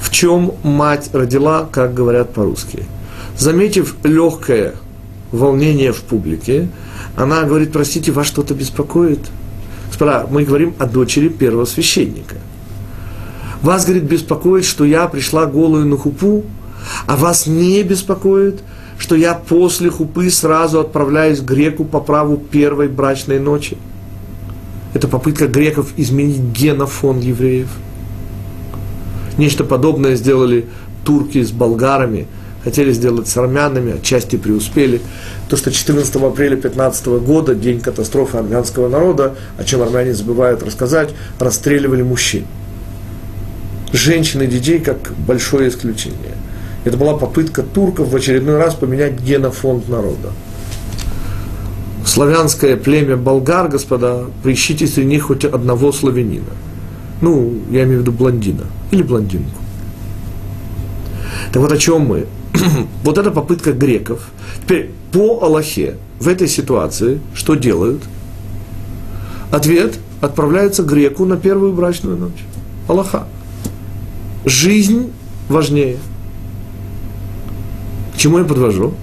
в 0.00 0.10
чем 0.10 0.54
мать 0.62 1.08
родила, 1.12 1.66
как 1.70 1.94
говорят 1.94 2.34
по-русски. 2.34 2.84
Заметив 3.38 3.96
легкое 4.04 4.74
волнение 5.32 5.92
в 5.92 6.02
публике, 6.02 6.68
она 7.16 7.44
говорит, 7.44 7.72
простите, 7.72 8.12
вас 8.12 8.26
что-то 8.26 8.54
беспокоит? 8.54 9.20
Мы 10.30 10.44
говорим 10.44 10.74
о 10.78 10.86
дочери 10.86 11.28
первого 11.28 11.64
священника. 11.64 12.36
Вас, 13.62 13.84
говорит, 13.84 14.04
беспокоит, 14.04 14.64
что 14.64 14.84
я 14.84 15.06
пришла 15.06 15.46
голую 15.46 15.86
на 15.86 15.96
хупу, 15.96 16.44
а 17.06 17.16
вас 17.16 17.46
не 17.46 17.82
беспокоит, 17.82 18.60
что 18.98 19.16
я 19.16 19.34
после 19.34 19.90
хупы 19.90 20.30
сразу 20.30 20.80
отправляюсь 20.80 21.40
к 21.40 21.44
греку 21.44 21.84
по 21.84 22.00
праву 22.00 22.36
первой 22.36 22.88
брачной 22.88 23.40
ночи. 23.40 23.76
Это 24.92 25.08
попытка 25.08 25.48
греков 25.48 25.92
изменить 25.96 26.40
генофон 26.40 27.20
евреев. 27.20 27.68
Нечто 29.38 29.64
подобное 29.64 30.14
сделали 30.14 30.66
турки 31.04 31.42
с 31.42 31.50
болгарами, 31.50 32.26
хотели 32.64 32.92
сделать 32.92 33.28
с 33.28 33.36
армянами, 33.36 33.94
отчасти 33.94 34.36
преуспели. 34.36 35.00
То, 35.48 35.56
что 35.56 35.70
14 35.70 36.16
апреля 36.16 36.56
15 36.56 37.06
года, 37.06 37.54
день 37.54 37.80
катастрофы 37.80 38.38
армянского 38.38 38.88
народа, 38.88 39.34
о 39.58 39.64
чем 39.64 39.82
армяне 39.82 40.14
забывают 40.14 40.62
рассказать, 40.62 41.10
расстреливали 41.38 42.02
мужчин. 42.02 42.46
Женщины 43.92 44.44
и 44.44 44.46
детей 44.48 44.80
как 44.80 45.12
большое 45.26 45.68
исключение. 45.68 46.34
Это 46.84 46.96
была 46.96 47.16
попытка 47.16 47.62
турков 47.62 48.08
в 48.08 48.16
очередной 48.16 48.56
раз 48.56 48.74
поменять 48.74 49.20
генофонд 49.20 49.88
народа. 49.88 50.32
Славянское 52.04 52.76
племя 52.76 53.16
болгар, 53.16 53.68
господа, 53.68 54.26
поищите 54.42 54.86
среди 54.86 55.08
них 55.08 55.24
хоть 55.24 55.44
одного 55.44 55.92
славянина. 55.92 56.52
Ну, 57.20 57.54
я 57.70 57.84
имею 57.84 57.98
в 57.98 58.02
виду 58.02 58.12
блондина 58.12 58.64
или 58.90 59.02
блондинку. 59.02 59.58
Так 61.52 61.62
вот 61.62 61.72
о 61.72 61.78
чем 61.78 62.02
мы? 62.02 62.26
вот 63.04 63.18
эта 63.18 63.30
попытка 63.30 63.72
греков. 63.72 64.28
Теперь 64.62 64.90
по 65.12 65.42
Аллахе 65.42 65.96
в 66.20 66.28
этой 66.28 66.48
ситуации 66.48 67.20
что 67.34 67.54
делают? 67.54 68.02
Ответ– 69.50 69.98
отправляется 70.20 70.82
греку 70.82 71.26
на 71.26 71.36
первую 71.36 71.72
брачную 71.72 72.16
ночь. 72.16 72.44
Аллаха. 72.88 73.26
Жизнь 74.44 75.12
важнее– 75.48 75.98
к 78.14 78.16
чему 78.16 78.38
я 78.38 78.44
подвожу? 78.44 78.94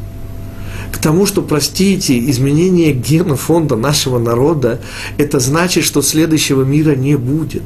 К 0.92 0.98
тому, 0.98 1.26
что, 1.26 1.42
простите, 1.42 2.18
изменение 2.30 2.94
генофонда 2.94 3.76
нашего 3.76 4.20
народа, 4.20 4.80
это 5.18 5.40
значит, 5.40 5.84
что 5.84 6.02
следующего 6.02 6.64
мира 6.64 6.96
не 6.96 7.16
будет. 7.18 7.64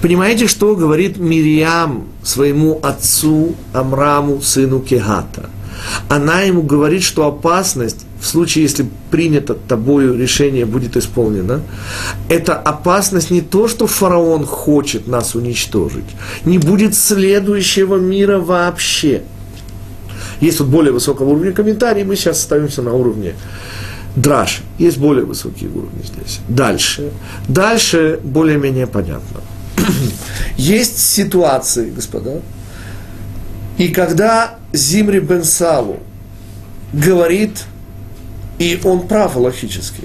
Понимаете, 0.00 0.46
что 0.46 0.74
говорит 0.74 1.18
Мириам 1.18 2.08
своему 2.22 2.80
отцу 2.82 3.54
Амраму, 3.72 4.40
сыну 4.40 4.80
Кегата? 4.80 5.50
Она 6.08 6.40
ему 6.40 6.62
говорит, 6.62 7.02
что 7.02 7.26
опасность, 7.26 8.06
в 8.20 8.26
случае, 8.26 8.64
если 8.64 8.86
принято 9.10 9.54
тобою 9.54 10.18
решение 10.18 10.64
будет 10.64 10.96
исполнено, 10.96 11.62
это 12.28 12.54
опасность 12.54 13.30
не 13.30 13.42
то, 13.42 13.68
что 13.68 13.86
фараон 13.86 14.46
хочет 14.46 15.06
нас 15.06 15.34
уничтожить, 15.34 16.06
не 16.44 16.58
будет 16.58 16.94
следующего 16.94 17.96
мира 17.96 18.38
вообще– 18.38 19.22
есть 20.40 20.60
вот 20.60 20.68
более 20.68 20.92
высокого 20.92 21.30
уровня 21.30 21.52
комментарий, 21.52 22.04
мы 22.04 22.16
сейчас 22.16 22.40
ставимся 22.40 22.82
на 22.82 22.92
уровне 22.92 23.34
драж. 24.16 24.60
Есть 24.78 24.98
более 24.98 25.24
высокие 25.24 25.70
уровни 25.70 26.02
здесь. 26.02 26.40
Дальше. 26.48 27.10
Дальше 27.48 28.20
более-менее 28.22 28.86
понятно. 28.86 29.40
Есть 30.56 30.98
ситуации, 30.98 31.90
господа, 31.90 32.40
и 33.78 33.88
когда 33.88 34.56
Зимри 34.72 35.20
бен 35.20 35.44
Салу 35.44 36.00
говорит, 36.92 37.64
и 38.58 38.80
он 38.84 39.06
прав 39.06 39.36
логически, 39.36 40.04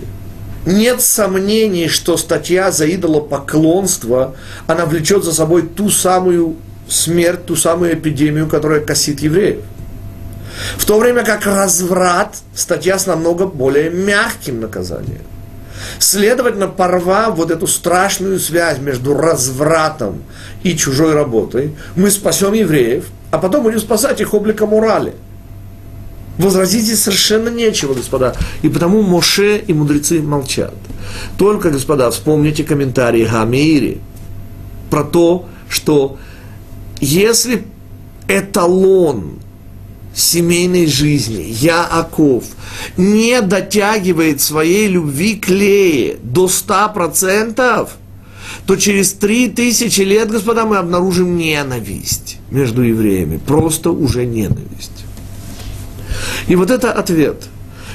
нет 0.65 1.01
сомнений, 1.01 1.87
что 1.87 2.17
статья 2.17 2.71
за 2.71 2.93
идолопоклонство, 2.93 4.35
она 4.67 4.85
влечет 4.85 5.23
за 5.23 5.33
собой 5.33 5.63
ту 5.63 5.89
самую 5.89 6.57
смерть, 6.87 7.45
ту 7.45 7.55
самую 7.55 7.93
эпидемию, 7.95 8.47
которая 8.47 8.81
косит 8.81 9.21
евреев. 9.21 9.61
В 10.77 10.85
то 10.85 10.99
время 10.99 11.23
как 11.23 11.45
разврат 11.45 12.35
статья 12.53 12.99
с 12.99 13.07
намного 13.07 13.47
более 13.47 13.89
мягким 13.89 14.59
наказанием. 14.59 15.21
Следовательно, 15.99 16.67
порвав 16.67 17.35
вот 17.35 17.51
эту 17.51 17.67
страшную 17.67 18.39
связь 18.39 18.79
между 18.79 19.15
развратом 19.15 20.23
и 20.63 20.75
чужой 20.75 21.13
работой, 21.13 21.75
мы 21.95 22.11
спасем 22.11 22.53
евреев, 22.53 23.05
а 23.31 23.37
потом 23.37 23.63
будем 23.63 23.79
спасать 23.79 24.21
их 24.21 24.33
обликом 24.33 24.69
морали. 24.69 25.13
Возразить 26.37 26.85
здесь 26.85 27.03
совершенно 27.03 27.49
нечего, 27.49 27.93
господа. 27.93 28.35
И 28.61 28.69
потому 28.69 29.01
Моше 29.01 29.57
и 29.57 29.73
мудрецы 29.73 30.21
молчат. 30.21 30.73
Только, 31.37 31.69
господа, 31.69 32.09
вспомните 32.09 32.63
комментарии 32.63 33.25
Хамири 33.25 34.01
про 34.89 35.03
то, 35.03 35.45
что 35.69 36.17
если 36.99 37.65
эталон 38.27 39.39
семейной 40.13 40.87
жизни, 40.87 41.43
Яаков, 41.43 42.43
не 42.97 43.41
дотягивает 43.41 44.41
своей 44.41 44.87
любви 44.87 45.35
к 45.35 45.49
Лее 45.49 46.17
до 46.21 46.47
100%, 46.47 47.89
то 48.65 48.75
через 48.75 49.13
три 49.13 49.47
тысячи 49.47 50.01
лет, 50.01 50.29
господа, 50.29 50.65
мы 50.65 50.77
обнаружим 50.77 51.37
ненависть 51.37 52.37
между 52.51 52.81
евреями. 52.81 53.37
Просто 53.37 53.91
уже 53.91 54.25
ненависть. 54.25 55.05
И 56.47 56.55
вот 56.55 56.69
это 56.69 56.91
ответ. 56.91 57.43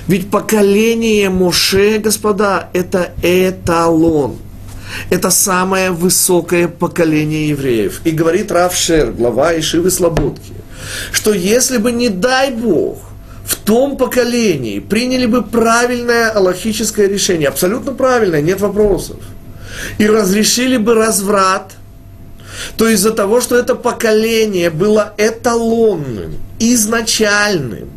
Ведь 0.08 0.30
поколение 0.30 1.30
Моше, 1.30 1.98
господа, 1.98 2.70
это 2.72 3.12
эталон. 3.22 4.36
Это 5.10 5.30
самое 5.30 5.90
высокое 5.90 6.68
поколение 6.68 7.48
евреев. 7.48 8.00
И 8.04 8.12
говорит 8.12 8.52
Равшер, 8.52 9.12
глава 9.12 9.58
Ишивы 9.58 9.90
Слободки, 9.90 10.52
что 11.12 11.32
если 11.32 11.78
бы, 11.78 11.92
не 11.92 12.08
дай 12.08 12.50
Бог, 12.50 12.98
в 13.44 13.56
том 13.56 13.96
поколении 13.96 14.80
приняли 14.80 15.26
бы 15.26 15.42
правильное 15.42 16.30
аллахическое 16.30 17.08
решение, 17.08 17.48
абсолютно 17.48 17.92
правильное, 17.92 18.42
нет 18.42 18.60
вопросов, 18.60 19.16
и 19.98 20.06
разрешили 20.06 20.76
бы 20.76 20.94
разврат, 20.94 21.72
то 22.76 22.88
из-за 22.88 23.12
того, 23.12 23.40
что 23.40 23.56
это 23.56 23.74
поколение 23.74 24.70
было 24.70 25.14
эталонным, 25.16 26.36
изначальным, 26.58 27.90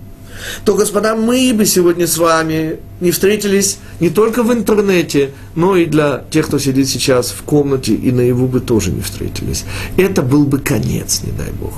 то, 0.65 0.75
господа, 0.75 1.15
мы 1.15 1.53
бы 1.53 1.65
сегодня 1.65 2.07
с 2.07 2.17
вами 2.17 2.77
не 3.01 3.11
встретились 3.11 3.77
не 3.99 4.09
только 4.09 4.43
в 4.43 4.53
интернете, 4.53 5.31
но 5.55 5.75
и 5.75 5.85
для 5.85 6.23
тех, 6.29 6.47
кто 6.47 6.59
сидит 6.59 6.87
сейчас 6.87 7.31
в 7.31 7.43
комнате 7.43 7.93
и 7.93 8.11
наяву 8.11 8.47
бы 8.47 8.59
тоже 8.59 8.91
не 8.91 9.01
встретились. 9.01 9.65
Это 9.97 10.21
был 10.21 10.45
бы 10.45 10.59
конец, 10.59 11.21
не 11.23 11.31
дай 11.31 11.51
Бог. 11.51 11.73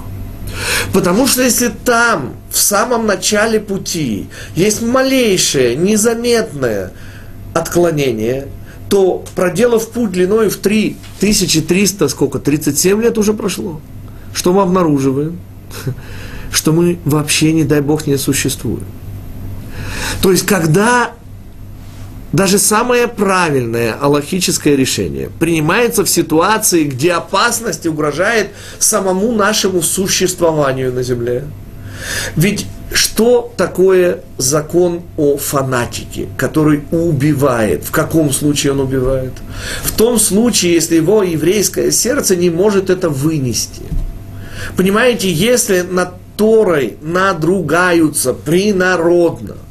Потому 0.94 1.28
что 1.28 1.42
если 1.44 1.70
там, 1.70 2.34
в 2.50 2.58
самом 2.58 3.06
начале 3.06 3.60
пути, 3.60 4.28
есть 4.56 4.82
малейшее, 4.82 5.76
незаметное 5.76 6.92
отклонение, 7.54 8.48
то 8.90 9.24
проделав 9.36 9.90
путь 9.90 10.12
длиной 10.12 10.50
в 10.50 10.58
3300, 10.58 12.08
сколько, 12.10 12.40
37 12.40 13.02
лет 13.02 13.18
уже 13.18 13.34
прошло, 13.34 13.80
что 14.34 14.54
мы 14.54 14.62
обнаруживаем? 14.64 15.40
Что 16.52 16.74
мы 16.74 17.00
вообще, 17.06 17.54
не 17.54 17.64
дай 17.64 17.80
Бог, 17.80 18.08
не 18.08 18.18
существуем. 18.18 18.84
То 20.22 20.32
есть, 20.32 20.46
когда 20.46 21.14
даже 22.34 22.60
самое 22.60 23.08
правильное 23.08 23.94
аллахическое 23.94 24.76
решение 24.76 25.30
принимается 25.40 26.06
в 26.06 26.10
ситуации, 26.10 26.86
где 26.86 27.14
опасность 27.14 27.86
угрожает 27.86 28.50
самому 28.80 29.34
нашему 29.34 29.82
существованию 29.82 30.94
на 30.94 31.04
земле. 31.04 31.44
Ведь 32.36 32.66
что 32.94 33.54
такое 33.58 34.22
закон 34.38 35.02
о 35.18 35.38
фанатике, 35.38 36.28
который 36.38 36.84
убивает? 36.92 37.84
В 37.84 37.92
каком 37.92 38.32
случае 38.32 38.74
он 38.74 38.80
убивает? 38.80 39.34
В 39.84 39.92
том 39.92 40.18
случае, 40.18 40.74
если 40.74 40.96
его 40.96 41.24
еврейское 41.24 41.92
сердце 41.92 42.36
не 42.36 42.50
может 42.50 42.90
это 42.90 43.10
вынести. 43.10 43.84
Понимаете, 44.78 45.32
если 45.32 45.82
над 45.82 46.10
Торой 46.38 46.98
надругаются 47.02 48.34
принародно– 48.34 49.58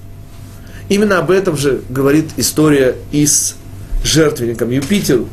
Именно 0.90 1.20
об 1.20 1.30
этом 1.30 1.56
же 1.56 1.82
говорит 1.88 2.30
история 2.36 2.96
и 3.12 3.24
с 3.24 3.54
жертвенником 4.04 4.70
Юпитеру, 4.70 5.28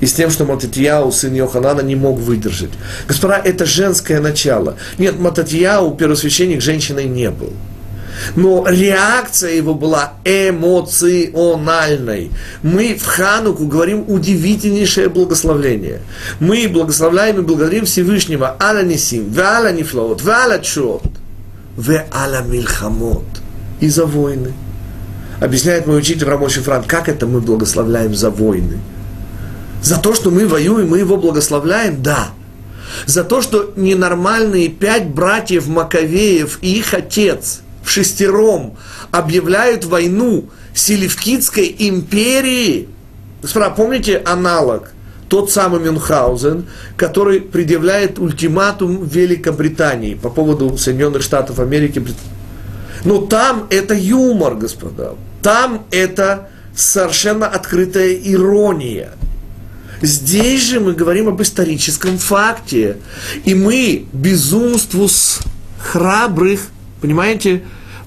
и 0.00 0.06
с 0.06 0.14
тем, 0.14 0.30
что 0.30 0.46
Мататьяу, 0.46 1.12
сын 1.12 1.34
Йоханана, 1.34 1.82
не 1.82 1.94
мог 1.94 2.18
выдержать. 2.18 2.70
Господа, 3.06 3.36
это 3.36 3.66
женское 3.66 4.18
начало. 4.18 4.76
Нет, 4.96 5.18
Мататьяу, 5.18 5.94
первосвященник, 5.94 6.62
женщиной 6.62 7.04
не 7.04 7.30
был. 7.30 7.52
Но 8.34 8.66
реакция 8.66 9.52
его 9.52 9.74
была 9.74 10.14
эмоциональной. 10.24 12.30
Мы 12.62 12.94
в 12.94 13.04
Хануку 13.04 13.66
говорим 13.66 14.06
удивительнейшее 14.08 15.10
благословление. 15.10 16.00
Мы 16.40 16.66
благословляем 16.66 17.40
и 17.40 17.42
благодарим 17.42 17.84
Всевышнего 17.84 18.56
Аля 18.58 18.82
Нисим, 18.82 19.30
Валя 19.30 19.70
Нифлаот, 19.70 20.22
Валя 20.22 20.60
Чот, 20.60 21.02
Ве 21.76 22.06
Аля 22.12 22.40
Мильхамот. 22.40 23.26
И 23.80 23.90
за 23.90 24.06
войны. 24.06 24.54
Объясняет 25.40 25.86
мой 25.86 25.98
учитель 25.98 26.26
Рамоши 26.26 26.60
Франк, 26.62 26.86
как 26.86 27.08
это 27.08 27.26
мы 27.26 27.40
благословляем 27.40 28.14
за 28.14 28.30
войны. 28.30 28.78
За 29.82 29.96
то, 29.96 30.14
что 30.14 30.30
мы 30.30 30.48
воюем, 30.48 30.88
мы 30.88 30.98
его 30.98 31.16
благословляем, 31.16 32.02
да. 32.02 32.30
За 33.06 33.22
то, 33.22 33.40
что 33.42 33.72
ненормальные 33.76 34.68
пять 34.68 35.06
братьев 35.06 35.68
Маковеев 35.68 36.58
и 36.62 36.78
их 36.78 36.94
отец 36.94 37.60
в 37.84 37.90
шестером 37.90 38.76
объявляют 39.12 39.84
войну 39.84 40.46
Селевкидской 40.74 41.74
империи. 41.78 42.88
Господа, 43.40 43.70
помните 43.70 44.20
аналог? 44.24 44.90
Тот 45.28 45.52
самый 45.52 45.80
Мюнхгаузен, 45.80 46.66
который 46.96 47.40
предъявляет 47.40 48.18
ультиматум 48.18 49.04
Великобритании 49.04 50.14
по 50.14 50.30
поводу 50.30 50.76
Соединенных 50.78 51.22
Штатов 51.22 51.60
Америки. 51.60 52.02
Но 53.04 53.18
там 53.26 53.66
это 53.70 53.94
юмор, 53.94 54.54
господа. 54.54 55.14
Там 55.42 55.86
это 55.90 56.50
совершенно 56.74 57.46
открытая 57.46 58.14
ирония. 58.14 59.12
Здесь 60.00 60.62
же 60.62 60.80
мы 60.80 60.92
говорим 60.92 61.28
об 61.28 61.42
историческом 61.42 62.18
факте. 62.18 62.98
И 63.44 63.54
мы 63.54 64.06
безумству 64.12 65.08
с 65.08 65.40
храбрых, 65.78 66.68
понимаете, 67.00 67.62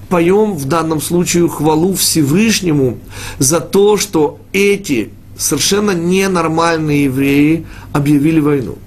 поем 0.08 0.54
в 0.54 0.66
данном 0.66 1.00
случае 1.00 1.48
хвалу 1.48 1.94
Всевышнему 1.94 2.98
за 3.38 3.60
то, 3.60 3.96
что 3.96 4.40
эти 4.52 5.10
совершенно 5.36 5.92
ненормальные 5.92 7.04
евреи 7.04 7.66
объявили 7.92 8.40
войну. 8.40 8.78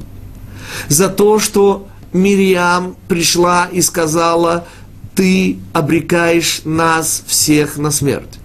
За 0.87 1.09
то, 1.09 1.39
что 1.39 1.87
Мирьям 2.13 2.95
пришла 3.07 3.67
и 3.71 3.81
сказала, 3.81 4.67
ты 5.15 5.57
обрекаешь 5.73 6.61
нас 6.65 7.23
всех 7.25 7.77
на 7.77 7.89
смерть. 7.89 8.39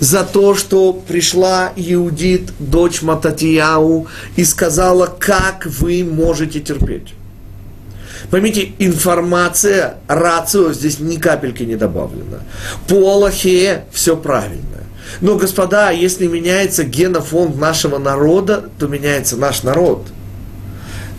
За 0.00 0.24
то, 0.24 0.54
что 0.54 0.92
пришла 0.92 1.72
Иудит, 1.76 2.52
дочь 2.58 3.02
Мататияу, 3.02 4.08
и 4.34 4.44
сказала, 4.44 5.06
как 5.06 5.66
вы 5.66 6.02
можете 6.02 6.60
терпеть. 6.60 7.14
Поймите, 8.30 8.72
информация, 8.78 9.98
рацио 10.08 10.72
здесь 10.72 10.98
ни 10.98 11.16
капельки 11.16 11.62
не 11.62 11.76
добавлена. 11.76 12.40
По 12.88 12.94
Аллахе 12.94 13.84
все 13.92 14.16
правильно. 14.16 14.62
Но, 15.20 15.36
господа, 15.36 15.90
если 15.90 16.26
меняется 16.26 16.82
генофонд 16.82 17.56
нашего 17.56 17.98
народа, 17.98 18.68
то 18.78 18.88
меняется 18.88 19.36
наш 19.36 19.62
народ. 19.62 20.06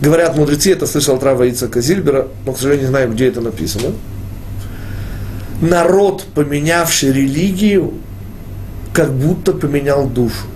Говорят 0.00 0.36
мудрецы, 0.36 0.72
это 0.72 0.86
слышал 0.86 1.18
Трава 1.18 1.48
Ицака 1.48 1.80
Зильбера, 1.80 2.28
но, 2.44 2.52
к 2.52 2.56
сожалению, 2.56 2.86
не 2.86 2.90
знаю, 2.90 3.12
где 3.12 3.28
это 3.28 3.40
написано 3.40 3.92
народ, 5.60 6.26
поменявший 6.34 7.12
религию, 7.12 7.94
как 8.92 9.12
будто 9.12 9.52
поменял 9.52 10.08
душу. 10.08 10.46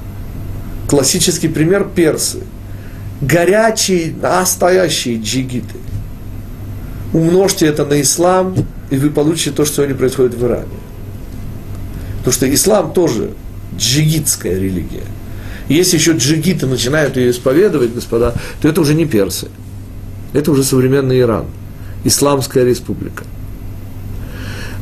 Классический 0.88 1.48
пример 1.48 1.88
персы. 1.94 2.40
Горячие, 3.20 4.14
настоящие 4.20 5.20
джигиты. 5.20 5.76
Умножьте 7.12 7.66
это 7.66 7.84
на 7.84 8.00
ислам, 8.00 8.54
и 8.90 8.96
вы 8.96 9.10
получите 9.10 9.52
то, 9.52 9.64
что 9.64 9.76
сегодня 9.76 9.94
происходит 9.94 10.34
в 10.34 10.44
Иране. 10.44 10.66
Потому 12.18 12.32
что 12.32 12.52
ислам 12.52 12.92
тоже 12.92 13.30
джигитская 13.76 14.54
религия. 14.58 15.04
Если 15.68 15.96
еще 15.96 16.12
джигиты 16.12 16.66
начинают 16.66 17.16
ее 17.16 17.30
исповедовать, 17.30 17.94
господа, 17.94 18.34
то 18.60 18.68
это 18.68 18.80
уже 18.80 18.94
не 18.94 19.06
персы. 19.06 19.48
Это 20.32 20.50
уже 20.50 20.64
современный 20.64 21.20
Иран. 21.20 21.46
Исламская 22.04 22.64
республика. 22.64 23.24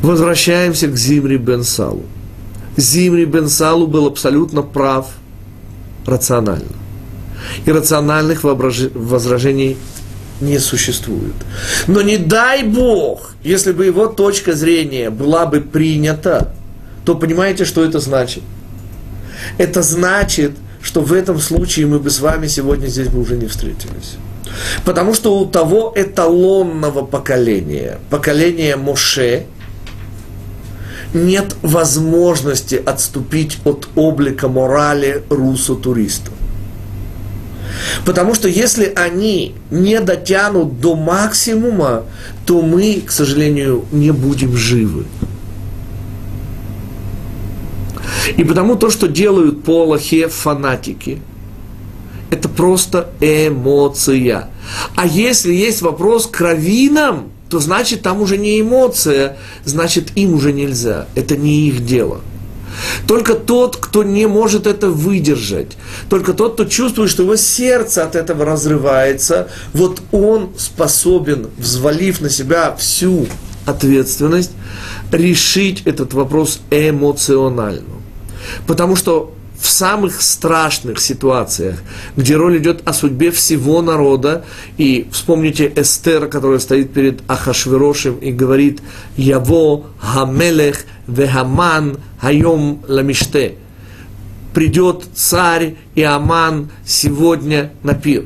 Возвращаемся 0.02 0.88
к 0.88 0.96
Зимри 0.96 1.36
бен 1.36 1.62
Салу. 1.62 2.04
Зимри 2.76 3.26
бен 3.26 3.48
был 3.86 4.06
абсолютно 4.06 4.62
прав 4.62 5.08
рационально. 6.06 6.76
И 7.66 7.72
рациональных 7.72 8.42
возражений 8.42 9.76
не 10.40 10.58
существует. 10.58 11.34
Но 11.86 12.00
не 12.00 12.16
дай 12.16 12.62
Бог, 12.62 13.34
если 13.42 13.72
бы 13.72 13.84
его 13.84 14.06
точка 14.06 14.54
зрения 14.54 15.10
была 15.10 15.44
бы 15.44 15.60
принята, 15.60 16.54
то 17.04 17.14
понимаете, 17.14 17.66
что 17.66 17.84
это 17.84 17.98
значит? 17.98 18.42
Это 19.58 19.82
значит, 19.82 20.52
что 20.80 21.02
в 21.02 21.12
этом 21.12 21.38
случае 21.40 21.86
мы 21.86 21.98
бы 21.98 22.08
с 22.08 22.20
вами 22.20 22.46
сегодня 22.46 22.86
здесь 22.86 23.08
бы 23.08 23.20
уже 23.20 23.36
не 23.36 23.46
встретились. 23.46 24.16
Потому 24.84 25.12
что 25.12 25.38
у 25.38 25.46
того 25.46 25.92
эталонного 25.94 27.04
поколения, 27.04 27.98
поколения 28.08 28.76
Моше– 28.76 29.44
нет 31.14 31.56
возможности 31.62 32.74
отступить 32.74 33.58
от 33.64 33.88
облика 33.96 34.48
морали 34.48 35.22
русу-туриста. 35.28 36.30
Потому 38.04 38.34
что 38.34 38.48
если 38.48 38.92
они 38.96 39.54
не 39.70 40.00
дотянут 40.00 40.80
до 40.80 40.96
максимума, 40.96 42.04
то 42.46 42.62
мы, 42.62 43.02
к 43.06 43.10
сожалению, 43.10 43.84
не 43.92 44.10
будем 44.10 44.56
живы. 44.56 45.04
И 48.36 48.44
потому 48.44 48.76
то, 48.76 48.90
что 48.90 49.08
делают 49.08 49.64
по 49.64 49.82
Аллахе 49.82 50.28
фанатики, 50.28 51.20
это 52.30 52.48
просто 52.48 53.10
эмоция. 53.20 54.50
А 54.94 55.06
если 55.06 55.52
есть 55.52 55.82
вопрос 55.82 56.26
к 56.26 56.40
раввинам, 56.40 57.30
то 57.50 57.58
значит 57.58 58.02
там 58.02 58.22
уже 58.22 58.38
не 58.38 58.60
эмоция, 58.60 59.36
значит 59.64 60.12
им 60.16 60.34
уже 60.34 60.52
нельзя. 60.52 61.06
Это 61.16 61.36
не 61.36 61.68
их 61.68 61.84
дело. 61.84 62.20
Только 63.08 63.34
тот, 63.34 63.76
кто 63.76 64.04
не 64.04 64.26
может 64.26 64.68
это 64.68 64.88
выдержать, 64.88 65.76
только 66.08 66.32
тот, 66.32 66.54
кто 66.54 66.64
чувствует, 66.64 67.10
что 67.10 67.24
его 67.24 67.34
сердце 67.34 68.04
от 68.04 68.14
этого 68.14 68.44
разрывается, 68.44 69.48
вот 69.72 70.00
он 70.12 70.50
способен, 70.56 71.48
взвалив 71.58 72.20
на 72.20 72.30
себя 72.30 72.74
всю 72.76 73.26
ответственность, 73.66 74.52
решить 75.10 75.82
этот 75.84 76.14
вопрос 76.14 76.60
эмоционально. 76.70 78.00
Потому 78.68 78.94
что 78.94 79.34
в 79.60 79.68
самых 79.68 80.22
страшных 80.22 81.00
ситуациях, 81.00 81.80
где 82.16 82.36
роль 82.36 82.58
идет 82.58 82.80
о 82.86 82.94
судьбе 82.94 83.30
всего 83.30 83.82
народа, 83.82 84.44
и 84.78 85.06
вспомните 85.12 85.70
Эстер, 85.76 86.28
которая 86.28 86.60
стоит 86.60 86.92
перед 86.94 87.20
Ахашверошем 87.28 88.16
и 88.16 88.32
говорит 88.32 88.80
«Яво 89.16 89.84
Хамелех 89.98 90.84
вехаман 91.06 91.98
хайом 92.18 92.82
ламиште» 92.88 93.56
придет 94.54 95.04
царь 95.14 95.76
и 95.94 96.02
Аман 96.02 96.70
сегодня 96.84 97.70
на 97.84 97.94
пир. 97.94 98.24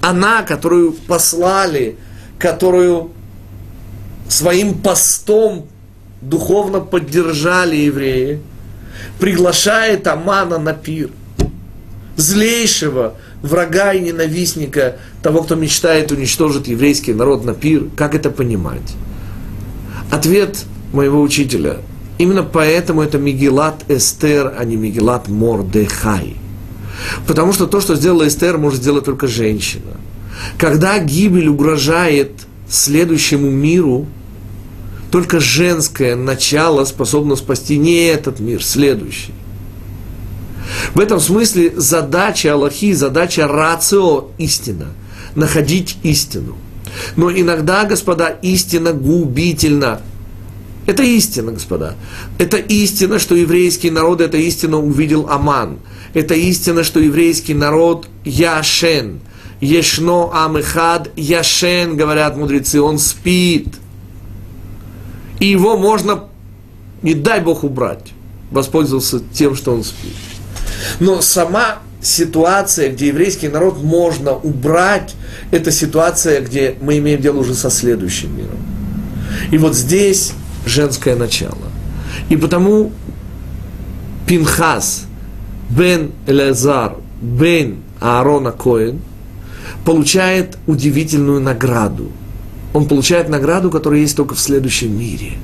Она, 0.00 0.42
которую 0.42 0.92
послали, 0.92 1.96
которую 2.38 3.12
своим 4.28 4.74
постом 4.74 5.66
духовно 6.20 6.80
поддержали 6.80 7.76
евреи– 7.76 8.40
приглашает 9.18 10.06
Амана 10.06 10.58
на 10.58 10.72
пир. 10.72 11.10
Злейшего 12.16 13.14
врага 13.42 13.92
и 13.92 14.00
ненавистника, 14.00 14.96
того, 15.22 15.42
кто 15.42 15.54
мечтает 15.54 16.10
уничтожить 16.12 16.68
еврейский 16.68 17.12
народ 17.12 17.44
на 17.44 17.54
пир. 17.54 17.84
Как 17.96 18.14
это 18.14 18.30
понимать? 18.30 18.94
Ответ 20.10 20.64
моего 20.92 21.20
учителя. 21.20 21.78
Именно 22.16 22.42
поэтому 22.42 23.02
это 23.02 23.18
Мигелат 23.18 23.84
Эстер, 23.88 24.54
а 24.56 24.64
не 24.64 24.76
Мигелат 24.76 25.28
Мордехай. 25.28 26.36
Потому 27.26 27.52
что 27.52 27.66
то, 27.66 27.80
что 27.80 27.96
сделала 27.96 28.26
Эстер, 28.26 28.56
может 28.56 28.80
сделать 28.80 29.04
только 29.04 29.26
женщина. 29.26 29.96
Когда 30.56 30.98
гибель 30.98 31.48
угрожает 31.48 32.30
следующему 32.68 33.50
миру, 33.50 34.06
только 35.14 35.38
женское 35.38 36.16
начало 36.16 36.84
способно 36.84 37.36
спасти 37.36 37.78
не 37.78 38.06
этот 38.06 38.40
мир, 38.40 38.64
следующий. 38.64 39.32
В 40.92 40.98
этом 40.98 41.20
смысле 41.20 41.72
задача 41.76 42.52
Аллахи, 42.52 42.92
задача 42.94 43.46
рацио– 43.46 44.30
истина. 44.38 44.86
Находить 45.36 45.98
истину. 46.02 46.56
Но 47.14 47.30
иногда, 47.30 47.84
господа, 47.84 48.26
истина 48.42 48.92
губительна. 48.92 50.00
Это 50.84 51.04
истина, 51.04 51.52
господа. 51.52 51.94
Это 52.38 52.56
истина, 52.56 53.20
что 53.20 53.36
еврейский 53.36 53.92
народ, 53.92 54.20
это 54.20 54.36
истина 54.36 54.80
увидел 54.80 55.28
Аман. 55.30 55.78
Это 56.12 56.34
истина, 56.34 56.82
что 56.82 56.98
еврейский 56.98 57.54
народ 57.54 58.08
Яшен. 58.24 59.20
Ешно 59.60 60.30
Амехад 60.44 61.08
Яшен, 61.14 61.96
говорят 61.96 62.36
мудрецы, 62.36 62.80
он 62.80 62.98
спит– 62.98 63.68
и 65.40 65.46
его 65.46 65.76
можно, 65.76 66.24
не 67.02 67.14
дай 67.14 67.40
Бог, 67.40 67.64
убрать, 67.64 68.12
воспользоваться 68.50 69.20
тем, 69.32 69.54
что 69.54 69.74
он 69.74 69.84
спит. 69.84 70.14
Но 71.00 71.20
сама 71.20 71.78
ситуация, 72.00 72.92
где 72.92 73.08
еврейский 73.08 73.48
народ 73.48 73.82
можно 73.82 74.32
убрать, 74.32 75.14
это 75.50 75.70
ситуация, 75.70 76.40
где 76.40 76.76
мы 76.80 76.98
имеем 76.98 77.20
дело 77.20 77.38
уже 77.38 77.54
со 77.54 77.70
следующим 77.70 78.36
миром. 78.36 78.58
И 79.50 79.58
вот 79.58 79.74
здесь 79.74 80.32
женское 80.66 81.16
начало. 81.16 81.56
И 82.28 82.36
потому 82.36 82.92
Пинхас, 84.26 85.04
Бен 85.70 86.12
Элязар, 86.26 86.96
Бен 87.20 87.78
Аарона 88.00 88.52
Коэн 88.52 89.00
получает 89.84 90.56
удивительную 90.66 91.40
награду– 91.40 92.10
он 92.74 92.88
получает 92.88 93.28
награду, 93.28 93.70
которая 93.70 94.00
есть 94.00 94.16
только 94.16 94.34
в 94.34 94.40
следующем 94.40 94.98
мире. 94.98 95.34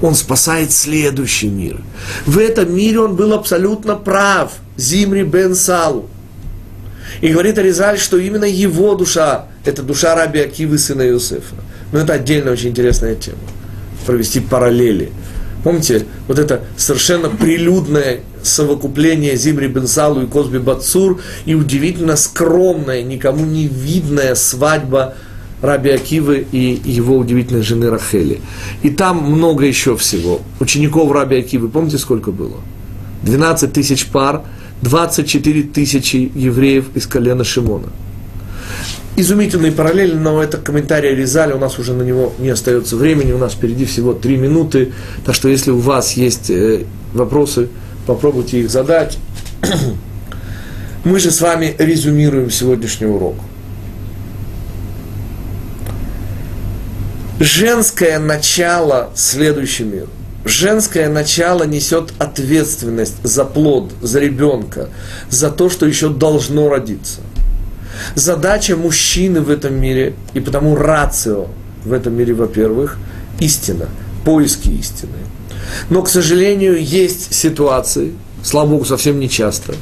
Он 0.00 0.14
спасает 0.14 0.72
следующий 0.72 1.48
мир. 1.48 1.78
В 2.26 2.38
этом 2.38 2.74
мире 2.74 3.00
он 3.00 3.14
был 3.14 3.34
абсолютно 3.34 3.94
прав. 3.94 4.52
Зимри 4.76 5.22
бен 5.22 5.54
Салу. 5.54 6.08
И 7.20 7.28
говорит 7.28 7.58
Аризаль, 7.58 7.98
что 7.98 8.16
именно 8.16 8.46
его 8.46 8.94
душа, 8.94 9.46
это 9.66 9.82
душа 9.82 10.14
раби 10.14 10.40
Акивы, 10.40 10.78
сына 10.78 11.02
Иосифа. 11.02 11.56
Но 11.92 11.98
это 11.98 12.14
отдельно 12.14 12.50
очень 12.50 12.70
интересная 12.70 13.16
тема. 13.16 13.38
Провести 14.06 14.40
параллели. 14.40 15.12
Помните, 15.62 16.06
вот 16.26 16.38
это 16.38 16.62
совершенно 16.78 17.28
прилюдное 17.28 18.20
совокупление 18.42 19.36
Зимри 19.36 19.68
Бенсалу 19.68 20.22
и 20.22 20.26
Козби 20.26 20.58
Бацур 20.58 21.20
и 21.44 21.54
удивительно 21.54 22.16
скромная, 22.16 23.02
никому 23.02 23.44
не 23.44 23.66
видная 23.68 24.34
свадьба 24.34 25.14
Раби 25.62 25.90
Акивы 25.90 26.44
и 26.50 26.80
его 26.84 27.16
удивительной 27.16 27.62
жены 27.62 27.88
Рахели. 27.88 28.40
И 28.82 28.90
там 28.90 29.18
много 29.18 29.64
еще 29.64 29.96
всего. 29.96 30.40
Учеников 30.60 31.10
Раби 31.12 31.38
Акивы, 31.38 31.68
помните, 31.68 31.98
сколько 31.98 32.32
было? 32.32 32.56
12 33.22 33.72
тысяч 33.72 34.06
пар, 34.06 34.42
24 34.82 35.62
тысячи 35.62 36.30
евреев 36.34 36.86
из 36.96 37.06
колена 37.06 37.44
Шимона. 37.44 37.86
Изумительный 39.14 39.70
параллель, 39.70 40.16
но 40.16 40.42
это 40.42 40.56
комментарий 40.56 41.14
Резали, 41.14 41.52
у 41.52 41.58
нас 41.58 41.78
уже 41.78 41.92
на 41.92 42.02
него 42.02 42.32
не 42.38 42.48
остается 42.48 42.96
времени, 42.96 43.32
у 43.32 43.38
нас 43.38 43.52
впереди 43.52 43.84
всего 43.84 44.14
3 44.14 44.36
минуты, 44.36 44.92
так 45.24 45.34
что 45.34 45.48
если 45.48 45.70
у 45.70 45.78
вас 45.78 46.14
есть 46.14 46.50
э, 46.50 46.84
вопросы, 47.12 47.68
попробуйте 48.06 48.60
их 48.60 48.70
задать. 48.70 49.18
Мы 51.04 51.20
же 51.20 51.30
с 51.30 51.40
вами 51.40 51.74
резюмируем 51.78 52.50
сегодняшний 52.50 53.06
урок. 53.06 53.36
Женское 57.42 58.20
начало 58.20 59.10
следующий 59.16 59.82
мир. 59.82 60.06
Женское 60.44 61.08
начало 61.08 61.64
несет 61.64 62.14
ответственность 62.18 63.16
за 63.24 63.44
плод, 63.44 63.92
за 64.00 64.20
ребенка, 64.20 64.88
за 65.28 65.50
то, 65.50 65.68
что 65.68 65.86
еще 65.86 66.08
должно 66.08 66.68
родиться. 66.68 67.20
Задача 68.14 68.76
мужчины 68.76 69.40
в 69.40 69.50
этом 69.50 69.74
мире, 69.74 70.14
и 70.34 70.40
потому 70.40 70.76
рацио 70.76 71.48
в 71.84 71.92
этом 71.92 72.14
мире, 72.14 72.32
во-первых, 72.32 72.96
истина, 73.40 73.88
поиски 74.24 74.68
истины. 74.68 75.18
Но, 75.90 76.02
к 76.02 76.08
сожалению, 76.08 76.80
есть 76.82 77.34
ситуации, 77.34 78.12
слава 78.42 78.68
Богу, 78.68 78.84
совсем 78.84 79.18
не 79.18 79.28
часто, 79.28 79.74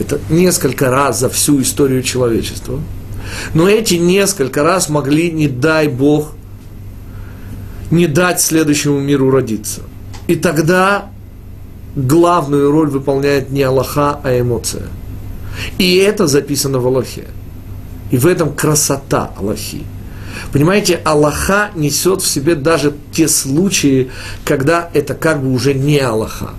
это 0.00 0.18
несколько 0.30 0.90
раз 0.90 1.20
за 1.20 1.28
всю 1.28 1.60
историю 1.60 2.02
человечества, 2.02 2.80
но 3.52 3.68
эти 3.68 3.94
несколько 3.94 4.62
раз 4.62 4.88
могли, 4.88 5.30
не 5.30 5.48
дай 5.48 5.88
Бог, 5.88 6.34
не 7.94 8.06
дать 8.06 8.40
следующему 8.40 8.98
миру 9.00 9.30
родиться. 9.30 9.82
И 10.26 10.36
тогда 10.36 11.10
главную 11.96 12.70
роль 12.70 12.88
выполняет 12.88 13.50
не 13.50 13.62
Аллаха, 13.62 14.20
а 14.22 14.38
эмоция. 14.38 14.86
И 15.78 15.96
это 15.96 16.26
записано 16.26 16.80
в 16.80 16.86
Аллахе. 16.86 17.26
И 18.10 18.18
в 18.18 18.26
этом 18.26 18.52
красота 18.52 19.30
Аллахи. 19.36 19.82
Понимаете, 20.52 21.00
Аллаха 21.04 21.70
несет 21.76 22.20
в 22.22 22.26
себе 22.26 22.54
даже 22.54 22.92
те 23.12 23.28
случаи, 23.28 24.10
когда 24.44 24.90
это 24.92 25.14
как 25.14 25.42
бы 25.42 25.52
уже 25.52 25.74
не 25.74 25.98
Аллаха. 25.98 26.50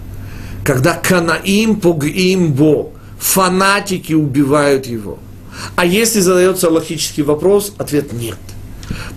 Когда 0.64 0.94
Канаим 0.94 1.80
погим 1.80 2.54
бо, 2.54 2.92
фанатики 3.20 4.14
убивают 4.14 4.86
его. 4.86 5.20
А 5.76 5.86
если 5.86 6.20
задается 6.20 6.68
аллахический 6.68 7.24
вопрос, 7.24 7.74
ответ 7.78 8.14
нет– 8.14 8.38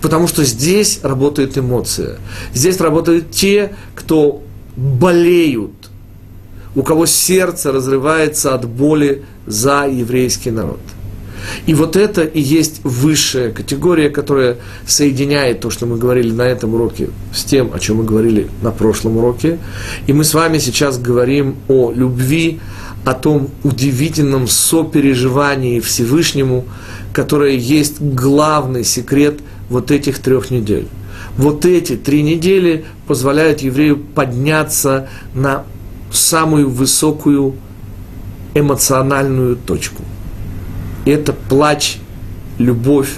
Потому 0.00 0.28
что 0.28 0.44
здесь 0.44 1.00
работает 1.02 1.58
эмоция. 1.58 2.18
Здесь 2.54 2.80
работают 2.80 3.30
те, 3.30 3.72
кто 3.94 4.42
болеют, 4.76 5.72
у 6.74 6.82
кого 6.82 7.06
сердце 7.06 7.72
разрывается 7.72 8.54
от 8.54 8.66
боли 8.66 9.24
за 9.46 9.86
еврейский 9.88 10.50
народ. 10.50 10.80
И 11.66 11.74
вот 11.74 11.96
это 11.96 12.22
и 12.22 12.40
есть 12.40 12.80
высшая 12.84 13.50
категория, 13.50 14.10
которая 14.10 14.58
соединяет 14.86 15.60
то, 15.60 15.70
что 15.70 15.86
мы 15.86 15.96
говорили 15.96 16.30
на 16.32 16.42
этом 16.42 16.74
уроке, 16.74 17.10
с 17.32 17.44
тем, 17.44 17.72
о 17.72 17.78
чем 17.78 17.98
мы 17.98 18.04
говорили 18.04 18.48
на 18.62 18.70
прошлом 18.70 19.16
уроке. 19.18 19.58
И 20.06 20.12
мы 20.12 20.24
с 20.24 20.34
вами 20.34 20.58
сейчас 20.58 20.98
говорим 20.98 21.56
о 21.68 21.92
любви, 21.92 22.60
о 23.04 23.14
том 23.14 23.50
удивительном 23.62 24.48
сопереживании 24.48 25.80
Всевышнему, 25.80 26.64
которое 27.12 27.56
есть 27.56 28.00
главный 28.00 28.84
секрет 28.84 29.40
вот 29.68 29.90
этих 29.90 30.18
трех 30.18 30.50
недель. 30.50 30.88
Вот 31.36 31.66
эти 31.66 31.96
три 31.96 32.22
недели 32.22 32.84
позволяют 33.06 33.60
еврею 33.60 33.98
подняться 33.98 35.08
на 35.34 35.64
самую 36.10 36.70
высокую 36.70 37.54
эмоциональную 38.54 39.56
точку. 39.56 40.02
И 41.04 41.10
это 41.10 41.32
плач, 41.32 41.98
любовь, 42.58 43.14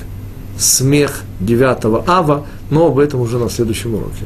смех 0.59 1.23
9 1.41 2.09
ава, 2.09 2.47
но 2.71 2.87
об 2.87 2.99
этом 2.99 3.21
уже 3.21 3.39
на 3.39 3.49
следующем 3.49 3.95
уроке. 3.95 4.25